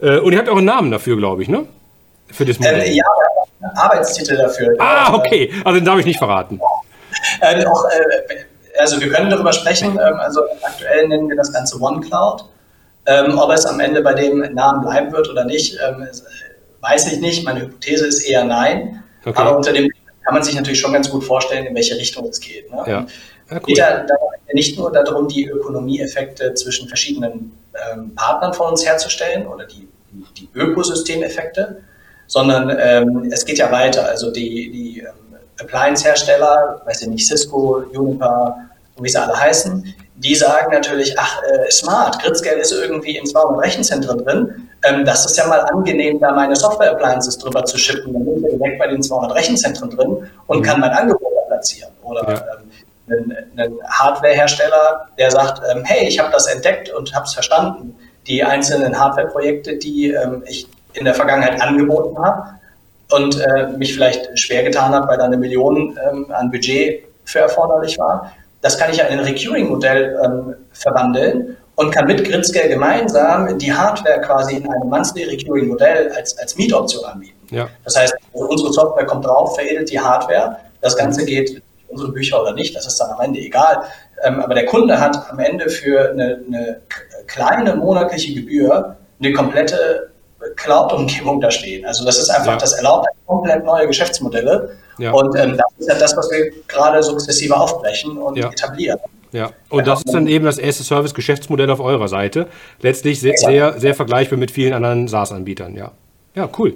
Und 0.00 0.32
ihr 0.32 0.38
habt 0.38 0.50
auch 0.50 0.58
einen 0.58 0.66
Namen 0.66 0.90
dafür, 0.90 1.16
glaube 1.16 1.42
ich, 1.42 1.48
ne? 1.48 1.64
Für 2.30 2.44
das 2.44 2.58
Modell. 2.58 2.82
Ähm, 2.86 2.94
ja, 2.94 3.04
Arbeitstitel 3.60 4.36
dafür. 4.36 4.76
Ah, 4.78 5.14
okay. 5.14 5.52
Also 5.64 5.78
den 5.78 5.84
darf 5.84 5.98
ich 5.98 6.06
nicht 6.06 6.18
verraten. 6.18 6.60
Äh, 7.40 7.64
auch, 7.64 7.84
äh, 7.84 8.44
also 8.78 9.00
wir 9.00 9.10
können 9.10 9.30
darüber 9.30 9.52
sprechen. 9.52 9.92
Ähm, 9.92 10.20
also 10.20 10.42
aktuell 10.62 11.08
nennen 11.08 11.28
wir 11.28 11.36
das 11.36 11.52
Ganze 11.52 11.80
OneCloud. 11.80 12.44
Ähm, 13.06 13.38
ob 13.38 13.52
es 13.52 13.64
am 13.66 13.80
Ende 13.80 14.02
bei 14.02 14.14
dem 14.14 14.40
Namen 14.54 14.82
bleiben 14.82 15.12
wird 15.12 15.28
oder 15.28 15.44
nicht, 15.44 15.78
ähm, 15.86 16.06
weiß 16.80 17.12
ich 17.12 17.20
nicht. 17.20 17.44
Meine 17.44 17.60
Hypothese 17.60 18.06
ist 18.06 18.22
eher 18.22 18.44
nein. 18.44 19.02
Okay. 19.24 19.40
Aber 19.40 19.56
unter 19.56 19.72
dem 19.72 19.88
kann 20.24 20.34
man 20.34 20.42
sich 20.42 20.54
natürlich 20.54 20.80
schon 20.80 20.92
ganz 20.92 21.08
gut 21.08 21.22
vorstellen, 21.24 21.66
in 21.66 21.74
welche 21.74 21.96
Richtung 21.96 22.28
es 22.28 22.40
geht. 22.40 22.70
Ne? 22.70 22.84
Ja. 22.86 23.06
Ja, 23.48 23.56
cool. 23.58 23.60
geht 23.66 23.78
ja 23.78 24.04
nicht 24.52 24.76
nur 24.76 24.90
darum, 24.90 25.28
die 25.28 25.46
Ökonomieeffekte 25.46 26.54
zwischen 26.54 26.88
verschiedenen 26.88 27.56
ähm, 27.92 28.14
Partnern 28.14 28.52
von 28.52 28.70
uns 28.70 28.84
herzustellen 28.84 29.46
oder 29.46 29.66
die, 29.66 29.88
die 30.36 30.48
Ökosystemeffekte, 30.54 31.82
sondern 32.26 32.76
ähm, 32.80 33.30
es 33.32 33.44
geht 33.44 33.58
ja 33.58 33.70
weiter. 33.70 34.06
Also 34.06 34.30
die, 34.30 34.70
die 34.70 35.00
ähm, 35.00 35.36
Appliance-Hersteller, 35.60 36.82
weiß 36.84 37.02
ich 37.02 37.08
nicht, 37.08 37.26
Cisco, 37.26 37.82
Juniper, 37.92 38.56
wie 38.98 39.08
sie 39.08 39.20
alle 39.20 39.38
heißen, 39.38 39.94
die 40.16 40.34
sagen 40.34 40.72
natürlich, 40.72 41.18
ach, 41.18 41.42
äh, 41.42 41.70
smart, 41.70 42.22
Gridscale 42.22 42.60
ist 42.60 42.72
irgendwie 42.72 43.16
in 43.18 43.26
200 43.26 43.62
Rechenzentren 43.62 44.24
drin. 44.24 44.68
Ähm, 44.84 45.04
das 45.04 45.26
ist 45.26 45.36
ja 45.36 45.46
mal 45.46 45.60
angenehm, 45.60 46.18
da 46.20 46.32
meine 46.32 46.56
Software-Appliances 46.56 47.38
drüber 47.38 47.64
zu 47.64 47.76
schippen. 47.76 48.14
Dann 48.14 48.24
bin 48.24 48.44
ich 48.44 48.56
direkt 48.56 48.78
bei 48.78 48.86
den 48.88 49.02
200 49.02 49.36
Rechenzentren 49.36 49.90
drin 49.90 50.28
und 50.46 50.58
mhm. 50.58 50.62
kann 50.62 50.80
mein 50.80 50.90
Angebot 50.90 51.32
platzieren. 51.48 51.90
Oder 52.02 52.28
ja. 52.28 52.44
ähm, 53.08 53.36
ein, 53.54 53.60
ein 53.60 53.74
Hardware-Hersteller, 53.88 55.08
der 55.18 55.30
sagt, 55.30 55.62
ähm, 55.70 55.84
hey, 55.84 56.08
ich 56.08 56.18
habe 56.18 56.30
das 56.32 56.46
entdeckt 56.46 56.90
und 56.90 57.14
habe 57.14 57.26
es 57.26 57.34
verstanden. 57.34 57.94
Die 58.26 58.42
einzelnen 58.42 58.98
Hardware-Projekte, 58.98 59.76
die 59.76 60.10
ähm, 60.10 60.42
ich 60.46 60.66
in 60.96 61.04
der 61.04 61.14
Vergangenheit 61.14 61.60
angeboten 61.60 62.18
habe 62.18 62.48
und 63.10 63.40
äh, 63.40 63.68
mich 63.76 63.94
vielleicht 63.94 64.38
schwer 64.38 64.62
getan 64.62 64.92
habe, 64.92 65.08
weil 65.08 65.18
da 65.18 65.24
eine 65.24 65.36
Million 65.36 65.98
ähm, 66.10 66.26
an 66.32 66.50
Budget 66.50 67.04
für 67.24 67.40
erforderlich 67.40 67.98
war. 67.98 68.32
Das 68.62 68.78
kann 68.78 68.90
ich 68.90 68.96
ja 68.96 69.04
in 69.04 69.18
ein 69.18 69.24
Recurring-Modell 69.24 70.18
ähm, 70.24 70.54
verwandeln 70.72 71.56
und 71.76 71.90
kann 71.90 72.06
mit 72.06 72.24
Gridscale 72.24 72.68
gemeinsam 72.68 73.58
die 73.58 73.72
Hardware 73.72 74.20
quasi 74.22 74.56
in 74.56 74.68
einem 74.68 74.88
Monthly 74.88 75.24
Recurring 75.24 75.68
Modell 75.68 76.10
als, 76.16 76.36
als 76.38 76.56
Mietoption 76.56 77.04
anbieten. 77.04 77.54
Ja. 77.54 77.68
Das 77.84 77.96
heißt, 77.96 78.14
unsere 78.32 78.72
Software 78.72 79.06
kommt 79.06 79.26
drauf, 79.26 79.54
veredelt 79.54 79.90
die 79.90 80.00
Hardware. 80.00 80.56
Das 80.80 80.96
Ganze 80.96 81.24
geht 81.24 81.62
unsere 81.88 82.10
Bücher 82.10 82.40
oder 82.42 82.52
nicht, 82.52 82.74
das 82.74 82.86
ist 82.86 82.98
dann 82.98 83.10
am 83.10 83.20
Ende 83.20 83.38
egal. 83.38 83.82
Ähm, 84.24 84.40
aber 84.40 84.54
der 84.54 84.66
Kunde 84.66 84.98
hat 84.98 85.30
am 85.30 85.38
Ende 85.38 85.68
für 85.68 86.10
eine, 86.10 86.40
eine 86.46 86.80
kleine 87.26 87.76
monatliche 87.76 88.34
Gebühr 88.34 88.96
eine 89.20 89.32
komplette 89.32 90.10
Cloud-Umgebung 90.56 91.40
da 91.40 91.50
stehen. 91.50 91.84
Also 91.84 92.04
das 92.04 92.18
ist 92.18 92.30
einfach, 92.30 92.52
ja. 92.52 92.56
das 92.56 92.72
erlaubt 92.74 93.08
komplett 93.26 93.64
neue 93.64 93.86
Geschäftsmodelle. 93.86 94.76
Ja. 94.98 95.12
Und 95.12 95.36
ähm, 95.36 95.56
das 95.56 95.66
ist 95.78 95.88
ja 95.88 95.98
das, 95.98 96.16
was 96.16 96.30
wir 96.30 96.52
gerade 96.68 97.02
sukzessive 97.02 97.56
aufbrechen 97.56 98.16
und 98.18 98.36
ja. 98.36 98.48
etablieren. 98.48 98.98
Ja, 99.32 99.50
und 99.68 99.86
das 99.86 100.02
ist 100.02 100.14
dann 100.14 100.26
eben 100.28 100.46
das 100.46 100.56
erste 100.56 100.82
Service-Geschäftsmodell 100.84 101.68
auf 101.70 101.80
eurer 101.80 102.08
Seite. 102.08 102.46
Letztlich 102.80 103.20
sehr, 103.20 103.36
sehr, 103.36 103.78
sehr 103.78 103.94
vergleichbar 103.94 104.38
mit 104.38 104.50
vielen 104.50 104.72
anderen 104.72 105.08
SaaS-Anbietern, 105.08 105.74
ja. 105.74 105.92
Ja, 106.36 106.50
cool. 106.58 106.74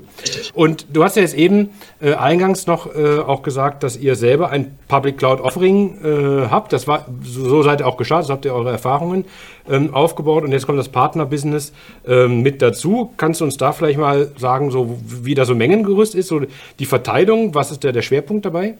Und 0.54 0.86
du 0.90 1.04
hast 1.04 1.16
ja 1.16 1.22
jetzt 1.22 1.34
eben 1.34 1.68
äh, 2.00 2.14
eingangs 2.14 2.66
noch 2.66 2.94
äh, 2.94 3.18
auch 3.18 3.42
gesagt, 3.42 3.82
dass 3.82 3.94
ihr 3.94 4.16
selber 4.16 4.48
ein 4.48 4.78
Public 4.88 5.18
Cloud 5.18 5.42
Offering 5.42 5.98
äh, 6.02 6.48
habt. 6.48 6.72
Das 6.72 6.88
war, 6.88 7.04
so 7.22 7.62
seid 7.62 7.82
ihr 7.82 7.86
auch 7.86 7.98
gestartet, 7.98 8.28
so 8.28 8.32
habt 8.32 8.46
ihr 8.46 8.54
eure 8.54 8.70
Erfahrungen 8.70 9.26
ähm, 9.68 9.92
aufgebaut 9.92 10.44
und 10.44 10.52
jetzt 10.52 10.64
kommt 10.64 10.78
das 10.78 10.88
Partner-Business 10.88 11.74
ähm, 12.06 12.40
mit 12.40 12.62
dazu. 12.62 13.12
Kannst 13.18 13.42
du 13.42 13.44
uns 13.44 13.58
da 13.58 13.72
vielleicht 13.72 13.98
mal 13.98 14.32
sagen, 14.38 14.70
so 14.70 14.98
wie 15.04 15.34
da 15.34 15.44
so 15.44 15.54
Mengengerüst 15.54 16.14
ist, 16.14 16.28
so 16.28 16.40
die 16.78 16.86
Verteilung, 16.86 17.54
was 17.54 17.70
ist 17.70 17.84
der, 17.84 17.92
der 17.92 18.02
Schwerpunkt 18.02 18.46
dabei? 18.46 18.78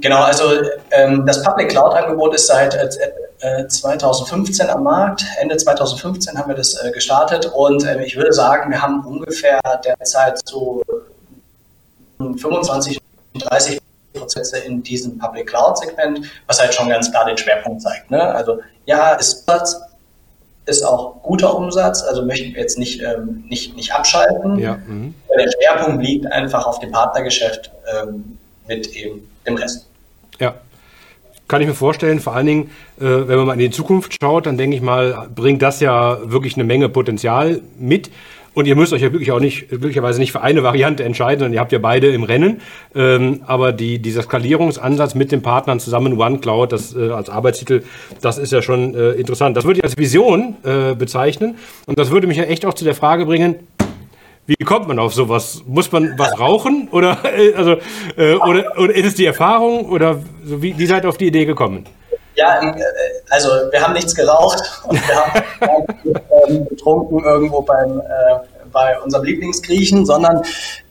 Genau, 0.00 0.22
also 0.22 0.44
ähm, 0.90 1.26
das 1.26 1.42
Public 1.42 1.70
Cloud 1.70 1.94
Angebot 1.94 2.34
ist 2.34 2.46
seit 2.46 2.74
äh, 2.74 3.66
2015 3.66 4.70
am 4.70 4.84
Markt. 4.84 5.24
Ende 5.40 5.56
2015 5.56 6.38
haben 6.38 6.48
wir 6.48 6.56
das 6.56 6.74
äh, 6.82 6.90
gestartet 6.92 7.46
und 7.46 7.84
äh, 7.84 8.02
ich 8.04 8.16
würde 8.16 8.32
sagen, 8.32 8.70
wir 8.70 8.80
haben 8.80 9.04
ungefähr 9.04 9.60
derzeit 9.84 10.38
so 10.46 10.82
25, 12.18 13.00
30 13.34 13.78
Prozesse 14.14 14.58
in 14.58 14.82
diesem 14.82 15.18
Public 15.18 15.48
Cloud 15.48 15.78
Segment, 15.78 16.20
was 16.46 16.60
halt 16.60 16.72
schon 16.74 16.88
ganz 16.88 17.10
klar 17.10 17.24
den 17.24 17.36
Schwerpunkt 17.36 17.82
zeigt. 17.82 18.10
Ne? 18.10 18.22
Also 18.22 18.60
ja, 18.86 19.12
ist 19.14 19.44
ist 20.64 20.84
auch 20.84 21.20
guter 21.22 21.56
Umsatz, 21.56 22.02
also 22.02 22.24
möchten 22.24 22.54
wir 22.54 22.60
jetzt 22.60 22.78
nicht, 22.78 23.02
ähm, 23.02 23.44
nicht, 23.48 23.74
nicht 23.74 23.92
abschalten. 23.92 24.58
Ja, 24.60 24.78
mhm. 24.86 25.12
Der 25.36 25.50
Schwerpunkt 25.50 26.04
liegt 26.04 26.30
einfach 26.30 26.66
auf 26.66 26.78
dem 26.78 26.92
Partnergeschäft 26.92 27.72
ähm, 27.92 28.38
mit 28.68 28.86
eben 28.94 29.28
dem 29.46 29.56
Rest. 29.56 29.88
Ja, 30.40 30.54
kann 31.52 31.60
ich 31.60 31.68
mir 31.68 31.74
vorstellen, 31.74 32.18
vor 32.18 32.34
allen 32.34 32.46
Dingen, 32.46 32.70
äh, 32.98 33.04
wenn 33.04 33.36
man 33.36 33.46
mal 33.46 33.52
in 33.52 33.58
die 33.58 33.70
Zukunft 33.70 34.16
schaut, 34.18 34.46
dann 34.46 34.56
denke 34.56 34.74
ich 34.74 34.82
mal, 34.82 35.28
bringt 35.34 35.60
das 35.60 35.80
ja 35.80 36.18
wirklich 36.24 36.54
eine 36.54 36.64
Menge 36.64 36.88
Potenzial 36.88 37.60
mit. 37.78 38.10
Und 38.54 38.66
ihr 38.66 38.76
müsst 38.76 38.92
euch 38.92 39.02
ja 39.02 39.12
wirklich 39.12 39.32
auch 39.32 39.40
nicht, 39.40 39.68
glücklicherweise 39.68 40.18
nicht 40.18 40.32
für 40.32 40.42
eine 40.42 40.62
Variante 40.62 41.04
entscheiden, 41.04 41.40
sondern 41.40 41.54
ihr 41.54 41.60
habt 41.60 41.72
ja 41.72 41.78
beide 41.78 42.08
im 42.08 42.22
Rennen. 42.22 42.60
Ähm, 42.94 43.40
aber 43.46 43.72
die, 43.72 43.98
dieser 43.98 44.22
Skalierungsansatz 44.22 45.14
mit 45.14 45.32
den 45.32 45.42
Partnern 45.42 45.80
zusammen, 45.80 46.18
OneCloud, 46.18 46.72
das 46.72 46.94
äh, 46.94 47.10
als 47.10 47.30
Arbeitstitel, 47.30 47.82
das 48.20 48.38
ist 48.38 48.52
ja 48.52 48.60
schon 48.60 48.94
äh, 48.94 49.12
interessant. 49.12 49.56
Das 49.56 49.64
würde 49.64 49.80
ich 49.80 49.84
als 49.84 49.96
Vision 49.96 50.56
äh, 50.64 50.94
bezeichnen. 50.94 51.56
Und 51.86 51.98
das 51.98 52.10
würde 52.10 52.26
mich 52.26 52.36
ja 52.36 52.44
echt 52.44 52.66
auch 52.66 52.74
zu 52.74 52.84
der 52.84 52.94
Frage 52.94 53.24
bringen, 53.24 53.56
wie 54.46 54.64
kommt 54.64 54.88
man 54.88 54.98
auf 54.98 55.14
sowas? 55.14 55.62
Muss 55.66 55.92
man 55.92 56.18
was 56.18 56.38
rauchen? 56.38 56.88
Oder, 56.90 57.18
äh, 57.24 57.54
also, 57.54 57.76
äh, 58.16 58.34
oder, 58.34 58.78
oder 58.78 58.94
ist 58.94 59.06
es 59.06 59.14
die 59.14 59.26
Erfahrung? 59.26 59.88
Oder 59.88 60.18
wie, 60.42 60.76
wie 60.76 60.86
seid 60.86 61.04
ihr 61.04 61.08
auf 61.08 61.16
die 61.16 61.28
Idee 61.28 61.44
gekommen? 61.44 61.86
Ja, 62.34 62.60
äh, 62.60 62.82
also 63.30 63.48
wir 63.70 63.80
haben 63.80 63.92
nichts 63.92 64.14
geraucht 64.14 64.82
und 64.84 64.98
wir 65.08 65.16
haben 65.16 65.86
ähm, 66.48 66.68
getrunken 66.68 67.22
irgendwo 67.24 67.62
beim, 67.62 68.00
äh, 68.00 68.02
bei 68.72 68.98
unserem 69.00 69.24
Lieblingsgriechen, 69.24 70.04
sondern 70.06 70.42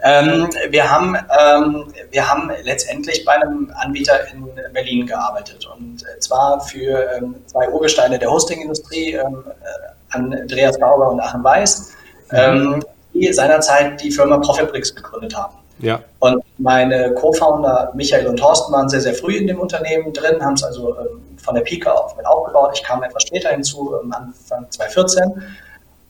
ähm, 0.04 0.50
wir, 0.70 0.90
haben, 0.90 1.16
ähm, 1.16 1.94
wir 2.12 2.30
haben 2.30 2.52
letztendlich 2.64 3.26
bei 3.26 3.34
einem 3.34 3.74
Anbieter 3.76 4.28
in 4.32 4.48
Berlin 4.72 5.08
gearbeitet. 5.08 5.68
Und 5.76 6.06
zwar 6.20 6.62
für 6.62 7.18
ähm, 7.18 7.36
zwei 7.48 7.68
Urgesteine 7.70 8.18
der 8.18 8.32
Hostingindustrie, 8.32 9.16
ähm, 9.16 9.44
äh, 9.46 10.16
Andreas 10.16 10.80
Bauer 10.80 11.12
und 11.12 11.20
Achim 11.20 11.44
Weiß. 11.44 11.92
Mhm. 12.32 12.82
Die 13.14 13.32
seinerzeit 13.34 14.02
die 14.02 14.12
Firma 14.12 14.38
Profitbricks 14.38 14.96
gegründet 14.96 15.36
haben. 15.36 15.56
Ja. 15.80 16.02
Und 16.20 16.44
meine 16.60 17.14
Co-Founder 17.16 17.92
Michael 17.96 18.28
und 18.28 18.38
Thorsten 18.38 18.72
waren 18.72 18.88
sehr, 18.88 19.02
sehr 19.02 19.14
früh 19.14 19.36
in 19.38 19.48
dem 19.48 19.60
Unternehmen 19.60 20.14
drin, 20.14 20.44
haben 20.44 20.54
es 20.54 20.64
also 20.64 20.96
ähm, 20.98 21.22
von 21.38 21.56
der 21.56 21.62
Pika 21.62 21.92
auf 21.92 22.16
mit 22.16 22.26
aufgebaut. 22.26 22.72
Ich 22.76 22.84
kam 22.84 23.02
etwas 23.04 23.24
später 23.24 23.50
hinzu, 23.50 23.96
ähm, 24.02 24.14
Anfang 24.14 24.70
2014. 24.70 25.44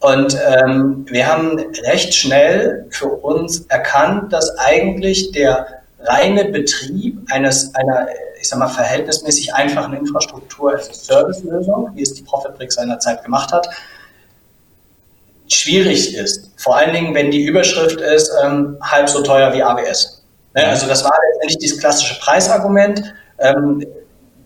Und 0.01 0.37
ähm, 0.45 1.05
wir 1.09 1.27
haben 1.27 1.57
recht 1.85 2.13
schnell 2.13 2.85
für 2.89 3.07
uns 3.07 3.65
erkannt, 3.67 4.33
dass 4.33 4.57
eigentlich 4.57 5.31
der 5.31 5.67
reine 5.99 6.45
Betrieb 6.45 7.19
eines, 7.31 7.73
einer, 7.75 8.07
ich 8.39 8.49
sag 8.49 8.57
mal, 8.57 8.67
verhältnismäßig 8.67 9.53
einfachen 9.53 9.93
Infrastruktur 9.93 10.71
als 10.71 11.05
Servicelösung, 11.05 11.91
wie 11.93 12.01
es 12.01 12.15
die 12.15 12.23
Profitbrick 12.23 12.71
seinerzeit 12.71 13.23
gemacht 13.23 13.53
hat, 13.53 13.69
schwierig 15.53 16.15
ist. 16.15 16.51
Vor 16.57 16.77
allen 16.77 16.93
Dingen, 16.93 17.13
wenn 17.13 17.31
die 17.31 17.43
Überschrift 17.43 17.99
ist, 17.99 18.31
ähm, 18.43 18.77
halb 18.81 19.09
so 19.09 19.21
teuer 19.21 19.53
wie 19.53 19.63
AWS. 19.63 20.23
Ne? 20.55 20.65
Also 20.67 20.87
das 20.87 21.03
war 21.03 21.13
letztendlich 21.29 21.59
dieses 21.59 21.79
klassische 21.79 22.19
Preisargument, 22.19 23.13
ähm, 23.39 23.85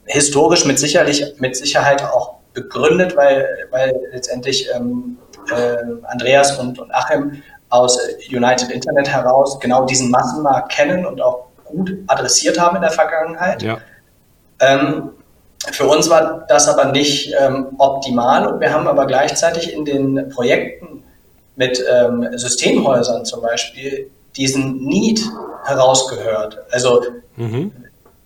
historisch 0.06 0.66
mit, 0.66 0.80
sicherlich, 0.80 1.24
mit 1.38 1.56
Sicherheit 1.56 2.04
auch 2.04 2.36
begründet, 2.54 3.16
weil, 3.16 3.68
weil 3.72 3.94
letztendlich 4.12 4.68
ähm, 4.74 5.18
äh, 5.52 5.78
Andreas 6.04 6.58
und, 6.58 6.80
und 6.80 6.94
Achim 6.94 7.42
aus 7.70 8.00
United 8.30 8.72
Internet 8.72 9.10
heraus 9.10 9.60
genau 9.60 9.86
diesen 9.86 10.10
Massenmarkt 10.10 10.72
kennen 10.72 11.06
und 11.06 11.22
auch 11.22 11.48
gut 11.66 11.98
adressiert 12.08 12.60
haben 12.60 12.76
in 12.76 12.82
der 12.82 12.92
Vergangenheit. 12.92 13.62
Ja. 13.62 13.78
Ähm, 14.60 15.10
für 15.72 15.86
uns 15.88 16.10
war 16.10 16.46
das 16.48 16.68
aber 16.68 16.92
nicht 16.92 17.34
ähm, 17.40 17.68
optimal 17.78 18.48
und 18.48 18.60
wir 18.60 18.74
haben 18.74 18.88
aber 18.88 19.06
gleichzeitig 19.06 19.74
in 19.74 19.86
den 19.86 20.30
Projekten 20.30 21.04
mit 21.56 21.84
ähm, 21.90 22.28
Systemhäusern 22.38 23.26
zum 23.26 23.42
Beispiel 23.42 24.12
diesen 24.36 24.84
Need 24.84 25.22
herausgehört. 25.64 26.60
Also 26.72 27.04
mhm. 27.38 27.72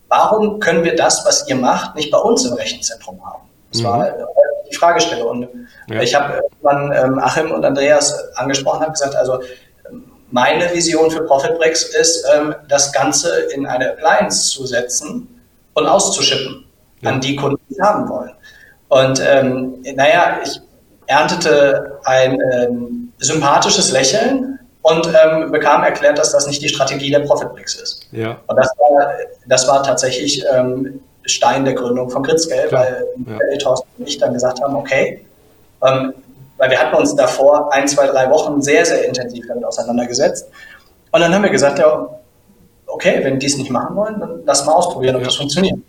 warum 0.07 0.59
können 0.59 0.83
wir 0.83 0.95
das, 0.95 1.25
was 1.25 1.47
ihr 1.47 1.55
macht, 1.55 1.95
nicht 1.95 2.11
bei 2.11 2.17
uns 2.17 2.45
im 2.45 2.53
Rechenzentrum 2.53 3.23
haben? 3.23 3.43
Das 3.71 3.81
mhm. 3.81 3.85
war 3.85 4.13
die 4.69 4.75
Fragestellung. 4.75 5.29
Und 5.29 5.49
ja. 5.87 6.01
ich 6.01 6.15
habe 6.15 6.41
irgendwann 6.41 6.91
ähm, 6.91 7.19
Achim 7.19 7.51
und 7.51 7.63
Andreas 7.63 8.35
angesprochen, 8.35 8.81
habe 8.81 8.91
gesagt, 8.91 9.15
also 9.15 9.39
meine 10.31 10.71
Vision 10.73 11.09
für 11.09 11.23
ProfitBreaks 11.23 11.95
ist, 11.95 12.25
ähm, 12.33 12.55
das 12.67 12.91
Ganze 12.91 13.29
in 13.53 13.65
eine 13.65 13.91
Appliance 13.91 14.49
zu 14.49 14.65
setzen 14.65 15.41
und 15.73 15.87
auszuschippen 15.87 16.68
ja. 17.01 17.11
an 17.11 17.21
die 17.21 17.35
Kunden, 17.35 17.61
die 17.69 17.73
es 17.73 17.81
haben 17.81 18.07
wollen. 18.09 18.31
Und 18.89 19.21
ähm, 19.25 19.83
naja, 19.95 20.39
ich 20.43 20.59
erntete 21.07 21.99
ein 22.03 22.39
ähm, 22.53 23.13
sympathisches 23.19 23.91
Lächeln 23.91 24.59
und 24.81 25.07
ähm, 25.07 25.51
bekam 25.51 25.83
erklärt, 25.83 26.17
dass 26.17 26.31
das 26.31 26.47
nicht 26.47 26.61
die 26.61 26.69
Strategie 26.69 27.11
der 27.11 27.19
ProfitBricks 27.19 27.75
ist. 27.75 28.07
Ja. 28.11 28.37
Und 28.47 28.55
das 28.55 28.71
war, 28.77 29.11
das 29.47 29.67
war 29.67 29.83
tatsächlich 29.83 30.43
ähm, 30.51 31.01
Stein 31.25 31.65
der 31.65 31.73
Gründung 31.73 32.09
von 32.09 32.23
Gritzgeld, 32.23 32.71
weil 32.71 33.05
ja. 33.27 33.57
Thorsten 33.57 33.87
und 33.97 34.07
ich 34.07 34.17
dann 34.17 34.33
gesagt 34.33 34.61
haben, 34.61 34.75
okay, 34.75 35.25
ähm, 35.85 36.13
weil 36.57 36.69
wir 36.69 36.79
hatten 36.79 36.95
uns 36.95 37.15
davor 37.15 37.71
ein, 37.73 37.87
zwei, 37.87 38.07
drei 38.07 38.29
Wochen 38.29 38.61
sehr, 38.61 38.85
sehr 38.85 39.05
intensiv 39.05 39.45
damit 39.47 39.63
auseinandergesetzt. 39.63 40.47
Und 41.11 41.21
dann 41.21 41.33
haben 41.33 41.43
wir 41.43 41.49
gesagt, 41.49 41.79
ja, 41.79 42.09
okay, 42.87 43.19
wenn 43.23 43.39
die 43.39 43.47
es 43.47 43.57
nicht 43.57 43.71
machen 43.71 43.95
wollen, 43.95 44.19
dann 44.19 44.41
lass 44.45 44.65
mal 44.65 44.73
ausprobieren, 44.73 45.15
ob 45.15 45.21
ja. 45.21 45.27
das 45.27 45.35
funktioniert. 45.37 45.79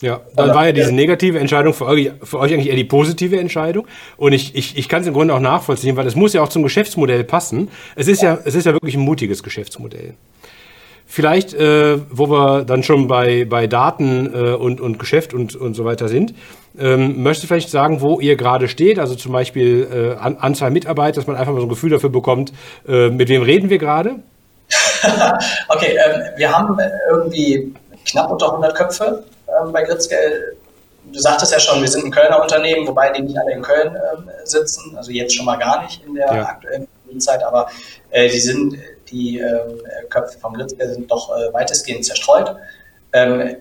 Ja, 0.00 0.20
dann 0.34 0.54
war 0.54 0.66
ja 0.66 0.72
diese 0.72 0.92
negative 0.92 1.38
Entscheidung 1.38 1.74
für 1.74 1.84
euch, 1.84 2.10
für 2.22 2.38
euch 2.38 2.54
eigentlich 2.54 2.70
eher 2.70 2.76
die 2.76 2.84
positive 2.84 3.38
Entscheidung. 3.38 3.86
Und 4.16 4.32
ich, 4.32 4.54
ich, 4.54 4.78
ich 4.78 4.88
kann 4.88 5.02
es 5.02 5.06
im 5.06 5.12
Grunde 5.12 5.34
auch 5.34 5.40
nachvollziehen, 5.40 5.96
weil 5.96 6.06
es 6.06 6.16
muss 6.16 6.32
ja 6.32 6.42
auch 6.42 6.48
zum 6.48 6.62
Geschäftsmodell 6.62 7.22
passen. 7.22 7.68
Es 7.96 8.08
ist 8.08 8.22
ja, 8.22 8.38
es 8.44 8.54
ist 8.54 8.64
ja 8.64 8.72
wirklich 8.72 8.94
ein 8.94 9.02
mutiges 9.02 9.42
Geschäftsmodell. 9.42 10.14
Vielleicht, 11.04 11.52
äh, 11.52 11.98
wo 12.10 12.30
wir 12.30 12.64
dann 12.64 12.82
schon 12.82 13.08
bei, 13.08 13.44
bei 13.44 13.66
Daten 13.66 14.32
äh, 14.32 14.52
und, 14.54 14.80
und 14.80 14.98
Geschäft 14.98 15.34
und, 15.34 15.54
und 15.56 15.74
so 15.74 15.84
weiter 15.84 16.08
sind, 16.08 16.34
ähm, 16.78 17.22
möchtest 17.22 17.42
du 17.42 17.48
vielleicht 17.48 17.68
sagen, 17.68 18.00
wo 18.00 18.20
ihr 18.20 18.36
gerade 18.36 18.68
steht? 18.68 18.98
Also 18.98 19.16
zum 19.16 19.32
Beispiel 19.32 19.88
äh, 19.92 20.22
An 20.22 20.36
Anzahl 20.36 20.70
Mitarbeiter, 20.70 21.16
dass 21.16 21.26
man 21.26 21.36
einfach 21.36 21.52
mal 21.52 21.58
so 21.58 21.66
ein 21.66 21.68
Gefühl 21.68 21.90
dafür 21.90 22.10
bekommt, 22.10 22.52
äh, 22.88 23.10
mit 23.10 23.28
wem 23.28 23.42
reden 23.42 23.68
wir 23.68 23.78
gerade? 23.78 24.20
okay, 25.68 25.98
ähm, 26.06 26.22
wir 26.36 26.56
haben 26.56 26.78
irgendwie 27.10 27.74
knapp 28.06 28.30
unter 28.30 28.46
100 28.46 28.74
Köpfe 28.76 29.24
ähm, 29.60 29.72
bei 29.72 29.82
Gritzke. 29.82 30.16
Du 31.12 31.18
sagtest 31.18 31.52
ja 31.52 31.58
schon, 31.58 31.80
wir 31.80 31.88
sind 31.88 32.04
ein 32.04 32.10
Kölner 32.10 32.40
Unternehmen, 32.42 32.86
wobei 32.86 33.10
die 33.10 33.22
nicht 33.22 33.38
alle 33.38 33.52
in 33.52 33.62
Köln 33.62 33.96
ähm, 33.96 34.30
sitzen, 34.44 34.96
also 34.96 35.10
jetzt 35.10 35.34
schon 35.34 35.46
mal 35.46 35.56
gar 35.56 35.82
nicht 35.82 36.04
in 36.04 36.14
der 36.14 36.26
ja. 36.26 36.44
aktuellen 36.44 36.86
Zeit, 37.18 37.42
aber 37.42 37.68
äh, 38.10 38.28
die 38.28 38.38
sind, 38.38 38.76
die 39.10 39.38
ähm, 39.38 39.80
Köpfe 40.10 40.38
von 40.38 40.54
Gritzke 40.54 40.88
sind 40.92 41.10
doch 41.10 41.36
äh, 41.36 41.52
weitestgehend 41.52 42.04
zerstreut. 42.04 42.54
Ähm, 43.12 43.56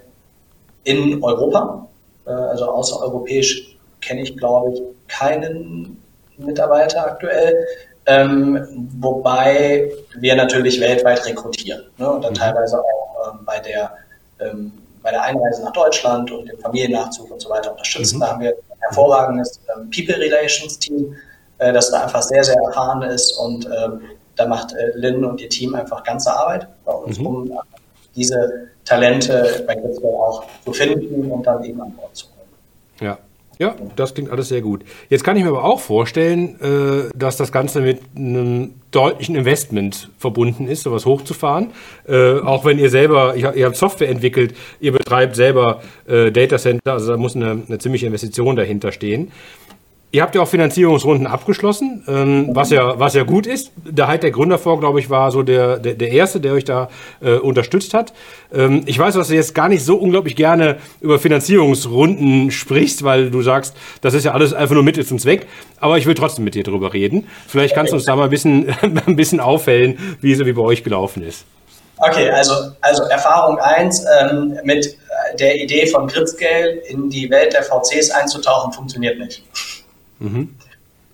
in 0.84 1.24
Europa, 1.24 1.88
äh, 2.26 2.32
also 2.32 2.66
außereuropäisch 2.66 3.78
kenne 4.02 4.22
ich, 4.22 4.38
glaube 4.38 4.74
ich, 4.74 4.82
keinen 5.08 6.02
Mitarbeiter 6.38 7.06
aktuell. 7.06 7.66
Ähm, 8.06 8.88
wobei 9.00 9.92
wir 10.16 10.36
natürlich 10.36 10.80
weltweit 10.80 11.26
rekrutieren 11.26 11.84
ne? 11.98 12.10
und 12.10 12.24
dann 12.24 12.34
mhm. 12.34 12.38
teilweise 12.38 12.80
auch 12.80 13.34
ähm, 13.34 13.46
bei 13.46 13.60
der 13.60 13.94
ähm, 14.40 14.72
bei 15.02 15.12
der 15.12 15.24
Einreise 15.24 15.64
nach 15.64 15.74
Deutschland 15.74 16.32
und 16.32 16.48
dem 16.50 16.60
Familiennachzug 16.60 17.32
und 17.32 17.42
so 17.42 17.50
weiter 17.50 17.72
unterstützen. 17.72 18.18
Mhm. 18.18 18.22
Da 18.22 18.28
haben 18.28 18.42
wir 18.42 18.50
ein 18.50 18.80
hervorragendes 18.80 19.60
ähm, 19.76 19.90
People 19.92 20.18
Relations 20.18 20.80
Team, 20.80 21.16
äh, 21.58 21.74
das 21.74 21.92
da 21.92 22.04
einfach 22.04 22.22
sehr, 22.22 22.44
sehr 22.44 22.58
erfahren 22.66 23.02
ist 23.04 23.34
und 23.34 23.66
ähm, 23.66 24.02
da 24.36 24.48
macht 24.48 24.74
äh, 24.74 24.92
Lynn 24.96 25.26
und 25.26 25.42
ihr 25.42 25.50
Team 25.50 25.76
einfach 25.76 26.04
ganze 26.04 26.32
Arbeit 26.32 26.68
bei 26.86 26.94
uns, 26.94 27.20
mhm. 27.20 27.26
um 27.26 27.60
diese 28.16 28.70
Talente 28.86 29.64
bei 29.68 29.76
Gritzwell 29.76 30.16
auch 30.16 30.44
zu 30.64 30.74
finden 30.74 31.32
und 31.32 31.46
dann 31.46 31.64
eben 31.64 31.82
an 31.82 31.92
Bord 31.94 32.16
zu 32.16 32.26
holen. 32.28 33.10
Ja. 33.12 33.18
Ja, 33.62 33.76
das 33.98 34.14
klingt 34.14 34.32
alles 34.32 34.48
sehr 34.48 34.62
gut. 34.62 34.84
Jetzt 35.10 35.26
kann 35.26 35.36
ich 35.36 35.44
mir 35.44 35.50
aber 35.50 35.66
auch 35.66 35.82
vorstellen, 35.82 36.56
äh, 36.62 37.10
dass 37.14 37.36
das 37.36 37.52
Ganze 37.52 37.82
mit 37.82 38.00
einem 38.16 38.76
deutlichen 38.92 39.36
Investment 39.36 40.10
verbunden 40.18 40.66
ist, 40.66 40.84
sowas 40.84 41.06
hochzufahren. 41.06 41.72
Äh, 42.08 42.40
auch 42.40 42.64
wenn 42.64 42.80
ihr 42.80 42.90
selber, 42.90 43.36
ihr, 43.36 43.66
habt 43.66 43.76
Software 43.76 44.08
entwickelt, 44.08 44.56
ihr 44.80 44.94
betreibt 44.94 45.36
selber 45.36 45.82
äh, 46.08 46.32
Data 46.32 46.58
Center, 46.58 46.94
also 46.94 47.12
da 47.12 47.18
muss 47.18 47.36
eine, 47.36 47.64
eine 47.68 47.80
ziemliche 47.80 48.06
Investition 48.06 48.56
dahinter 48.56 48.94
stehen. 48.94 49.34
Ihr 50.12 50.24
habt 50.24 50.34
ja 50.34 50.42
auch 50.42 50.48
Finanzierungsrunden 50.48 51.28
abgeschlossen, 51.28 52.04
ähm, 52.08 52.50
was, 52.54 52.72
ja, 52.72 52.98
was 52.98 53.14
ja 53.14 53.22
gut 53.22 53.46
ist. 53.46 53.72
Der 53.76 54.08
Halt 54.08 54.24
der 54.24 54.32
Gründerfonds, 54.32 54.82
glaube 54.82 55.00
ich, 55.00 55.12
war 55.12 55.30
so 55.30 55.44
der, 55.44 55.78
der, 55.78 55.94
der 55.94 56.12
Erste, 56.12 56.40
der 56.40 56.54
euch 56.54 56.66
da 56.66 56.90
äh, 57.22 57.34
unterstützt 57.34 57.94
hat. 57.94 58.12
Ähm, 58.52 58.82
ich 58.88 58.98
weiß, 58.98 59.14
dass 59.14 59.28
du 59.28 59.36
jetzt 59.36 59.54
gar 59.54 59.70
nicht 59.70 59.86
so 59.86 59.98
unglaublich 59.98 60.36
gerne 60.36 60.78
über 61.00 61.20
Finanzierungsrunden 61.20 62.50
sprichst, 62.50 63.04
weil 63.04 63.30
du 63.30 63.44
sagst, 63.44 63.76
das 64.02 64.16
ist 64.16 64.24
ja 64.26 64.32
alles 64.32 64.52
einfach 64.52 64.74
nur 64.74 64.84
Mittel 64.84 65.06
zum 65.06 65.20
Zweck. 65.20 65.46
Aber 65.80 66.00
ich 66.00 66.08
will 66.08 66.16
trotzdem 66.16 66.44
mit 66.44 66.56
dir 66.56 66.64
drüber 66.64 66.92
reden. 66.92 67.28
Vielleicht 67.48 67.76
kannst 67.76 67.92
du 67.92 67.96
uns 67.96 68.06
da 68.06 68.16
mal 68.16 68.24
ein 68.24 68.30
bisschen, 68.32 68.76
ein 68.82 69.16
bisschen 69.16 69.40
aufhellen, 69.40 70.18
wie 70.22 70.32
es 70.32 70.40
wie 70.40 70.54
bei 70.54 70.64
euch 70.64 70.84
gelaufen 70.84 71.22
ist. 71.22 71.46
Okay, 71.98 72.32
also, 72.32 72.54
also 72.82 73.04
Erfahrung 73.04 73.60
1, 73.60 74.06
ähm, 74.22 74.58
mit 74.64 74.98
der 75.38 75.56
Idee 75.56 75.86
von 75.86 76.08
Gritzgeld 76.08 76.88
in 76.88 77.10
die 77.10 77.30
Welt 77.30 77.54
der 77.54 77.62
VCs 77.62 78.10
einzutauchen, 78.12 78.72
funktioniert 78.72 79.20
nicht. 79.20 79.44
Mhm. 80.20 80.56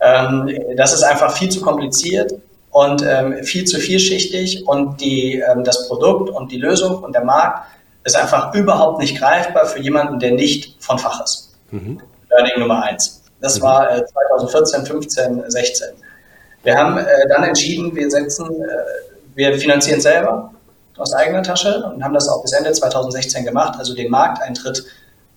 Ähm, 0.01 0.59
das 0.75 0.93
ist 0.93 1.03
einfach 1.03 1.35
viel 1.35 1.49
zu 1.49 1.61
kompliziert 1.61 2.33
und 2.71 3.03
ähm, 3.07 3.43
viel 3.43 3.65
zu 3.65 3.79
vielschichtig 3.79 4.67
und 4.67 4.99
die, 4.99 5.39
ähm, 5.39 5.63
das 5.63 5.87
Produkt 5.87 6.29
und 6.29 6.51
die 6.51 6.57
Lösung 6.57 7.03
und 7.03 7.13
der 7.13 7.23
Markt 7.23 7.67
ist 8.03 8.15
einfach 8.15 8.53
überhaupt 8.53 8.99
nicht 8.99 9.17
greifbar 9.17 9.65
für 9.65 9.79
jemanden, 9.79 10.19
der 10.19 10.31
nicht 10.31 10.75
von 10.83 10.99
Fach 10.99 11.23
ist. 11.23 11.55
Mhm. 11.71 12.01
Learning 12.29 12.59
Nummer 12.59 12.83
eins. 12.83 13.23
Das 13.41 13.59
mhm. 13.59 13.63
war 13.63 13.97
äh, 13.97 14.05
2014, 14.05 14.85
15, 14.85 15.43
16. 15.47 15.87
Wir 16.63 16.77
haben 16.77 16.97
äh, 16.97 17.05
dann 17.29 17.43
entschieden, 17.43 17.95
wir 17.95 18.09
setzen, 18.09 18.47
äh, 18.47 18.67
wir 19.35 19.57
finanzieren 19.57 20.01
selber 20.01 20.51
aus 20.97 21.13
eigener 21.13 21.43
Tasche 21.43 21.83
und 21.93 22.03
haben 22.03 22.13
das 22.13 22.27
auch 22.27 22.41
bis 22.41 22.53
Ende 22.53 22.71
2016 22.71 23.45
gemacht, 23.45 23.77
also 23.77 23.93
den 23.93 24.09
Markteintritt 24.09 24.85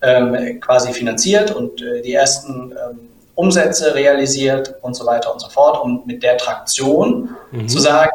ähm, 0.02 0.60
quasi 0.60 0.92
finanziert 0.92 1.50
und 1.50 1.82
äh, 1.82 2.02
die 2.02 2.14
ersten 2.14 2.72
ähm, 2.72 3.00
Umsätze 3.38 3.94
realisiert 3.94 4.74
und 4.82 4.94
so 4.94 5.06
weiter 5.06 5.32
und 5.32 5.40
so 5.40 5.48
fort, 5.48 5.80
um 5.80 6.02
mit 6.06 6.24
der 6.24 6.36
Traktion 6.38 7.36
mhm. 7.52 7.68
zu 7.68 7.78
sagen, 7.78 8.10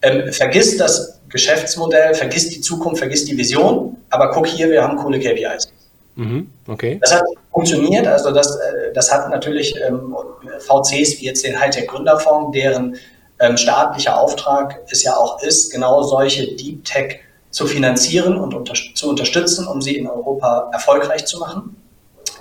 ähm, 0.00 0.32
vergiss 0.32 0.78
das 0.78 1.20
Geschäftsmodell, 1.28 2.14
vergiss 2.14 2.48
die 2.48 2.62
Zukunft, 2.62 2.98
vergiss 2.98 3.26
die 3.26 3.36
Vision, 3.36 3.98
aber 4.08 4.30
guck 4.30 4.46
hier, 4.46 4.70
wir 4.70 4.82
haben 4.82 4.96
coole 4.96 5.20
KPIs. 5.20 5.70
Mhm. 6.14 6.48
Okay. 6.66 6.98
Das 7.02 7.14
hat 7.14 7.24
funktioniert, 7.52 8.06
also 8.06 8.30
das, 8.30 8.56
äh, 8.56 8.92
das 8.94 9.12
hat 9.12 9.28
natürlich 9.28 9.74
ähm, 9.86 10.16
VCs 10.60 11.20
wie 11.20 11.26
jetzt 11.26 11.44
den 11.44 11.60
Hightech 11.60 11.86
Gründerfonds, 11.86 12.52
deren 12.56 12.96
ähm, 13.40 13.58
staatlicher 13.58 14.18
Auftrag 14.18 14.80
es 14.90 15.02
ja 15.02 15.14
auch 15.14 15.42
ist, 15.42 15.72
genau 15.72 16.02
solche 16.02 16.54
Deep 16.56 16.86
Tech 16.86 17.20
zu 17.50 17.66
finanzieren 17.66 18.38
und 18.38 18.54
unter 18.54 18.72
zu 18.72 19.10
unterstützen, 19.10 19.66
um 19.66 19.82
sie 19.82 19.98
in 19.98 20.06
Europa 20.06 20.70
erfolgreich 20.72 21.26
zu 21.26 21.38
machen. 21.38 21.76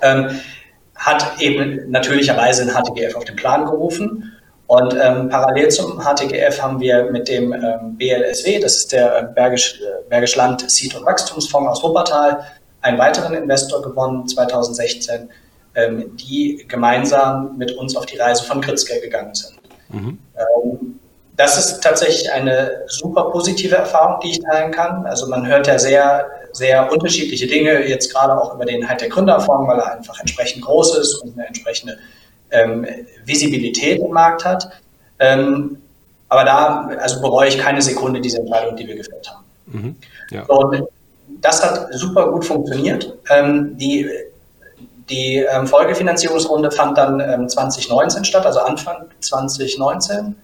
Ähm, 0.02 0.40
hat 1.04 1.42
eben 1.42 1.92
natürlicherweise 1.92 2.64
ein 2.64 2.70
HTGF 2.70 3.16
auf 3.16 3.26
den 3.26 3.36
Plan 3.36 3.66
gerufen. 3.66 4.32
Und 4.68 4.94
ähm, 4.94 5.30
parallel 5.30 5.70
zum 5.70 6.00
HTGF 6.00 6.62
haben 6.62 6.80
wir 6.80 7.12
mit 7.12 7.28
dem 7.28 7.54
ähm, 7.54 7.98
BLSW, 7.98 8.60
das 8.60 8.78
ist 8.78 8.94
der 8.94 9.20
äh, 9.20 9.24
Bergisch, 9.24 9.82
äh, 9.82 10.10
Bergisch 10.10 10.36
Land 10.36 10.70
Seed- 10.72 10.96
und 10.96 11.06
Wachstumsfonds 11.06 11.70
aus 11.70 11.84
Wuppertal, 11.84 12.46
einen 12.82 12.98
weiteren 12.98 13.34
Investor 13.34 13.82
gewonnen 13.82 14.28
2016, 14.28 15.30
ähm, 15.76 16.16
die 16.16 16.66
gemeinsam 16.68 17.58
mit 17.58 17.74
uns 17.74 17.96
auf 17.96 18.06
die 18.06 18.18
Reise 18.18 18.44
von 18.46 18.62
Kritzke 18.62 19.00
gegangen 19.02 19.36
sind. 19.36 19.60
Mhm. 19.90 20.18
Ähm, 21.34 21.38
das 21.38 21.58
ist 21.58 21.82
tatsächlich 21.82 22.32
eine 22.32 22.84
super 22.88 23.32
positive 23.32 23.76
Erfahrung, 23.76 24.20
die 24.22 24.32
ich 24.32 24.40
teilen 24.40 24.72
kann. 24.72 25.06
Also 25.06 25.28
man 25.28 25.48
hört 25.48 25.68
ja 25.68 25.80
sehr, 25.80 26.30
sehr 26.52 26.92
unterschiedliche 26.92 27.48
Dinge, 27.48 27.88
jetzt 27.88 28.14
gerade 28.14 28.40
auch 28.40 28.54
über 28.54 28.66
den 28.66 28.88
Hightech 28.88 29.10
Gründerfonds, 29.10 29.68
weil 29.68 29.80
er 29.80 29.94
einfach 29.94 30.20
entsprechend 30.20 30.64
groß 30.64 30.98
ist 30.98 31.16
und 31.16 31.34
eine 31.34 31.48
entsprechende 31.48 31.98
ähm, 32.52 32.86
Visibilität 33.26 34.00
im 34.00 34.12
Markt 34.12 34.46
hat. 34.46 34.70
Ähm, 35.20 35.78
aber 36.30 36.44
da 36.46 36.90
also 37.00 37.22
bereue 37.22 37.48
ich 37.48 37.58
keine 37.58 37.82
Sekunde 37.82 38.20
diese 38.20 38.40
Entscheidung, 38.40 38.76
die 38.76 38.88
wir 38.88 38.96
gefällt 38.96 39.30
haben. 39.30 39.44
Mhm, 39.66 39.96
ja. 40.32 40.44
Und 40.46 40.88
das 41.42 41.64
hat 41.64 41.88
super 41.94 42.32
gut 42.32 42.46
funktioniert. 42.46 43.14
Ähm, 43.30 43.78
die 43.78 44.10
die 45.10 45.38
ähm, 45.38 45.68
Folgefinanzierungsrunde 45.68 46.72
fand 46.72 46.98
dann 46.98 47.20
ähm, 47.20 47.50
2019 47.50 48.24
statt, 48.24 48.46
also 48.46 48.62
Anfang 48.62 49.08
2019, 49.20 50.36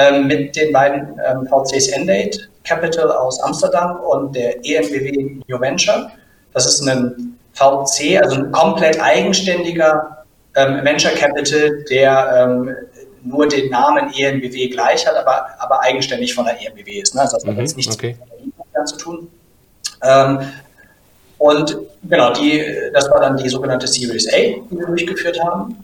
ähm, 0.00 0.26
mit 0.26 0.56
den 0.56 0.72
beiden 0.72 1.20
ähm, 1.26 1.46
VCs 1.46 1.88
Endate 1.88 2.48
Capital 2.64 3.10
aus 3.10 3.40
Amsterdam 3.40 3.98
und 4.00 4.34
der 4.34 4.56
ENBW 4.64 5.40
New 5.46 5.60
Venture. 5.60 6.10
Das 6.52 6.66
ist 6.66 6.86
ein 6.86 7.38
VC, 7.54 8.20
also 8.22 8.36
ein 8.36 8.52
komplett 8.52 9.00
eigenständiger 9.00 10.24
ähm, 10.56 10.84
Venture 10.84 11.12
Capital, 11.12 11.84
der 11.90 12.48
ähm, 12.48 12.76
nur 13.22 13.48
den 13.48 13.70
Namen 13.70 14.12
ENBW 14.16 14.68
gleich 14.68 15.06
hat, 15.06 15.16
aber, 15.16 15.46
aber 15.58 15.82
eigenständig 15.82 16.34
von 16.34 16.46
der 16.46 16.54
ENBW 16.60 17.00
ist. 17.00 17.14
Ne? 17.14 17.20
Also 17.20 17.36
das 17.36 17.46
hat 17.46 17.54
mhm, 17.54 17.60
jetzt 17.60 17.76
nichts 17.76 17.94
okay. 17.94 18.16
mit 18.44 18.54
der 18.74 18.84
zu 18.86 18.96
tun. 18.96 19.28
Ähm, 20.02 20.40
und 21.38 21.76
genau, 22.04 22.32
die, 22.32 22.64
das 22.92 23.10
war 23.10 23.20
dann 23.20 23.36
die 23.36 23.48
sogenannte 23.48 23.86
Series 23.86 24.28
A, 24.32 24.36
die 24.36 24.78
wir 24.78 24.86
durchgeführt 24.86 25.42
haben. 25.42 25.76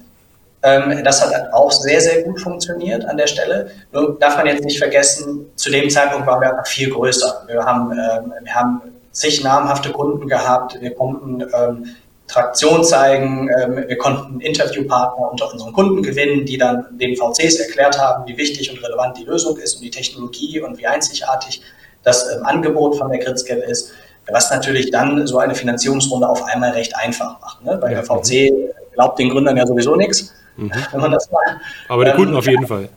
Ähm, 0.63 1.03
das 1.05 1.23
hat 1.23 1.53
auch 1.53 1.71
sehr, 1.71 2.01
sehr 2.01 2.23
gut 2.23 2.41
funktioniert 2.41 3.05
an 3.05 3.17
der 3.17 3.27
Stelle. 3.27 3.71
Nur 3.93 4.19
darf 4.19 4.37
man 4.37 4.47
jetzt 4.47 4.65
nicht 4.65 4.79
vergessen, 4.79 5.51
zu 5.55 5.71
dem 5.71 5.89
Zeitpunkt 5.91 6.27
waren 6.27 6.41
wir 6.41 6.51
einfach 6.51 6.67
viel 6.67 6.91
größer. 6.91 7.45
Wir 7.47 7.65
haben, 7.65 7.93
ähm, 7.93 8.33
wir 8.43 8.55
haben 8.55 8.81
zig 9.13 9.43
namhafte 9.43 9.91
Kunden 9.91 10.29
gehabt. 10.29 10.81
Wir 10.81 10.95
konnten 10.95 11.43
ähm, 11.55 11.97
Traktion 12.27 12.85
zeigen. 12.85 13.49
Wir 13.49 13.99
konnten 13.99 14.41
Interviewpartner 14.41 15.31
unter 15.31 15.53
unseren 15.53 15.73
Kunden 15.73 16.03
gewinnen, 16.03 16.45
die 16.45 16.59
dann 16.59 16.87
den 16.99 17.15
VCs 17.17 17.61
erklärt 17.61 18.01
haben, 18.01 18.27
wie 18.27 18.37
wichtig 18.37 18.69
und 18.71 18.83
relevant 18.83 19.17
die 19.17 19.23
Lösung 19.25 19.57
ist 19.59 19.77
und 19.77 19.83
die 19.83 19.91
Technologie 19.91 20.61
und 20.61 20.77
wie 20.79 20.89
einzigartig 20.89 21.63
das 22.03 22.29
Angebot 22.43 22.97
von 22.97 23.11
der 23.11 23.21
Gridscale 23.21 23.65
ist. 23.65 23.93
Was 24.29 24.51
natürlich 24.51 24.91
dann 24.91 25.25
so 25.29 25.39
eine 25.39 25.55
Finanzierungsrunde 25.55 26.29
auf 26.29 26.43
einmal 26.45 26.71
recht 26.71 26.97
einfach 26.97 27.41
macht. 27.41 27.65
Ne? 27.65 27.79
Weil 27.81 27.91
der 27.91 28.03
VC 28.03 28.53
glaubt 28.93 29.21
den 29.21 29.29
Gründern 29.29 29.57
ja 29.57 29.67
sowieso 29.67 29.95
nichts, 29.95 30.35
mhm. 30.57 30.73
wenn 30.93 31.01
man 31.01 31.13
das 31.13 31.31
mal. 31.31 31.61
Aber 31.89 32.05
die 32.05 32.13
Kunden 32.13 32.33
ähm, 32.33 32.39
auf 32.39 32.47
jeden 32.47 32.67
Fall. 32.67 32.89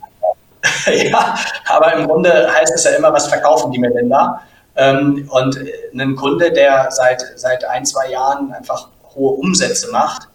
ja, 0.94 1.36
aber 1.68 1.94
im 1.94 2.08
Grunde 2.08 2.50
heißt 2.54 2.74
es 2.76 2.84
ja 2.84 2.92
immer, 2.92 3.14
was 3.14 3.28
verkaufen 3.28 3.72
die 3.72 3.80
mir 3.80 3.92
denn 3.92 4.10
da? 4.10 4.42
Ähm, 4.76 5.28
und 5.32 5.58
ein 5.94 6.16
Kunde, 6.16 6.52
der 6.52 6.90
seit, 6.92 7.24
seit 7.36 7.66
ein, 7.66 7.86
zwei 7.86 8.10
Jahren 8.10 8.52
einfach 8.54 8.90
hohe 9.16 9.34
Umsätze 9.34 9.92
macht, 9.92 10.28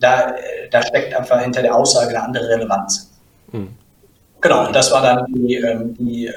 da, 0.00 0.34
da 0.70 0.82
steckt 0.82 1.14
einfach 1.14 1.40
hinter 1.40 1.62
der 1.62 1.74
Aussage 1.74 2.10
eine 2.10 2.22
andere 2.22 2.48
Relevanz. 2.48 3.10
Mhm. 3.52 3.76
Genau, 4.40 4.66
und 4.66 4.74
das 4.74 4.90
war 4.90 5.02
dann 5.02 5.26
die, 5.28 5.56
ähm, 5.56 5.94
die 5.98 6.28
äh, 6.28 6.32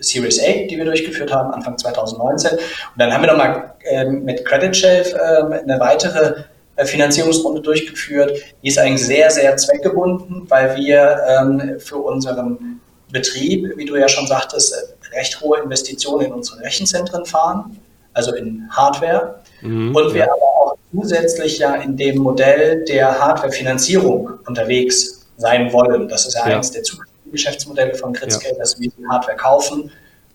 Series 0.00 0.40
A, 0.40 0.66
die 0.68 0.76
wir 0.76 0.84
durchgeführt 0.84 1.32
haben, 1.32 1.52
Anfang 1.52 1.78
2019. 1.78 2.52
Und 2.52 2.60
dann 2.96 3.12
haben 3.12 3.22
wir 3.22 3.30
nochmal 3.30 3.74
ähm, 3.84 4.24
mit 4.24 4.44
Credit 4.44 4.76
Shelf 4.76 5.12
ähm, 5.14 5.52
eine 5.52 5.78
weitere 5.78 6.44
Finanzierungsrunde 6.86 7.60
durchgeführt. 7.60 8.38
Die 8.62 8.68
ist 8.68 8.78
eigentlich 8.78 9.06
sehr, 9.06 9.30
sehr 9.30 9.56
zweckgebunden, 9.56 10.44
weil 10.48 10.76
wir 10.76 11.18
ähm, 11.28 11.80
für 11.80 11.98
unseren 11.98 12.80
Betrieb, 13.10 13.76
wie 13.76 13.84
du 13.84 13.96
ja 13.96 14.08
schon 14.08 14.26
sagtest, 14.26 14.72
äh, 14.72 15.16
recht 15.16 15.40
hohe 15.40 15.58
Investitionen 15.60 16.26
in 16.26 16.32
unsere 16.32 16.60
Rechenzentren 16.60 17.24
fahren, 17.24 17.78
also 18.12 18.34
in 18.34 18.68
Hardware. 18.70 19.40
Mhm, 19.62 19.94
und 19.94 20.14
wir 20.14 20.26
ja. 20.26 20.32
aber 20.32 20.42
auch 20.42 20.76
zusätzlich 20.92 21.58
ja 21.58 21.74
in 21.76 21.96
dem 21.96 22.18
Modell 22.18 22.84
der 22.84 23.18
Hardware-Finanzierung 23.18 24.30
unterwegs 24.46 25.26
sein 25.36 25.72
wollen. 25.72 26.08
Das 26.08 26.26
ist 26.26 26.34
ja, 26.34 26.48
ja. 26.48 26.54
eines 26.56 26.70
der 26.70 26.82
zukünftigen 26.82 27.32
Geschäftsmodelle 27.32 27.94
von 27.94 28.12
Gridscale, 28.12 28.54
ja. 28.54 28.60
dass 28.60 28.78
wir 28.78 28.90
die 28.90 29.06
Hardware 29.08 29.36
kaufen 29.36 29.90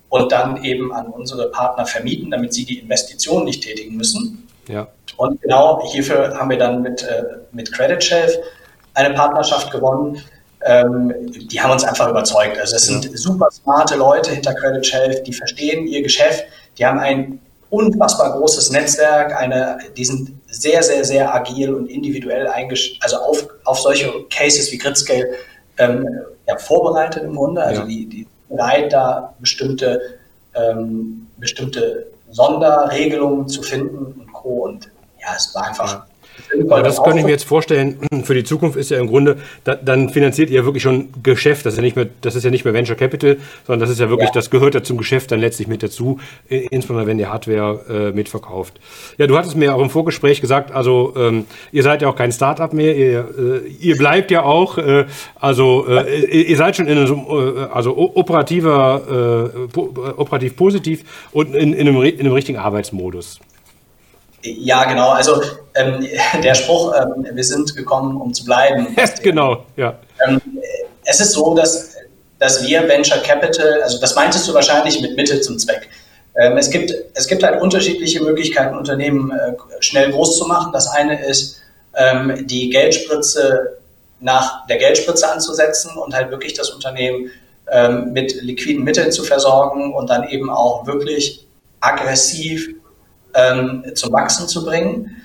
und 0.10 0.32
dann 0.32 0.64
eben 0.64 0.94
an 0.94 1.08
unsere 1.08 1.50
Partner 1.50 1.86
vermieten, 1.86 2.30
damit 2.32 2.54
sie 2.54 2.66
die 2.66 2.80
Investitionen 2.80 3.46
nicht 3.46 3.64
tätigen 3.64 3.98
müssen. 3.98 4.43
Ja. 4.68 4.88
Und 5.18 5.42
genau 5.42 5.82
hierfür 5.92 6.38
haben 6.38 6.50
wir 6.50 6.58
dann 6.58 6.82
mit, 6.82 7.04
äh, 7.04 7.24
mit 7.52 7.72
Credit 7.72 8.04
Shelf 8.04 8.38
eine 8.94 9.14
Partnerschaft 9.14 9.72
gewonnen. 9.72 10.22
Ähm, 10.66 11.14
die 11.52 11.62
haben 11.62 11.72
uns 11.72 11.84
einfach 11.84 12.10
überzeugt. 12.10 12.58
Also 12.58 12.76
es 12.76 12.86
sind 12.86 13.18
super 13.18 13.50
smarte 13.52 13.96
Leute 13.96 14.32
hinter 14.32 14.54
Credit 14.54 14.86
Shelf, 14.86 15.24
die 15.24 15.34
verstehen 15.34 15.88
ihr 15.88 16.02
Geschäft, 16.02 16.46
die 16.78 16.86
haben 16.86 17.00
ein 17.00 17.40
unfassbar 17.70 18.38
großes 18.38 18.70
Netzwerk, 18.70 19.36
eine, 19.36 19.80
die 19.98 20.06
sind 20.06 20.32
sehr, 20.48 20.84
sehr, 20.84 21.04
sehr 21.04 21.34
agil 21.34 21.74
und 21.74 21.88
individuell 21.88 22.48
eingesch 22.48 22.98
also 23.02 23.18
auf, 23.18 23.48
auf 23.66 23.80
solche 23.80 24.12
Cases 24.30 24.72
wie 24.72 24.78
Gridscale 24.78 25.28
ähm, 25.80 26.08
ja, 26.48 26.58
vorbereitet 26.58 27.24
im 27.24 27.36
Grunde. 27.36 27.64
Also 27.64 27.82
ja. 27.82 27.88
die, 27.88 28.06
die 28.06 28.28
bereit, 28.48 28.94
da 28.94 29.34
bestimmte, 29.40 30.20
ähm, 30.54 31.28
bestimmte 31.38 32.08
Sonderregelungen 32.30 33.48
zu 33.48 33.64
finden 33.64 34.23
und 34.44 34.54
Co. 34.54 34.64
Und 34.66 34.92
ja, 35.20 35.36
es 35.36 35.54
war 35.56 35.68
einfach 35.68 36.06
aber 36.70 36.84
das 36.84 37.02
könnte 37.02 37.20
ich 37.20 37.26
mir 37.26 37.32
jetzt 37.32 37.46
vorstellen, 37.46 38.00
für 38.24 38.34
die 38.34 38.44
Zukunft 38.44 38.78
ist 38.78 38.90
ja 38.92 39.00
im 39.00 39.08
Grunde, 39.08 39.38
da, 39.64 39.76
dann 39.76 40.10
finanziert 40.10 40.50
ihr 40.50 40.66
wirklich 40.66 40.84
schon 40.84 41.10
Geschäft. 41.24 41.66
Das 41.66 41.74
ist 41.74 41.78
ja 41.78 41.84
nicht 41.84 41.96
mehr, 41.96 42.08
das 42.22 42.36
ist 42.36 42.44
ja 42.44 42.52
nicht 42.52 42.66
mehr 42.66 42.74
Venture 42.74 42.96
Capital, 42.96 43.38
sondern 43.66 43.82
das 43.82 43.90
ist 43.90 44.00
ja 44.00 44.10
wirklich, 44.10 44.30
ja. 44.30 44.34
das 44.34 44.50
gehört 44.50 44.76
ja 44.76 44.84
zum 44.84 44.98
Geschäft 44.98 45.32
dann 45.32 45.40
letztlich 45.40 45.68
mit 45.68 45.84
dazu, 45.84 46.20
insbesondere 46.50 47.08
wenn 47.08 47.20
ihr 47.20 47.32
Hardware 47.32 48.10
äh, 48.10 48.12
mitverkauft. 48.12 48.80
Ja, 49.18 49.28
du 49.28 49.38
hattest 49.38 49.56
mir 49.56 49.76
auch 49.76 49.82
im 49.82 49.90
Vorgespräch 49.90 50.42
gesagt, 50.42 50.72
also 50.72 51.14
ähm, 51.16 51.46
ihr 51.72 51.84
seid 51.84 52.02
ja 52.02 52.10
auch 52.10 52.16
kein 52.16 52.32
Startup 52.32 52.72
mehr, 52.74 52.96
ihr, 52.96 53.28
äh, 53.38 53.68
ihr 53.68 53.98
bleibt 53.98 54.32
ja 54.32 54.44
auch, 54.44 54.78
äh, 54.78 55.06
also 55.40 55.86
äh, 55.88 56.26
ihr 56.26 56.58
seid 56.58 56.76
schon 56.76 56.88
in 56.88 56.98
einem, 56.98 57.26
äh, 57.30 57.62
also 57.72 57.98
operativer, 57.98 59.54
äh, 59.54 59.78
operativ 60.18 60.56
positiv 60.56 61.30
und 61.32 61.56
in, 61.56 61.74
in, 61.74 61.88
einem, 61.88 62.02
in 62.02 62.20
einem 62.20 62.34
richtigen 62.34 62.60
Arbeitsmodus. 62.60 63.40
Ja, 64.44 64.84
genau. 64.86 65.10
Also 65.10 65.42
ähm, 65.76 66.06
der 66.44 66.54
Spruch, 66.54 66.94
ähm, 66.96 67.28
wir 67.32 67.44
sind 67.44 67.76
gekommen, 67.76 68.20
um 68.20 68.34
zu 68.34 68.46
bleiben. 68.46 68.96
genau, 69.24 69.66
ja. 69.76 69.98
Ähm, 70.28 70.42
es 71.06 71.20
ist 71.20 71.32
so, 71.32 71.54
dass, 71.56 71.96
dass 72.40 72.66
wir 72.66 72.88
Venture 72.88 73.20
Capital, 73.20 73.82
also 73.82 74.00
das 74.00 74.16
meintest 74.16 74.48
du 74.48 74.54
wahrscheinlich 74.54 75.02
mit 75.02 75.16
Mittel 75.16 75.42
zum 75.42 75.58
Zweck. 75.58 75.90
Ähm, 76.36 76.58
es, 76.58 76.70
gibt, 76.70 76.94
es 77.14 77.28
gibt 77.28 77.44
halt 77.44 77.62
unterschiedliche 77.62 78.22
Möglichkeiten, 78.22 78.78
Unternehmen 78.78 79.32
äh, 79.32 79.54
schnell 79.80 80.12
groß 80.12 80.38
zu 80.38 80.46
machen. 80.46 80.72
Das 80.74 80.88
eine 80.88 81.24
ist, 81.26 81.62
ähm, 81.96 82.48
die 82.48 82.70
Geldspritze 82.70 83.78
nach 84.20 84.66
der 84.68 84.78
Geldspritze 84.78 85.30
anzusetzen 85.30 85.98
und 85.98 86.14
halt 86.14 86.32
wirklich 86.32 86.54
das 86.54 86.70
Unternehmen 86.70 87.30
ähm, 87.72 88.14
mit 88.14 88.42
liquiden 88.42 88.84
Mitteln 88.84 89.12
zu 89.12 89.24
versorgen 89.24 89.94
und 89.94 90.10
dann 90.10 90.28
eben 90.30 90.50
auch 90.50 90.88
wirklich 90.88 91.46
aggressiv 91.82 92.70
ähm, 93.34 93.84
zum 93.96 94.12
Wachsen 94.14 94.48
zu 94.48 94.64
bringen. 94.66 95.22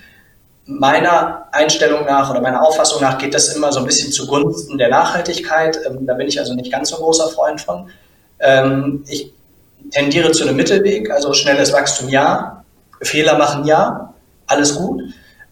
Meiner 0.67 1.47
Einstellung 1.53 2.05
nach 2.05 2.31
oder 2.31 2.41
meiner 2.41 2.63
Auffassung 2.67 3.01
nach 3.01 3.19
geht 3.19 3.35
das 3.35 3.55
immer 3.55 3.73
so 3.73 3.81
ein 3.81 3.87
bisschen 3.87 4.13
zugunsten 4.13 4.77
der 4.77 4.91
Nachhaltigkeit. 4.91 5.79
Ähm, 5.87 6.07
da 6.07 6.15
bin 6.15 6.29
ich 6.29 6.39
also 6.39 6.55
nicht 6.55 6.71
ganz 6.71 6.91
so 6.91 6.97
großer 6.97 7.29
Freund 7.29 7.61
von. 7.61 7.89
Ähm, 8.41 9.05
ich 9.09 9.33
tendiere 9.91 10.33
zu 10.33 10.45
einem 10.45 10.57
Mittelweg, 10.57 11.11
also 11.11 11.33
schnelles 11.33 11.73
Wachstum 11.73 12.09
ja, 12.09 12.65
Fehler 13.01 13.39
machen 13.39 13.65
ja, 13.65 14.13
alles 14.47 14.75
gut, 14.77 15.03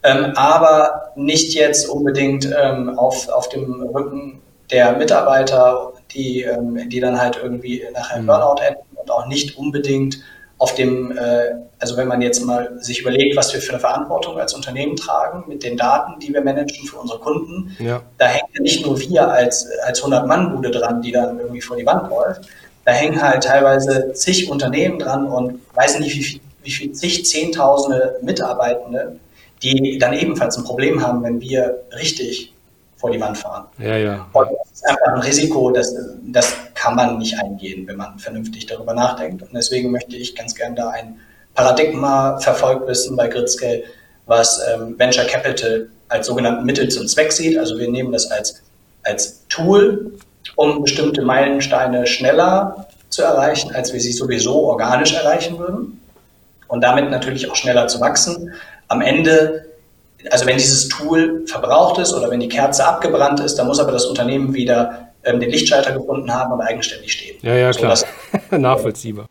ähm, 0.02 0.32
aber 0.36 1.12
nicht 1.16 1.54
jetzt 1.54 1.88
unbedingt 1.88 2.48
ähm, 2.58 2.98
auf, 2.98 3.28
auf 3.28 3.48
dem 3.48 3.82
Rücken 3.82 4.40
der 4.70 4.96
Mitarbeiter, 4.96 5.92
die, 6.12 6.42
ähm, 6.42 6.88
die 6.88 7.00
dann 7.00 7.20
halt 7.20 7.38
irgendwie 7.42 7.84
nachher 7.92 8.16
im 8.16 8.22
mhm. 8.22 8.26
Burnout 8.26 8.62
enden 8.62 8.96
und 8.96 9.10
auch 9.10 9.26
nicht 9.26 9.56
unbedingt 9.56 10.18
auf 10.58 10.74
dem, 10.74 11.16
äh, 11.16 11.54
also 11.78 11.96
wenn 11.96 12.08
man 12.08 12.22
jetzt 12.22 12.44
mal 12.44 12.78
sich 12.80 13.00
überlegt, 13.00 13.36
was 13.36 13.52
wir 13.52 13.60
für 13.60 13.72
eine 13.72 13.80
Verantwortung 13.80 14.38
als 14.38 14.54
Unternehmen 14.54 14.96
tragen 14.96 15.44
mit 15.48 15.62
den 15.62 15.76
Daten, 15.76 16.18
die 16.20 16.32
wir 16.32 16.40
managen 16.40 16.86
für 16.86 16.96
unsere 16.96 17.18
Kunden, 17.18 17.76
ja. 17.78 18.02
da 18.18 18.26
hängt 18.26 18.48
ja 18.54 18.62
nicht 18.62 18.84
nur 18.84 18.98
wir 18.98 19.28
als, 19.30 19.68
als 19.84 20.02
100-Mann-Bude 20.02 20.70
dran, 20.70 21.02
die 21.02 21.12
dann 21.12 21.38
irgendwie 21.38 21.60
vor 21.60 21.76
die 21.76 21.84
Wand 21.84 22.08
läuft, 22.10 22.48
da 22.86 22.92
hängen 22.92 23.20
halt 23.20 23.44
teilweise 23.44 24.12
zig 24.14 24.50
Unternehmen 24.50 24.98
dran 24.98 25.26
und 25.26 25.60
weiß 25.74 25.98
nicht, 25.98 26.16
wie 26.16 26.22
viel, 26.22 26.40
wie 26.62 26.70
viel 26.70 26.92
zig, 26.92 27.26
zehntausende 27.26 28.18
Mitarbeitende, 28.22 29.16
die 29.62 29.98
dann 29.98 30.14
ebenfalls 30.14 30.56
ein 30.56 30.64
Problem 30.64 31.04
haben, 31.04 31.22
wenn 31.22 31.40
wir 31.40 31.82
richtig 31.98 32.54
vor 33.06 33.12
die 33.12 33.20
Wand 33.20 33.38
fahren. 33.38 33.66
Ja, 33.78 33.96
ja. 33.96 34.26
Und 34.32 34.48
das 34.50 34.72
ist 34.72 34.88
einfach 34.88 35.06
ein 35.06 35.20
Risiko, 35.20 35.70
das, 35.70 35.94
das 36.24 36.56
kann 36.74 36.96
man 36.96 37.18
nicht 37.18 37.38
eingehen, 37.38 37.86
wenn 37.86 37.96
man 37.96 38.18
vernünftig 38.18 38.66
darüber 38.66 38.94
nachdenkt. 38.94 39.42
Und 39.42 39.54
deswegen 39.54 39.92
möchte 39.92 40.16
ich 40.16 40.34
ganz 40.34 40.56
gern 40.56 40.74
da 40.74 40.90
ein 40.90 41.20
Paradigma 41.54 42.38
verfolgt 42.40 42.88
wissen 42.88 43.16
bei 43.16 43.28
Gridscale, 43.28 43.84
was 44.26 44.60
ähm, 44.74 44.98
Venture 44.98 45.24
Capital 45.24 45.88
als 46.08 46.26
sogenannten 46.26 46.64
Mittel 46.64 46.88
zum 46.88 47.06
Zweck 47.06 47.30
sieht. 47.30 47.56
Also 47.58 47.78
wir 47.78 47.88
nehmen 47.88 48.10
das 48.10 48.28
als, 48.30 48.60
als 49.04 49.46
Tool, 49.48 50.18
um 50.56 50.82
bestimmte 50.82 51.22
Meilensteine 51.22 52.06
schneller 52.08 52.88
zu 53.08 53.22
erreichen, 53.22 53.72
als 53.72 53.92
wir 53.92 54.00
sie 54.00 54.12
sowieso 54.12 54.64
organisch 54.64 55.14
erreichen 55.14 55.58
würden. 55.58 56.00
Und 56.66 56.80
damit 56.80 57.08
natürlich 57.10 57.48
auch 57.48 57.54
schneller 57.54 57.86
zu 57.86 58.00
wachsen. 58.00 58.52
Am 58.88 59.00
Ende 59.00 59.65
also 60.30 60.46
wenn 60.46 60.56
dieses 60.56 60.88
Tool 60.88 61.44
verbraucht 61.46 61.98
ist 61.98 62.12
oder 62.12 62.30
wenn 62.30 62.40
die 62.40 62.48
Kerze 62.48 62.86
abgebrannt 62.86 63.40
ist, 63.40 63.56
dann 63.56 63.66
muss 63.66 63.78
aber 63.78 63.92
das 63.92 64.06
Unternehmen 64.06 64.54
wieder 64.54 65.10
ähm, 65.24 65.40
den 65.40 65.50
Lichtschalter 65.50 65.92
gefunden 65.92 66.32
haben 66.32 66.52
und 66.52 66.60
eigenständig 66.60 67.12
stehen. 67.12 67.36
Ja, 67.42 67.54
ja, 67.54 67.70
klar. 67.72 67.96
So, 67.96 68.06
Nachvollziehbar. 68.56 69.26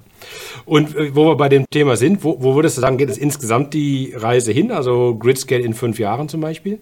Und 0.66 0.96
äh, 0.96 1.16
wo 1.16 1.26
wir 1.26 1.38
bei 1.38 1.50
dem 1.50 1.66
Thema 1.70 1.96
sind, 1.96 2.24
wo, 2.24 2.38
wo 2.40 2.56
würdest 2.56 2.78
du 2.78 2.82
sagen, 2.82 2.98
geht 2.98 3.10
es 3.10 3.18
insgesamt 3.18 3.74
die 3.74 4.14
Reise 4.16 4.52
hin? 4.52 4.72
Also 4.72 5.16
Gridscale 5.16 5.64
in 5.64 5.74
fünf 5.74 6.00
Jahren 6.00 6.30
zum 6.30 6.42
Beispiel? 6.42 6.80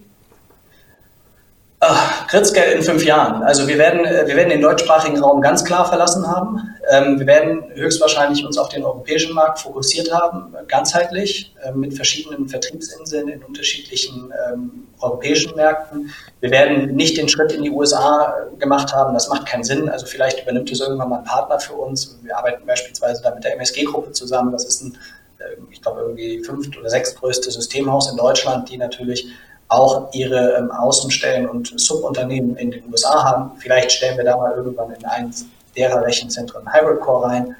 Gritzke 2.28 2.60
in 2.60 2.82
fünf 2.82 3.04
Jahren. 3.04 3.42
Also 3.42 3.66
wir 3.68 3.78
werden, 3.78 4.04
äh, 4.04 4.26
wir 4.26 4.36
werden 4.36 4.50
den 4.50 4.60
deutschsprachigen 4.60 5.18
Raum 5.18 5.40
ganz 5.40 5.64
klar 5.64 5.86
verlassen 5.86 6.26
haben. 6.26 6.74
Ähm, 6.90 7.18
wir 7.18 7.26
werden 7.26 7.64
höchstwahrscheinlich 7.74 8.44
uns 8.44 8.58
auf 8.58 8.68
den 8.68 8.84
europäischen 8.84 9.34
Markt 9.34 9.60
fokussiert 9.60 10.12
haben, 10.12 10.54
ganzheitlich, 10.68 11.54
äh, 11.62 11.72
mit 11.72 11.94
verschiedenen 11.94 12.48
Vertriebsinseln 12.48 13.28
in 13.28 13.42
unterschiedlichen 13.42 14.32
ähm, 14.52 14.88
europäischen 15.00 15.54
Märkten. 15.56 16.12
Wir 16.40 16.50
werden 16.50 16.94
nicht 16.94 17.16
den 17.16 17.28
Schritt 17.28 17.52
in 17.52 17.62
die 17.62 17.70
USA 17.70 18.34
äh, 18.52 18.56
gemacht 18.56 18.94
haben. 18.94 19.14
Das 19.14 19.28
macht 19.28 19.46
keinen 19.46 19.64
Sinn. 19.64 19.88
Also 19.88 20.06
vielleicht 20.06 20.42
übernimmt 20.42 20.70
es 20.70 20.80
irgendwann 20.80 21.08
mal 21.08 21.18
ein 21.18 21.24
Partner 21.24 21.58
für 21.58 21.74
uns. 21.74 22.18
Wir 22.22 22.36
arbeiten 22.36 22.66
beispielsweise 22.66 23.22
da 23.22 23.34
mit 23.34 23.44
der 23.44 23.54
MSG-Gruppe 23.54 24.12
zusammen. 24.12 24.52
Das 24.52 24.64
ist 24.64 24.82
ein, 24.82 24.98
ich 25.70 25.82
glaube, 25.82 26.00
irgendwie 26.00 26.42
fünft 26.42 26.76
oder 26.78 26.88
sechstgrößte 26.88 27.50
Systemhaus 27.50 28.10
in 28.10 28.16
Deutschland, 28.16 28.70
die 28.70 28.78
natürlich 28.78 29.28
auch 29.74 30.12
ihre 30.12 30.56
ähm, 30.56 30.70
Außenstellen 30.70 31.48
und 31.48 31.78
Subunternehmen 31.78 32.56
in 32.56 32.70
den 32.70 32.84
USA 32.90 33.24
haben. 33.24 33.52
Vielleicht 33.58 33.92
stellen 33.92 34.16
wir 34.16 34.24
da 34.24 34.36
mal 34.36 34.52
irgendwann 34.52 34.90
in 34.92 35.04
eins 35.04 35.46
derer 35.76 36.02
Rechenzentren 36.04 36.72
Hybrid 36.72 37.00
Core 37.00 37.26
rein. 37.26 37.56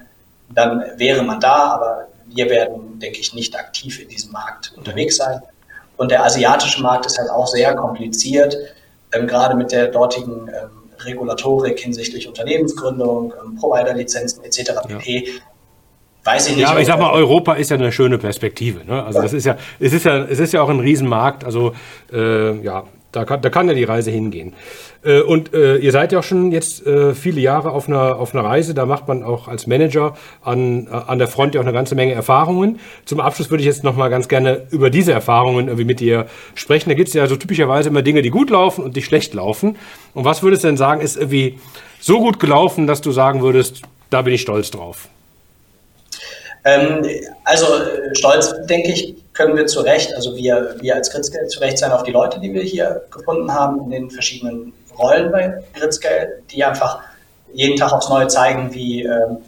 Dann 0.51 0.85
wäre 0.97 1.23
man 1.23 1.41
da, 1.41 1.75
aber 1.75 2.09
wir 2.27 2.49
werden, 2.49 2.99
denke 2.99 3.19
ich, 3.19 3.35
nicht 3.35 3.59
aktiv 3.59 4.01
in 4.01 4.09
diesem 4.09 4.33
Markt 4.33 4.73
unterwegs 4.77 5.17
sein. 5.17 5.41
Und 5.97 6.11
der 6.11 6.25
asiatische 6.25 6.83
Markt 6.83 7.07
ist 7.07 7.19
halt 7.19 7.31
auch 7.31 7.47
sehr 7.47 7.75
kompliziert, 7.75 8.57
ähm, 9.13 9.27
gerade 9.27 9.55
mit 9.55 9.73
der 9.73 9.89
dortigen 9.89 10.49
ähm, 10.49 10.85
Regulatorik 11.05 11.79
hinsichtlich 11.79 12.27
Unternehmensgründung, 12.27 13.33
ähm, 13.45 13.57
Providerlizenzen 13.57 14.45
etc. 14.45 14.73
pp. 14.87 15.27
Ja. 15.27 15.33
Weiß 16.25 16.49
ich 16.49 16.57
nicht. 16.57 16.63
Ja, 16.63 16.71
aber 16.71 16.81
ich 16.81 16.87
sag 16.87 16.99
mal, 16.99 17.13
Europa 17.13 17.55
ist 17.55 17.71
ja 17.71 17.77
eine 17.77 17.93
schöne 17.93 18.19
Perspektive. 18.19 18.85
Ne? 18.87 19.05
Also 19.05 19.21
das 19.21 19.33
ist 19.33 19.45
ja, 19.45 19.57
es 19.79 19.93
ist 19.93 20.05
ja, 20.05 20.25
es 20.25 20.39
ist 20.39 20.53
ja 20.53 20.63
auch 20.63 20.71
ein 20.71 20.81
Riesenmarkt. 20.81 21.45
Also 21.45 21.75
äh, 22.13 22.59
ja, 22.63 22.85
da 23.13 23.25
kann, 23.25 23.43
da 23.43 23.51
kann 23.51 23.69
ja 23.69 23.75
die 23.75 23.85
Reise 23.85 24.11
hingehen. 24.11 24.55
Äh, 25.05 25.21
und 25.21 25.53
äh, 25.55 25.77
ihr 25.77 25.93
seid 25.93 26.13
ja 26.13 26.21
auch 26.21 26.25
schon 26.25 26.51
jetzt 26.51 26.87
äh, 26.87 27.15
viele 27.15 27.41
Jahre 27.41 27.71
auf 27.71 27.89
einer, 27.89 28.17
auf 28.17 28.35
einer 28.35 28.45
Reise. 28.45 28.75
Da 28.75 28.87
macht 28.87 29.07
man 29.07 29.23
auch 29.23 29.49
als 29.49 29.67
Manager 29.67 30.17
an, 30.43 30.87
äh, 30.87 30.91
an 30.91 31.19
der 31.19 31.29
Front 31.29 31.55
ja 31.55 31.61
auch 31.61 31.65
eine 31.65 31.75
ganze 31.75 31.95
Menge 31.95 32.15
Erfahrungen. 32.15 32.81
Zum 33.05 33.21
Abschluss 33.21 33.51
würde 33.51 33.61
ich 33.61 33.67
jetzt 33.67 33.85
noch 33.85 33.97
mal 33.97 34.09
ganz 34.09 34.29
gerne 34.29 34.63
über 34.71 34.91
diese 34.91 35.13
Erfahrungen 35.13 35.69
irgendwie 35.69 35.85
mit 35.85 36.01
dir 36.01 36.27
sprechen. 36.55 36.89
Da 36.89 36.95
gibt 36.95 37.09
es 37.09 37.15
ja 37.15 37.27
so 37.27 37.37
typischerweise 37.37 37.91
immer 37.91 38.03
Dinge, 38.03 38.23
die 38.23 38.31
gut 38.31 38.51
laufen 38.51 38.83
und 38.83 38.97
die 38.97 39.03
schlecht 39.03 39.35
laufen. 39.35 39.77
Und 40.15 40.25
was 40.25 40.43
würdest 40.43 40.65
du 40.65 40.69
denn 40.69 40.77
sagen, 40.77 41.01
ist 41.01 41.17
irgendwie 41.17 41.59
so 42.01 42.19
gut 42.19 42.41
gelaufen, 42.41 42.87
dass 42.87 43.01
du 43.01 43.13
sagen 43.13 43.43
würdest, 43.43 43.83
da 44.11 44.23
bin 44.23 44.35
ich 44.35 44.41
stolz 44.41 44.71
drauf? 44.71 45.09
Ähm, 46.65 47.07
also 47.45 47.67
stolz, 48.15 48.55
denke 48.67 48.91
ich, 48.91 49.15
können 49.35 49.57
wir 49.57 49.67
zu 49.67 49.81
Recht, 49.81 50.15
also 50.15 50.37
wir, 50.37 50.77
wir 50.81 50.95
als 50.95 51.11
Gritzgeld 51.11 51.51
zu 51.51 51.61
Recht 51.61 51.79
sein 51.79 51.93
auf 51.93 52.05
die 52.05 52.13
Leute, 52.13 52.41
die 52.41 52.53
wir 52.53 52.63
hier 52.63 53.03
gefunden 53.11 53.53
haben 53.53 53.85
in 53.85 53.91
den 53.91 54.11
verschiedenen 54.11 54.73
Rollen 54.99 55.31
bei 55.31 55.63
Gritzgeld, 55.75 56.51
die 56.51 56.65
einfach 56.65 57.01
jeden 57.53 57.77
Tag 57.77 57.93
aufs 57.93 58.09
Neue 58.09 58.29
zeigen, 58.29 58.73
wie, 58.73 59.03
ähm, 59.03 59.39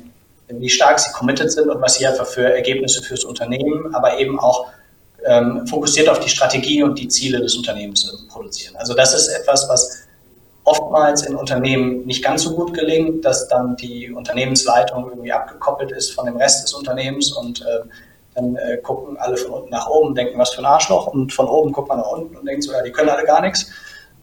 wie 0.48 0.68
stark 0.68 0.98
sie 0.98 1.12
committed 1.12 1.50
sind 1.50 1.70
und 1.70 1.80
was 1.80 1.94
sie 1.94 2.06
einfach 2.06 2.26
für 2.26 2.52
Ergebnisse 2.52 3.02
fürs 3.02 3.24
Unternehmen, 3.24 3.94
aber 3.94 4.18
eben 4.18 4.38
auch 4.38 4.66
ähm, 5.24 5.66
fokussiert 5.66 6.08
auf 6.08 6.20
die 6.20 6.28
Strategie 6.28 6.82
und 6.82 6.98
die 6.98 7.08
Ziele 7.08 7.40
des 7.40 7.56
Unternehmens 7.56 8.26
produzieren. 8.28 8.76
Also 8.76 8.94
das 8.94 9.14
ist 9.14 9.28
etwas, 9.28 9.68
was 9.68 10.05
oftmals 10.66 11.22
in 11.22 11.36
Unternehmen 11.36 12.04
nicht 12.04 12.22
ganz 12.22 12.42
so 12.42 12.54
gut 12.54 12.74
gelingt, 12.74 13.24
dass 13.24 13.48
dann 13.48 13.76
die 13.76 14.12
Unternehmensleitung 14.12 15.08
irgendwie 15.08 15.32
abgekoppelt 15.32 15.92
ist 15.92 16.12
von 16.12 16.26
dem 16.26 16.36
Rest 16.36 16.64
des 16.64 16.74
Unternehmens 16.74 17.32
und 17.32 17.62
äh, 17.62 17.88
dann 18.34 18.56
äh, 18.56 18.76
gucken 18.78 19.16
alle 19.16 19.36
von 19.36 19.52
unten 19.52 19.70
nach 19.70 19.88
oben, 19.88 20.14
denken, 20.14 20.38
was 20.38 20.50
für 20.50 20.60
ein 20.60 20.66
Arschloch 20.66 21.06
und 21.06 21.32
von 21.32 21.48
oben 21.48 21.72
guckt 21.72 21.88
man 21.88 21.98
nach 21.98 22.10
unten 22.10 22.36
und 22.36 22.44
denkt 22.46 22.64
so, 22.64 22.72
ja, 22.72 22.82
die 22.82 22.90
können 22.90 23.08
alle 23.08 23.24
gar 23.24 23.40
nichts. 23.40 23.70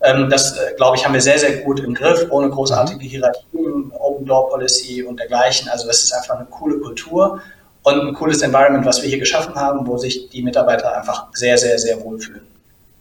Ähm, 0.02 0.30
das, 0.30 0.58
äh, 0.58 0.74
glaube 0.76 0.98
ich, 0.98 1.06
haben 1.06 1.14
wir 1.14 1.22
sehr, 1.22 1.40
sehr 1.40 1.62
gut 1.62 1.80
im 1.80 1.94
Griff, 1.94 2.28
ohne 2.30 2.50
großartige 2.50 3.06
Hierarchien, 3.06 3.94
Open 3.98 4.26
Door 4.26 4.50
Policy 4.50 5.02
und 5.02 5.18
dergleichen. 5.20 5.70
Also 5.70 5.88
das 5.88 6.04
ist 6.04 6.12
einfach 6.12 6.36
eine 6.36 6.46
coole 6.46 6.78
Kultur 6.80 7.42
und 7.84 8.00
ein 8.02 8.14
cooles 8.14 8.42
Environment, 8.42 8.86
was 8.86 9.02
wir 9.02 9.08
hier 9.08 9.20
geschaffen 9.20 9.56
haben, 9.56 9.88
wo 9.88 9.98
sich 9.98 10.30
die 10.30 10.44
Mitarbeiter 10.44 10.96
einfach 10.96 11.28
sehr, 11.32 11.58
sehr, 11.58 11.80
sehr 11.80 12.04
wohlfühlen. 12.04 12.46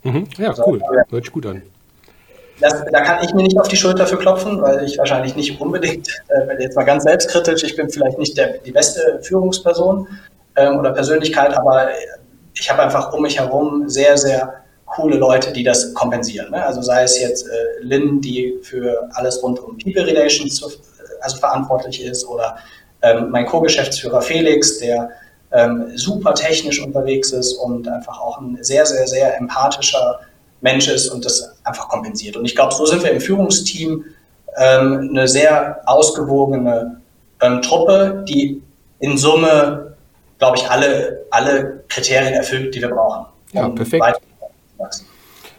Mhm. 0.05 0.29
Ja, 0.39 0.51
also, 0.51 0.65
cool. 0.65 0.81
Hört 1.11 1.25
sich 1.25 1.33
gut 1.33 1.47
an. 1.47 1.63
Das, 2.63 2.85
da 2.91 3.01
kann 3.01 3.25
ich 3.25 3.35
mir 3.35 3.43
nicht 3.43 3.59
auf 3.59 3.69
die 3.69 3.77
Schulter 3.77 4.07
für 4.07 4.17
klopfen, 4.17 4.63
weil 4.63 4.85
ich 4.85 4.97
wahrscheinlich 4.99 5.37
nicht 5.37 5.61
unbedingt, 5.61 6.09
äh, 6.29 6.63
jetzt 6.63 6.77
mal 6.77 6.85
ganz 6.85 7.05
selbstkritisch, 7.05 7.65
ich 7.65 7.77
bin 7.77 7.91
vielleicht 7.91 8.19
nicht 8.19 8.37
der, 8.37 8.59
die 8.59 8.73
beste 8.73 9.21
Führungsperson 9.23 10.07
ähm, 10.57 10.79
oder 10.79 10.93
Persönlichkeit, 10.93 11.55
aber 11.55 11.89
ich 12.55 12.71
habe 12.71 12.83
einfach 12.83 13.13
um 13.13 13.23
mich 13.23 13.39
herum 13.39 13.89
sehr, 13.89 14.17
sehr 14.17 14.55
coole 14.87 15.17
Leute, 15.17 15.53
die 15.53 15.65
das 15.65 15.93
kompensieren. 15.95 16.51
Ne? 16.51 16.65
Also 16.65 16.83
sei 16.83 17.03
es 17.03 17.19
jetzt 17.19 17.47
äh, 17.47 17.51
Lynn, 17.81 18.21
die 18.21 18.59
für 18.63 19.09
alles 19.15 19.43
rund 19.43 19.59
um 19.59 19.79
People 19.79 20.07
Relations 20.07 20.55
zu, 20.55 20.71
also 21.21 21.37
verantwortlich 21.39 22.03
ist, 22.05 22.27
oder 22.27 22.57
ähm, 23.03 23.31
mein 23.31 23.47
Co-Geschäftsführer 23.47 24.23
Felix, 24.23 24.79
der 24.79 25.11
ähm, 25.53 25.93
super 25.97 26.35
technisch 26.35 26.81
unterwegs 26.83 27.33
ist 27.33 27.55
und 27.55 27.89
einfach 27.89 28.21
auch 28.21 28.41
ein 28.41 28.59
sehr, 28.61 28.87
sehr, 28.87 29.07
sehr 29.07 29.37
empathischer 29.37 30.21
Mensch 30.63 30.89
ist 30.89 31.09
und 31.09 31.25
das 31.25 31.57
einfach 31.65 31.89
kompensiert. 31.89 32.37
Und 32.37 32.45
ich 32.45 32.55
glaube, 32.55 32.73
so 32.73 32.87
sind 32.87 33.03
wir 33.03 33.11
im 33.11 33.21
Führungsteam 33.21 34.05
ähm, 34.57 35.09
eine 35.11 35.29
sehr 35.29 35.81
ausgewogene 35.87 37.01
ähm, 37.41 37.61
Truppe, 37.63 38.25
die 38.29 38.63
in 39.01 39.19
Summe, 39.19 39.97
glaube 40.39 40.59
ich, 40.59 40.71
alle, 40.71 41.25
alle 41.31 41.85
Kriterien 41.89 42.35
erfüllt, 42.35 42.75
die 42.75 42.81
wir 42.81 42.89
brauchen. 42.89 43.27
Um 43.53 43.59
ja, 43.59 43.69
perfekt. 43.69 44.05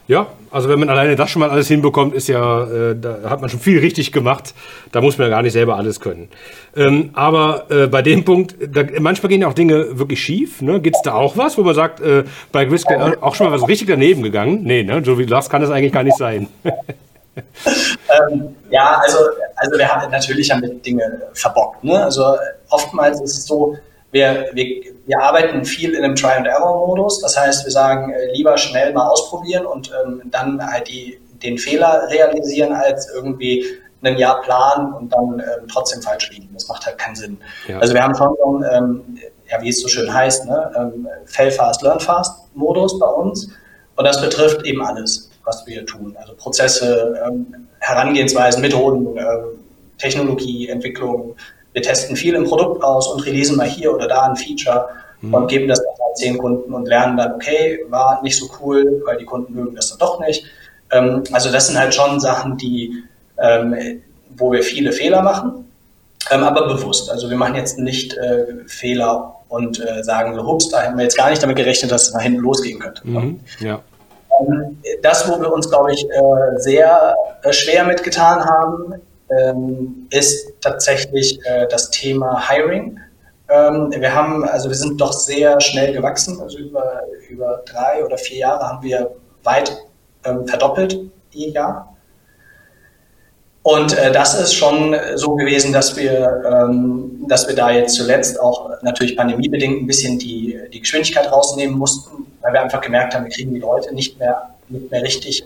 Ja, 0.06 0.26
also 0.50 0.68
wenn 0.68 0.78
man 0.78 0.90
alleine 0.90 1.16
das 1.16 1.30
schon 1.30 1.40
mal 1.40 1.48
alles 1.48 1.66
hinbekommt, 1.66 2.14
ist 2.14 2.28
ja, 2.28 2.64
äh, 2.64 2.94
da 2.94 3.30
hat 3.30 3.40
man 3.40 3.48
schon 3.48 3.58
viel 3.58 3.78
richtig 3.78 4.12
gemacht. 4.12 4.54
Da 4.92 5.00
muss 5.00 5.16
man 5.16 5.28
ja 5.28 5.34
gar 5.34 5.42
nicht 5.42 5.54
selber 5.54 5.76
alles 5.76 5.98
können. 5.98 6.28
Ähm, 6.76 7.10
aber 7.14 7.70
äh, 7.70 7.86
bei 7.86 8.02
dem 8.02 8.24
Punkt, 8.24 8.54
da, 8.60 8.82
manchmal 9.00 9.30
gehen 9.30 9.40
ja 9.40 9.48
auch 9.48 9.54
Dinge 9.54 9.98
wirklich 9.98 10.22
schief. 10.22 10.60
Ne? 10.60 10.80
Gibt 10.80 10.96
es 10.96 11.02
da 11.02 11.14
auch 11.14 11.38
was, 11.38 11.56
wo 11.56 11.62
man 11.62 11.74
sagt, 11.74 12.00
äh, 12.00 12.24
bei 12.52 12.66
Griskel 12.66 13.16
auch 13.20 13.34
schon 13.34 13.48
mal 13.48 13.58
was 13.58 13.66
richtig 13.66 13.88
daneben 13.88 14.22
gegangen? 14.22 14.60
Nee, 14.62 14.82
ne? 14.82 15.02
so 15.04 15.18
wie 15.18 15.24
das 15.24 15.48
kann 15.48 15.62
das 15.62 15.70
eigentlich 15.70 15.92
gar 15.92 16.02
nicht 16.02 16.18
sein. 16.18 16.48
ähm, 16.64 18.54
ja, 18.70 19.00
also, 19.02 19.18
also 19.56 19.78
wir 19.78 19.88
haben 19.88 20.10
natürlich 20.10 20.50
haben 20.50 20.60
wir 20.60 20.74
Dinge 20.74 21.22
verbockt. 21.32 21.82
Ne? 21.82 22.04
Also 22.04 22.36
oftmals 22.68 23.22
ist 23.22 23.38
es 23.38 23.46
so, 23.46 23.76
wir, 24.14 24.48
wir, 24.52 24.94
wir 25.06 25.20
arbeiten 25.20 25.64
viel 25.64 25.92
in 25.92 26.04
einem 26.04 26.14
Try-and-Error-Modus. 26.14 27.20
Das 27.20 27.36
heißt, 27.36 27.64
wir 27.64 27.72
sagen, 27.72 28.12
äh, 28.12 28.32
lieber 28.32 28.56
schnell 28.56 28.92
mal 28.92 29.08
ausprobieren 29.08 29.66
und 29.66 29.90
ähm, 29.90 30.22
dann 30.30 30.64
halt 30.64 30.88
die, 30.88 31.18
den 31.42 31.58
Fehler 31.58 32.06
realisieren, 32.08 32.72
als 32.72 33.10
irgendwie 33.12 33.64
ein 34.02 34.16
Jahr 34.16 34.40
planen 34.42 34.92
und 34.94 35.12
dann 35.12 35.40
ähm, 35.40 35.66
trotzdem 35.70 36.00
falsch 36.00 36.30
liegen. 36.30 36.48
Das 36.54 36.68
macht 36.68 36.86
halt 36.86 36.96
keinen 36.96 37.16
Sinn. 37.16 37.38
Ja. 37.66 37.80
Also 37.80 37.92
wir 37.92 38.04
haben 38.04 38.14
schon 38.14 38.36
so 38.38 38.56
einen, 38.56 38.64
ähm, 38.72 39.18
ja, 39.50 39.60
wie 39.60 39.70
es 39.70 39.80
so 39.80 39.88
schön 39.88 40.12
heißt, 40.12 40.46
ne, 40.46 40.70
ähm, 40.76 41.08
Fail 41.24 41.50
fast, 41.50 41.82
learn 41.82 41.98
fast 41.98 42.54
Modus 42.54 42.96
bei 43.00 43.08
uns. 43.08 43.48
Und 43.96 44.04
das 44.04 44.20
betrifft 44.20 44.64
eben 44.64 44.80
alles, 44.80 45.28
was 45.44 45.66
wir 45.66 45.84
tun. 45.86 46.16
Also 46.20 46.34
Prozesse, 46.36 47.20
ähm, 47.26 47.66
Herangehensweisen, 47.80 48.62
Methoden, 48.62 49.18
Technologie, 49.98 50.68
Entwicklung, 50.68 51.36
wir 51.74 51.82
testen 51.82 52.16
viel 52.16 52.34
im 52.34 52.44
Produkt 52.44 52.82
aus 52.82 53.08
und 53.08 53.26
releasen 53.26 53.56
mal 53.56 53.66
hier 53.66 53.92
oder 53.92 54.08
da 54.08 54.22
ein 54.22 54.36
Feature 54.36 54.88
mhm. 55.20 55.34
und 55.34 55.48
geben 55.48 55.68
das 55.68 55.80
dann 55.80 55.94
zehn 56.14 56.38
Kunden 56.38 56.72
und 56.72 56.86
lernen 56.86 57.16
dann, 57.16 57.34
okay, 57.34 57.84
war 57.88 58.22
nicht 58.22 58.38
so 58.38 58.48
cool, 58.60 59.02
weil 59.04 59.18
die 59.18 59.24
Kunden 59.24 59.54
mögen 59.54 59.74
das 59.74 59.90
dann 59.90 59.98
doch 59.98 60.20
nicht. 60.20 60.44
Ähm, 60.92 61.24
also 61.32 61.50
das 61.50 61.66
sind 61.66 61.78
halt 61.78 61.94
schon 61.94 62.20
Sachen, 62.20 62.56
die, 62.56 63.02
ähm, 63.38 64.00
wo 64.36 64.52
wir 64.52 64.62
viele 64.62 64.92
Fehler 64.92 65.22
machen, 65.22 65.68
ähm, 66.30 66.44
aber 66.44 66.68
bewusst. 66.68 67.10
Also 67.10 67.28
wir 67.28 67.36
machen 67.36 67.56
jetzt 67.56 67.78
nicht 67.78 68.16
äh, 68.16 68.46
Fehler 68.66 69.34
und 69.48 69.80
äh, 69.80 70.02
sagen 70.02 70.34
so, 70.34 70.46
hups, 70.46 70.68
da 70.68 70.82
hätten 70.82 70.96
wir 70.96 71.04
jetzt 71.04 71.16
gar 71.16 71.30
nicht 71.30 71.42
damit 71.42 71.56
gerechnet, 71.56 71.90
dass 71.90 72.08
es 72.08 72.14
nach 72.14 72.22
hinten 72.22 72.40
losgehen 72.40 72.78
könnte. 72.78 73.02
Mhm. 73.04 73.40
Ja. 73.58 73.80
Ähm, 74.40 74.78
das, 75.02 75.28
wo 75.28 75.40
wir 75.40 75.52
uns, 75.52 75.68
glaube 75.68 75.92
ich, 75.92 76.04
äh, 76.04 76.58
sehr 76.58 77.14
äh, 77.42 77.52
schwer 77.52 77.84
mitgetan 77.84 78.44
haben, 78.44 78.94
ähm, 79.30 80.06
ist 80.10 80.52
tatsächlich 80.60 81.38
äh, 81.44 81.66
das 81.68 81.90
Thema 81.90 82.48
Hiring. 82.48 82.98
Ähm, 83.48 83.92
wir 83.96 84.14
haben, 84.14 84.44
also 84.44 84.68
wir 84.68 84.76
sind 84.76 85.00
doch 85.00 85.12
sehr 85.12 85.60
schnell 85.60 85.92
gewachsen, 85.92 86.40
also 86.40 86.58
über, 86.58 87.02
über 87.28 87.62
drei 87.66 88.04
oder 88.04 88.18
vier 88.18 88.38
Jahre 88.38 88.64
haben 88.64 88.82
wir 88.82 89.10
weit 89.42 89.76
verdoppelt 90.46 90.98
je 91.34 91.50
Jahr. 91.50 91.94
Und 93.62 93.96
äh, 93.96 94.12
das 94.12 94.38
ist 94.38 94.54
schon 94.54 94.94
so 95.14 95.34
gewesen, 95.36 95.72
dass 95.72 95.96
wir, 95.96 96.42
ähm, 96.46 97.24
dass 97.28 97.48
wir 97.48 97.54
da 97.54 97.70
jetzt 97.70 97.94
zuletzt 97.94 98.38
auch 98.38 98.70
natürlich 98.82 99.16
pandemiebedingt 99.16 99.82
ein 99.82 99.86
bisschen 99.86 100.18
die, 100.18 100.58
die 100.72 100.80
Geschwindigkeit 100.80 101.30
rausnehmen 101.32 101.78
mussten, 101.78 102.26
weil 102.42 102.52
wir 102.52 102.60
einfach 102.60 102.82
gemerkt 102.82 103.14
haben, 103.14 103.24
wir 103.24 103.32
kriegen 103.32 103.54
die 103.54 103.60
Leute 103.60 103.94
nicht 103.94 104.18
mehr, 104.18 104.54
nicht 104.68 104.90
mehr 104.90 105.02
richtig 105.02 105.44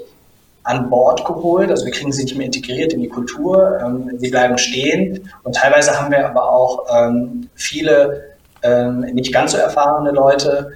an 0.64 0.90
Bord 0.90 1.24
geholt. 1.24 1.70
Also 1.70 1.84
wir 1.84 1.92
kriegen 1.92 2.12
sie 2.12 2.24
nicht 2.24 2.36
mehr 2.36 2.46
integriert 2.46 2.92
in 2.92 3.00
die 3.00 3.08
Kultur. 3.08 3.78
Ähm, 3.82 4.18
sie 4.18 4.30
bleiben 4.30 4.58
stehen. 4.58 5.30
Und 5.42 5.56
teilweise 5.56 5.98
haben 5.98 6.10
wir 6.10 6.28
aber 6.28 6.50
auch 6.50 6.86
ähm, 6.90 7.48
viele 7.54 8.24
ähm, 8.62 9.00
nicht 9.00 9.32
ganz 9.32 9.52
so 9.52 9.58
erfahrene 9.58 10.10
Leute 10.10 10.72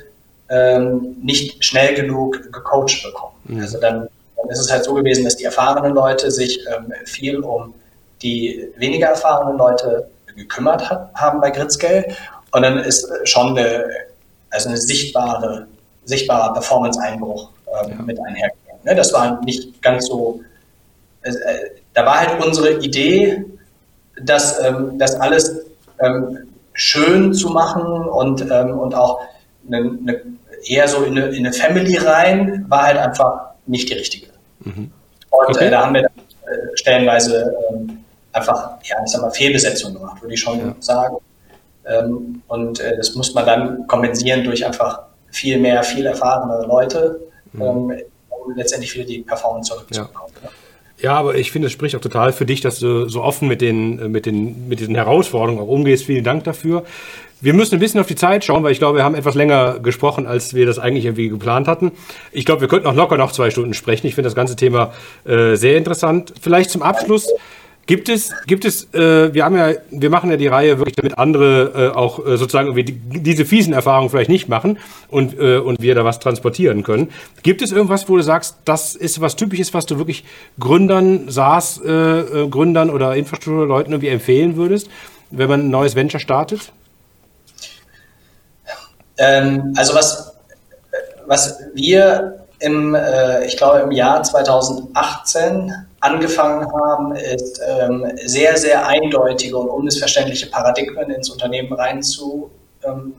ähm, 0.48 1.16
nicht 1.22 1.64
schnell 1.64 1.94
genug 1.94 2.52
gecoacht 2.52 3.02
bekommen. 3.02 3.34
Mhm. 3.44 3.60
Also 3.60 3.80
dann 3.80 4.08
dann 4.42 4.50
ist 4.50 4.58
es 4.58 4.70
halt 4.70 4.84
so 4.84 4.94
gewesen, 4.94 5.24
dass 5.24 5.36
die 5.36 5.44
erfahrenen 5.44 5.94
Leute 5.94 6.30
sich 6.30 6.60
ähm, 6.66 6.92
viel 7.04 7.38
um 7.40 7.74
die 8.22 8.68
weniger 8.76 9.08
erfahrenen 9.08 9.56
Leute 9.56 10.08
gekümmert 10.36 10.88
hat, 10.88 11.12
haben 11.14 11.40
bei 11.40 11.50
Gritzgeld. 11.50 12.16
Und 12.52 12.62
dann 12.62 12.78
ist 12.78 13.08
schon 13.24 13.56
eine, 13.56 13.84
also 14.50 14.68
eine 14.68 14.78
sichtbare, 14.78 15.66
sichtbarer 16.04 16.52
Performance-Einbruch 16.52 17.50
ähm, 17.66 17.90
ja. 17.90 18.02
mit 18.02 18.18
einhergegangen. 18.18 18.61
Ne? 18.84 18.94
Das 18.94 19.12
war 19.12 19.42
nicht 19.44 19.82
ganz 19.82 20.06
so, 20.06 20.40
äh, 21.22 21.32
da 21.94 22.06
war 22.06 22.20
halt 22.20 22.44
unsere 22.44 22.78
Idee, 22.80 23.44
dass 24.20 24.62
ähm, 24.64 24.98
das 24.98 25.14
alles 25.14 25.66
ähm, 26.00 26.38
schön 26.74 27.34
zu 27.34 27.50
machen 27.50 27.82
und, 27.82 28.42
ähm, 28.50 28.78
und 28.78 28.94
auch 28.94 29.20
eine, 29.66 29.78
eine, 29.78 30.22
eher 30.64 30.88
so 30.88 31.02
in 31.02 31.18
eine, 31.18 31.28
in 31.28 31.46
eine 31.46 31.52
Family 31.52 31.96
rein, 31.96 32.64
war 32.68 32.84
halt 32.84 32.98
einfach 32.98 33.52
nicht 33.66 33.88
die 33.88 33.94
richtige. 33.94 34.28
Mhm. 34.60 34.90
Und 35.30 35.48
okay. 35.48 35.66
äh, 35.66 35.70
da 35.70 35.84
haben 35.84 35.94
wir 35.94 36.02
dann, 36.02 36.12
äh, 36.52 36.76
stellenweise 36.76 37.54
ähm, 37.70 38.04
einfach, 38.32 38.72
ja, 38.84 38.96
ich 39.04 39.10
sag 39.10 39.22
mal, 39.22 39.30
Fehlbesetzungen 39.30 39.98
gemacht, 39.98 40.22
würde 40.22 40.34
ich 40.34 40.40
schon 40.40 40.58
ja. 40.58 40.74
sagen. 40.80 41.16
Ähm, 41.84 42.42
und 42.48 42.80
äh, 42.80 42.96
das 42.96 43.14
muss 43.14 43.34
man 43.34 43.46
dann 43.46 43.86
kompensieren 43.86 44.44
durch 44.44 44.64
einfach 44.64 45.00
viel 45.30 45.58
mehr, 45.58 45.82
viel 45.82 46.06
erfahrene 46.06 46.66
Leute, 46.66 47.20
mhm. 47.52 47.92
Um 48.46 48.54
letztendlich 48.56 48.94
wieder 48.94 49.04
die 49.04 49.20
Performance 49.20 49.72
zurückzubekommen. 49.72 50.32
Ja. 50.42 50.50
Ja, 51.02 51.14
aber 51.14 51.34
ich 51.34 51.50
finde, 51.50 51.66
es 51.66 51.72
spricht 51.72 51.96
auch 51.96 52.00
total 52.00 52.32
für 52.32 52.46
dich, 52.46 52.60
dass 52.60 52.78
du 52.78 53.08
so 53.08 53.22
offen 53.22 53.48
mit 53.48 53.60
den, 53.60 53.98
äh, 53.98 54.08
mit 54.08 54.24
den, 54.24 54.68
mit 54.68 54.78
diesen 54.78 54.94
Herausforderungen 54.94 55.60
auch 55.60 55.66
umgehst. 55.66 56.04
Vielen 56.04 56.22
Dank 56.22 56.44
dafür. 56.44 56.84
Wir 57.40 57.54
müssen 57.54 57.74
ein 57.74 57.80
bisschen 57.80 57.98
auf 57.98 58.06
die 58.06 58.14
Zeit 58.14 58.44
schauen, 58.44 58.62
weil 58.62 58.70
ich 58.70 58.78
glaube, 58.78 58.98
wir 58.98 59.04
haben 59.04 59.16
etwas 59.16 59.34
länger 59.34 59.80
gesprochen, 59.80 60.28
als 60.28 60.54
wir 60.54 60.64
das 60.64 60.78
eigentlich 60.78 61.06
irgendwie 61.06 61.28
geplant 61.28 61.66
hatten. 61.66 61.90
Ich 62.30 62.44
glaube, 62.44 62.60
wir 62.60 62.68
könnten 62.68 62.86
auch 62.86 62.94
locker 62.94 63.16
noch 63.16 63.32
zwei 63.32 63.50
Stunden 63.50 63.74
sprechen. 63.74 64.06
Ich 64.06 64.14
finde 64.14 64.28
das 64.28 64.36
ganze 64.36 64.54
Thema 64.54 64.92
äh, 65.24 65.56
sehr 65.56 65.76
interessant. 65.76 66.32
Vielleicht 66.40 66.70
zum 66.70 66.82
Abschluss. 66.82 67.28
Gibt 67.86 68.08
es, 68.08 68.32
gibt 68.46 68.64
es, 68.64 68.94
äh, 68.94 69.34
wir 69.34 69.44
haben 69.44 69.56
ja, 69.56 69.72
wir 69.90 70.08
machen 70.08 70.30
ja 70.30 70.36
die 70.36 70.46
Reihe 70.46 70.78
wirklich, 70.78 70.94
damit 70.94 71.18
andere 71.18 71.90
äh, 71.92 71.96
auch 71.96 72.24
äh, 72.24 72.36
sozusagen 72.36 72.68
irgendwie 72.68 72.84
die, 72.84 73.22
diese 73.22 73.44
fiesen 73.44 73.72
Erfahrungen 73.72 74.08
vielleicht 74.08 74.30
nicht 74.30 74.48
machen 74.48 74.78
und, 75.08 75.36
äh, 75.36 75.58
und 75.58 75.82
wir 75.82 75.96
da 75.96 76.04
was 76.04 76.20
transportieren 76.20 76.84
können. 76.84 77.10
Gibt 77.42 77.60
es 77.60 77.72
irgendwas, 77.72 78.08
wo 78.08 78.16
du 78.16 78.22
sagst, 78.22 78.58
das 78.64 78.94
ist 78.94 79.20
was 79.20 79.34
Typisches, 79.34 79.74
was 79.74 79.86
du 79.86 79.98
wirklich 79.98 80.24
Gründern, 80.60 81.28
SaaS, 81.28 81.80
äh, 81.84 81.90
äh, 81.90 82.44
oder 82.44 83.16
Infrastrukturleuten 83.16 83.92
irgendwie 83.92 84.08
empfehlen 84.08 84.54
würdest, 84.56 84.88
wenn 85.30 85.48
man 85.48 85.60
ein 85.62 85.70
neues 85.70 85.96
Venture 85.96 86.20
startet? 86.20 86.72
Ähm, 89.18 89.74
also 89.76 89.94
was, 89.94 90.34
was 91.26 91.58
wir 91.74 92.41
im, 92.62 92.94
äh, 92.94 93.44
ich 93.44 93.56
glaube, 93.56 93.80
im 93.80 93.90
Jahr 93.90 94.22
2018 94.22 95.74
angefangen 96.00 96.66
haben, 96.72 97.14
ist 97.14 97.60
ähm, 97.66 98.10
sehr, 98.24 98.56
sehr 98.56 98.86
eindeutige 98.86 99.56
und 99.56 99.68
unmissverständliche 99.68 100.46
Paradigmen 100.46 101.10
ins 101.10 101.30
Unternehmen 101.30 101.72
rein 101.72 102.02
zu 102.02 102.50
ähm, 102.84 103.14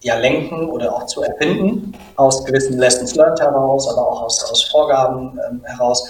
ja, 0.00 0.16
lenken 0.16 0.68
oder 0.68 0.94
auch 0.94 1.06
zu 1.06 1.22
erfinden, 1.22 1.92
aus 2.16 2.44
gewissen 2.44 2.78
Lessons 2.78 3.14
learned 3.14 3.40
heraus, 3.40 3.88
aber 3.88 4.06
auch 4.06 4.22
aus, 4.22 4.44
aus 4.50 4.62
Vorgaben 4.64 5.38
ähm, 5.48 5.62
heraus, 5.64 6.08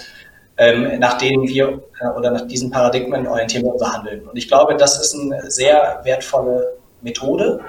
ähm, 0.57 0.99
nach 0.99 1.17
denen 1.17 1.47
wir 1.47 1.81
äh, 2.01 2.07
oder 2.17 2.31
nach 2.31 2.47
diesen 2.47 2.69
Paradigmen 2.69 3.25
orientieren 3.25 3.63
wir 3.63 3.73
unser 3.73 3.93
Handeln. 3.93 4.27
Und 4.27 4.37
ich 4.37 4.47
glaube, 4.47 4.75
das 4.75 4.99
ist 4.99 5.15
eine 5.15 5.49
sehr 5.49 6.01
wertvolle 6.03 6.77
Methode, 7.01 7.61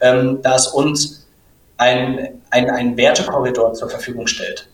ähm, 0.00 0.40
da 0.42 0.56
es 0.56 0.66
uns 0.68 1.21
ein, 2.50 2.72
ein, 2.74 2.96
Wertekorridor 2.96 3.74
zur 3.74 3.90
Verfügung 3.90 4.26
stellt 4.26 4.68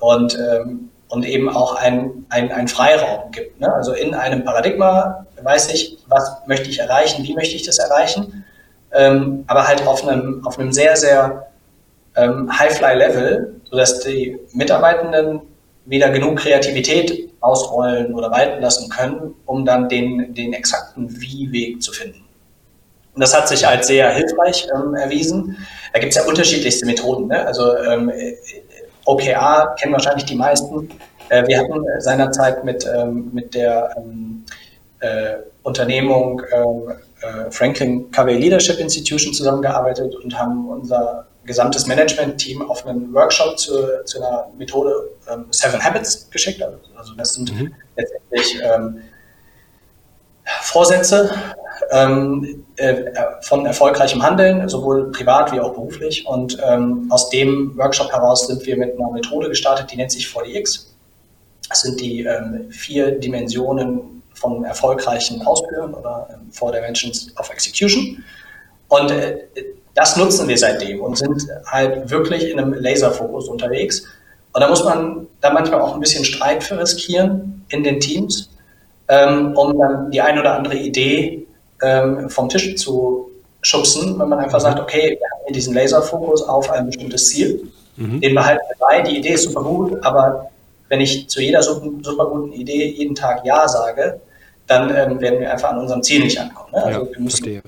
und, 0.00 0.38
ähm, 0.38 0.90
und 1.08 1.24
eben 1.26 1.48
auch 1.48 1.76
ein, 1.76 2.26
ein, 2.30 2.50
ein 2.52 2.68
Freiraum 2.68 3.30
gibt. 3.30 3.60
Ne? 3.60 3.72
Also 3.72 3.92
in 3.92 4.14
einem 4.14 4.44
Paradigma 4.44 5.26
weiß 5.42 5.72
ich, 5.72 5.98
was 6.08 6.46
möchte 6.46 6.68
ich 6.68 6.78
erreichen, 6.78 7.24
wie 7.24 7.34
möchte 7.34 7.54
ich 7.56 7.64
das 7.64 7.78
erreichen, 7.78 8.44
ähm, 8.92 9.44
aber 9.46 9.66
halt 9.68 9.86
auf 9.86 10.06
einem, 10.06 10.46
auf 10.46 10.58
einem 10.58 10.72
sehr, 10.72 10.96
sehr 10.96 11.46
ähm, 12.16 12.50
High-Fly-Level, 12.58 13.60
sodass 13.70 14.00
die 14.00 14.38
Mitarbeitenden 14.52 15.40
wieder 15.84 16.10
genug 16.10 16.38
Kreativität 16.38 17.30
ausrollen 17.40 18.14
oder 18.14 18.30
walten 18.30 18.60
lassen 18.60 18.88
können, 18.88 19.34
um 19.44 19.64
dann 19.64 19.88
den, 19.88 20.34
den 20.34 20.52
exakten 20.52 21.20
Wie-Weg 21.20 21.82
zu 21.82 21.92
finden. 21.92 22.26
Und 23.16 23.20
das 23.22 23.34
hat 23.34 23.48
sich 23.48 23.66
als 23.66 23.86
sehr 23.86 24.10
hilfreich 24.10 24.68
ähm, 24.74 24.94
erwiesen. 24.94 25.56
Da 25.96 26.00
gibt 26.00 26.14
es 26.14 26.16
ja 26.16 26.28
unterschiedlichste 26.28 26.84
Methoden. 26.84 27.28
Ne? 27.28 27.46
Also 27.46 27.74
ähm, 27.78 28.12
OKR 29.06 29.74
kennen 29.80 29.94
wahrscheinlich 29.94 30.26
die 30.26 30.34
meisten. 30.34 30.90
Äh, 31.30 31.46
wir 31.46 31.58
hatten 31.58 31.82
seinerzeit 32.00 32.64
mit, 32.64 32.84
ähm, 32.84 33.30
mit 33.32 33.54
der 33.54 33.96
ähm, 33.96 34.44
äh, 35.00 35.36
Unternehmung 35.62 36.42
ähm, 36.52 36.92
äh, 37.22 37.50
Franklin 37.50 38.10
Covey 38.10 38.36
Leadership 38.36 38.78
Institution 38.78 39.32
zusammengearbeitet 39.32 40.14
und 40.16 40.38
haben 40.38 40.68
unser 40.68 41.28
gesamtes 41.46 41.86
Management-Team 41.86 42.68
auf 42.68 42.84
einen 42.84 43.14
Workshop 43.14 43.58
zu, 43.58 44.04
zu 44.04 44.18
einer 44.18 44.48
Methode 44.58 44.92
ähm, 45.32 45.46
Seven 45.48 45.82
Habits 45.82 46.28
geschickt. 46.28 46.62
Also 46.94 47.14
das 47.14 47.32
sind 47.32 47.54
mhm. 47.54 47.74
letztendlich 47.96 48.60
Vorsätze, 50.62 51.30
ähm, 51.90 52.64
äh, 52.76 53.04
von 53.42 53.66
erfolgreichem 53.66 54.22
Handeln, 54.22 54.68
sowohl 54.68 55.10
privat 55.12 55.52
wie 55.52 55.60
auch 55.60 55.72
beruflich. 55.72 56.26
Und 56.26 56.58
ähm, 56.66 57.06
aus 57.10 57.30
dem 57.30 57.76
Workshop 57.76 58.12
heraus 58.12 58.46
sind 58.46 58.64
wir 58.66 58.76
mit 58.76 58.98
einer 58.98 59.10
Methode 59.10 59.48
gestartet, 59.48 59.90
die 59.90 59.96
nennt 59.96 60.12
sich 60.12 60.26
4DX. 60.26 60.86
Das 61.68 61.82
sind 61.82 62.00
die 62.00 62.24
ähm, 62.24 62.70
vier 62.70 63.12
Dimensionen 63.12 64.22
von 64.34 64.64
erfolgreichen 64.64 65.42
Ausführen 65.46 65.94
oder 65.94 66.28
ähm, 66.30 66.50
Four 66.52 66.72
Dimensions 66.72 67.32
of 67.38 67.50
Execution. 67.50 68.22
Und 68.88 69.10
äh, 69.10 69.38
das 69.94 70.16
nutzen 70.16 70.46
wir 70.46 70.58
seitdem 70.58 71.00
und 71.00 71.16
sind 71.16 71.46
halt 71.66 72.10
wirklich 72.10 72.50
in 72.50 72.60
einem 72.60 72.74
Laserfokus 72.74 73.48
unterwegs. 73.48 74.04
Und 74.52 74.60
da 74.60 74.68
muss 74.68 74.84
man 74.84 75.26
da 75.40 75.50
manchmal 75.52 75.80
auch 75.80 75.94
ein 75.94 76.00
bisschen 76.00 76.24
Streit 76.24 76.62
für 76.62 76.78
riskieren 76.78 77.64
in 77.68 77.82
den 77.82 77.98
Teams, 77.98 78.50
ähm, 79.08 79.56
um 79.56 79.78
dann 79.78 80.10
die 80.10 80.20
ein 80.20 80.38
oder 80.38 80.54
andere 80.54 80.76
Idee 80.76 81.46
ähm, 81.82 82.28
vom 82.30 82.48
Tisch 82.48 82.76
zu 82.76 83.30
schubsen, 83.62 84.18
wenn 84.18 84.28
man 84.28 84.38
einfach 84.38 84.60
sagt, 84.60 84.80
okay, 84.80 85.18
wir 85.18 85.30
haben 85.30 85.44
hier 85.46 85.54
diesen 85.54 85.74
Laserfokus 85.74 86.42
auf 86.42 86.70
ein 86.70 86.86
bestimmtes 86.86 87.28
Ziel, 87.28 87.68
mhm. 87.96 88.20
den 88.20 88.34
behalten 88.34 88.62
wir 88.68 88.76
bei, 88.78 89.02
die 89.02 89.18
Idee 89.18 89.32
ist 89.32 89.44
super 89.44 89.62
gut, 89.62 90.04
aber 90.04 90.50
wenn 90.88 91.00
ich 91.00 91.28
zu 91.28 91.40
jeder 91.40 91.62
super, 91.62 91.88
super 92.02 92.26
guten 92.26 92.52
Idee 92.52 92.86
jeden 92.86 93.14
Tag 93.14 93.44
Ja 93.44 93.66
sage, 93.66 94.20
dann 94.66 94.90
ähm, 94.94 95.20
werden 95.20 95.40
wir 95.40 95.52
einfach 95.52 95.70
an 95.70 95.78
unserem 95.78 96.02
Ziel 96.02 96.22
nicht 96.22 96.40
ankommen. 96.40 96.72
Ne? 96.72 96.84
Also 96.84 97.00
ja, 97.00 97.12
wir 97.12 97.20
müssen 97.20 97.44
verstehe. 97.44 97.62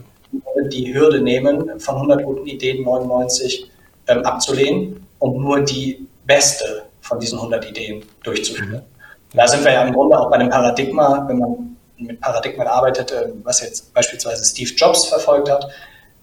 die 0.70 0.94
Hürde 0.94 1.20
nehmen, 1.20 1.80
von 1.80 1.94
100 1.96 2.24
guten 2.24 2.46
Ideen 2.46 2.84
99 2.84 3.70
ähm, 4.08 4.24
abzulehnen 4.24 5.06
und 5.18 5.38
nur 5.38 5.60
die 5.60 6.06
beste 6.26 6.82
von 7.00 7.18
diesen 7.20 7.38
100 7.38 7.68
Ideen 7.70 8.02
durchzuführen. 8.22 8.70
Mhm. 8.70 8.97
Da 9.34 9.46
sind 9.46 9.64
wir 9.64 9.72
ja 9.72 9.82
im 9.82 9.92
Grunde 9.92 10.18
auch 10.18 10.30
bei 10.30 10.38
dem 10.38 10.48
Paradigma, 10.48 11.24
wenn 11.28 11.38
man 11.38 11.76
mit 11.98 12.20
Paradigmen 12.20 12.66
arbeitet, 12.66 13.12
ähm, 13.12 13.40
was 13.44 13.60
jetzt 13.60 13.92
beispielsweise 13.92 14.44
Steve 14.44 14.70
Jobs 14.74 15.06
verfolgt 15.06 15.50
hat. 15.50 15.68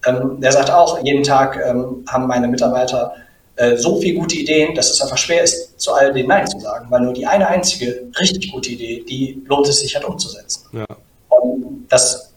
Ähm, 0.05 0.39
der 0.39 0.51
sagt 0.51 0.71
auch, 0.71 1.03
jeden 1.03 1.23
Tag 1.23 1.59
ähm, 1.63 2.05
haben 2.07 2.27
meine 2.27 2.47
Mitarbeiter 2.47 3.13
äh, 3.57 3.77
so 3.77 3.99
viele 3.99 4.19
gute 4.19 4.35
Ideen, 4.35 4.75
dass 4.75 4.91
es 4.91 5.01
einfach 5.01 5.17
schwer 5.17 5.43
ist, 5.43 5.79
zu 5.79 5.93
all 5.93 6.13
denen 6.13 6.29
Nein 6.29 6.47
zu 6.47 6.59
sagen, 6.59 6.87
weil 6.89 7.01
nur 7.01 7.13
die 7.13 7.25
eine 7.25 7.47
einzige 7.47 8.07
richtig 8.19 8.51
gute 8.51 8.71
Idee, 8.71 9.03
die 9.07 9.43
lohnt 9.45 9.67
es 9.67 9.79
sich 9.79 9.95
halt 9.95 10.05
umzusetzen. 10.05 10.65
Ja. 10.73 10.85
Und 11.29 11.87
das, 11.89 12.33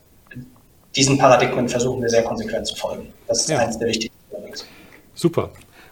diesen 0.95 1.19
Paradigmen 1.19 1.69
versuchen 1.69 2.03
wir 2.03 2.09
sehr 2.09 2.23
konsequent 2.23 2.67
zu 2.67 2.77
folgen. 2.77 3.13
Das 3.27 3.41
ist 3.41 3.49
ja. 3.49 3.59
eines 3.59 3.79
der 3.79 3.89
wichtigsten. 3.89 4.17
Super. 5.15 5.51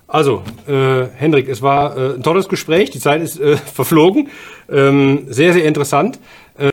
Also, 0.08 0.42
äh, 0.68 1.06
Hendrik, 1.16 1.48
es 1.48 1.62
war 1.62 1.96
äh, 1.96 2.14
ein 2.14 2.22
tolles 2.22 2.48
Gespräch. 2.48 2.90
Die 2.90 3.00
Zeit 3.00 3.22
ist 3.22 3.40
äh, 3.40 3.56
verflogen. 3.74 4.28
Ähm, 4.70 5.24
sehr, 5.28 5.52
sehr 5.52 5.64
interessant. 5.64 6.18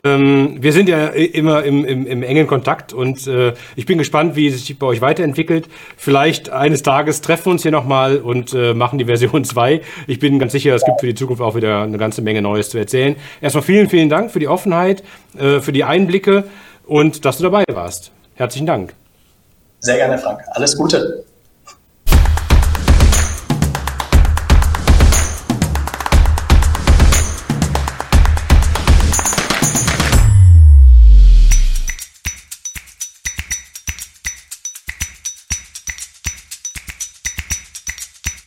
Ähm, 0.04 0.56
wir 0.60 0.72
sind 0.72 0.88
ja 0.88 1.08
immer 1.08 1.62
im, 1.62 1.84
im, 1.84 2.06
im 2.06 2.22
engen 2.22 2.46
Kontakt 2.46 2.92
und 2.92 3.26
äh, 3.26 3.52
ich 3.76 3.84
bin 3.84 3.98
gespannt, 3.98 4.34
wie 4.34 4.46
es 4.46 4.66
sich 4.66 4.78
bei 4.78 4.86
euch 4.86 5.00
weiterentwickelt. 5.00 5.68
Vielleicht 5.96 6.48
eines 6.50 6.82
Tages 6.82 7.20
treffen 7.20 7.46
wir 7.46 7.52
uns 7.52 7.62
hier 7.62 7.70
nochmal 7.70 8.18
und 8.18 8.54
äh, 8.54 8.72
machen 8.72 8.98
die 8.98 9.04
Version 9.04 9.44
2. 9.44 9.82
Ich 10.06 10.20
bin 10.20 10.38
ganz 10.38 10.52
sicher, 10.52 10.74
es 10.74 10.84
gibt 10.84 11.00
für 11.00 11.06
die 11.06 11.14
Zukunft 11.14 11.42
auch 11.42 11.54
wieder 11.54 11.82
eine 11.82 11.98
ganze 11.98 12.22
Menge 12.22 12.40
Neues 12.40 12.70
zu 12.70 12.78
erzählen. 12.78 13.16
Erstmal 13.42 13.62
vielen, 13.62 13.88
vielen 13.88 14.08
Dank 14.08 14.30
für 14.30 14.38
die 14.38 14.48
Offenheit, 14.48 15.02
äh, 15.36 15.60
für 15.60 15.72
die 15.72 15.84
Einblicke 15.84 16.44
und 16.86 17.24
dass 17.24 17.38
du 17.38 17.42
dabei 17.42 17.64
warst. 17.70 18.10
Herzlichen 18.36 18.66
Dank. 18.66 18.94
Sehr 19.80 19.96
gerne, 19.96 20.16
Frank. 20.18 20.40
Alles 20.52 20.76
Gute. 20.78 21.24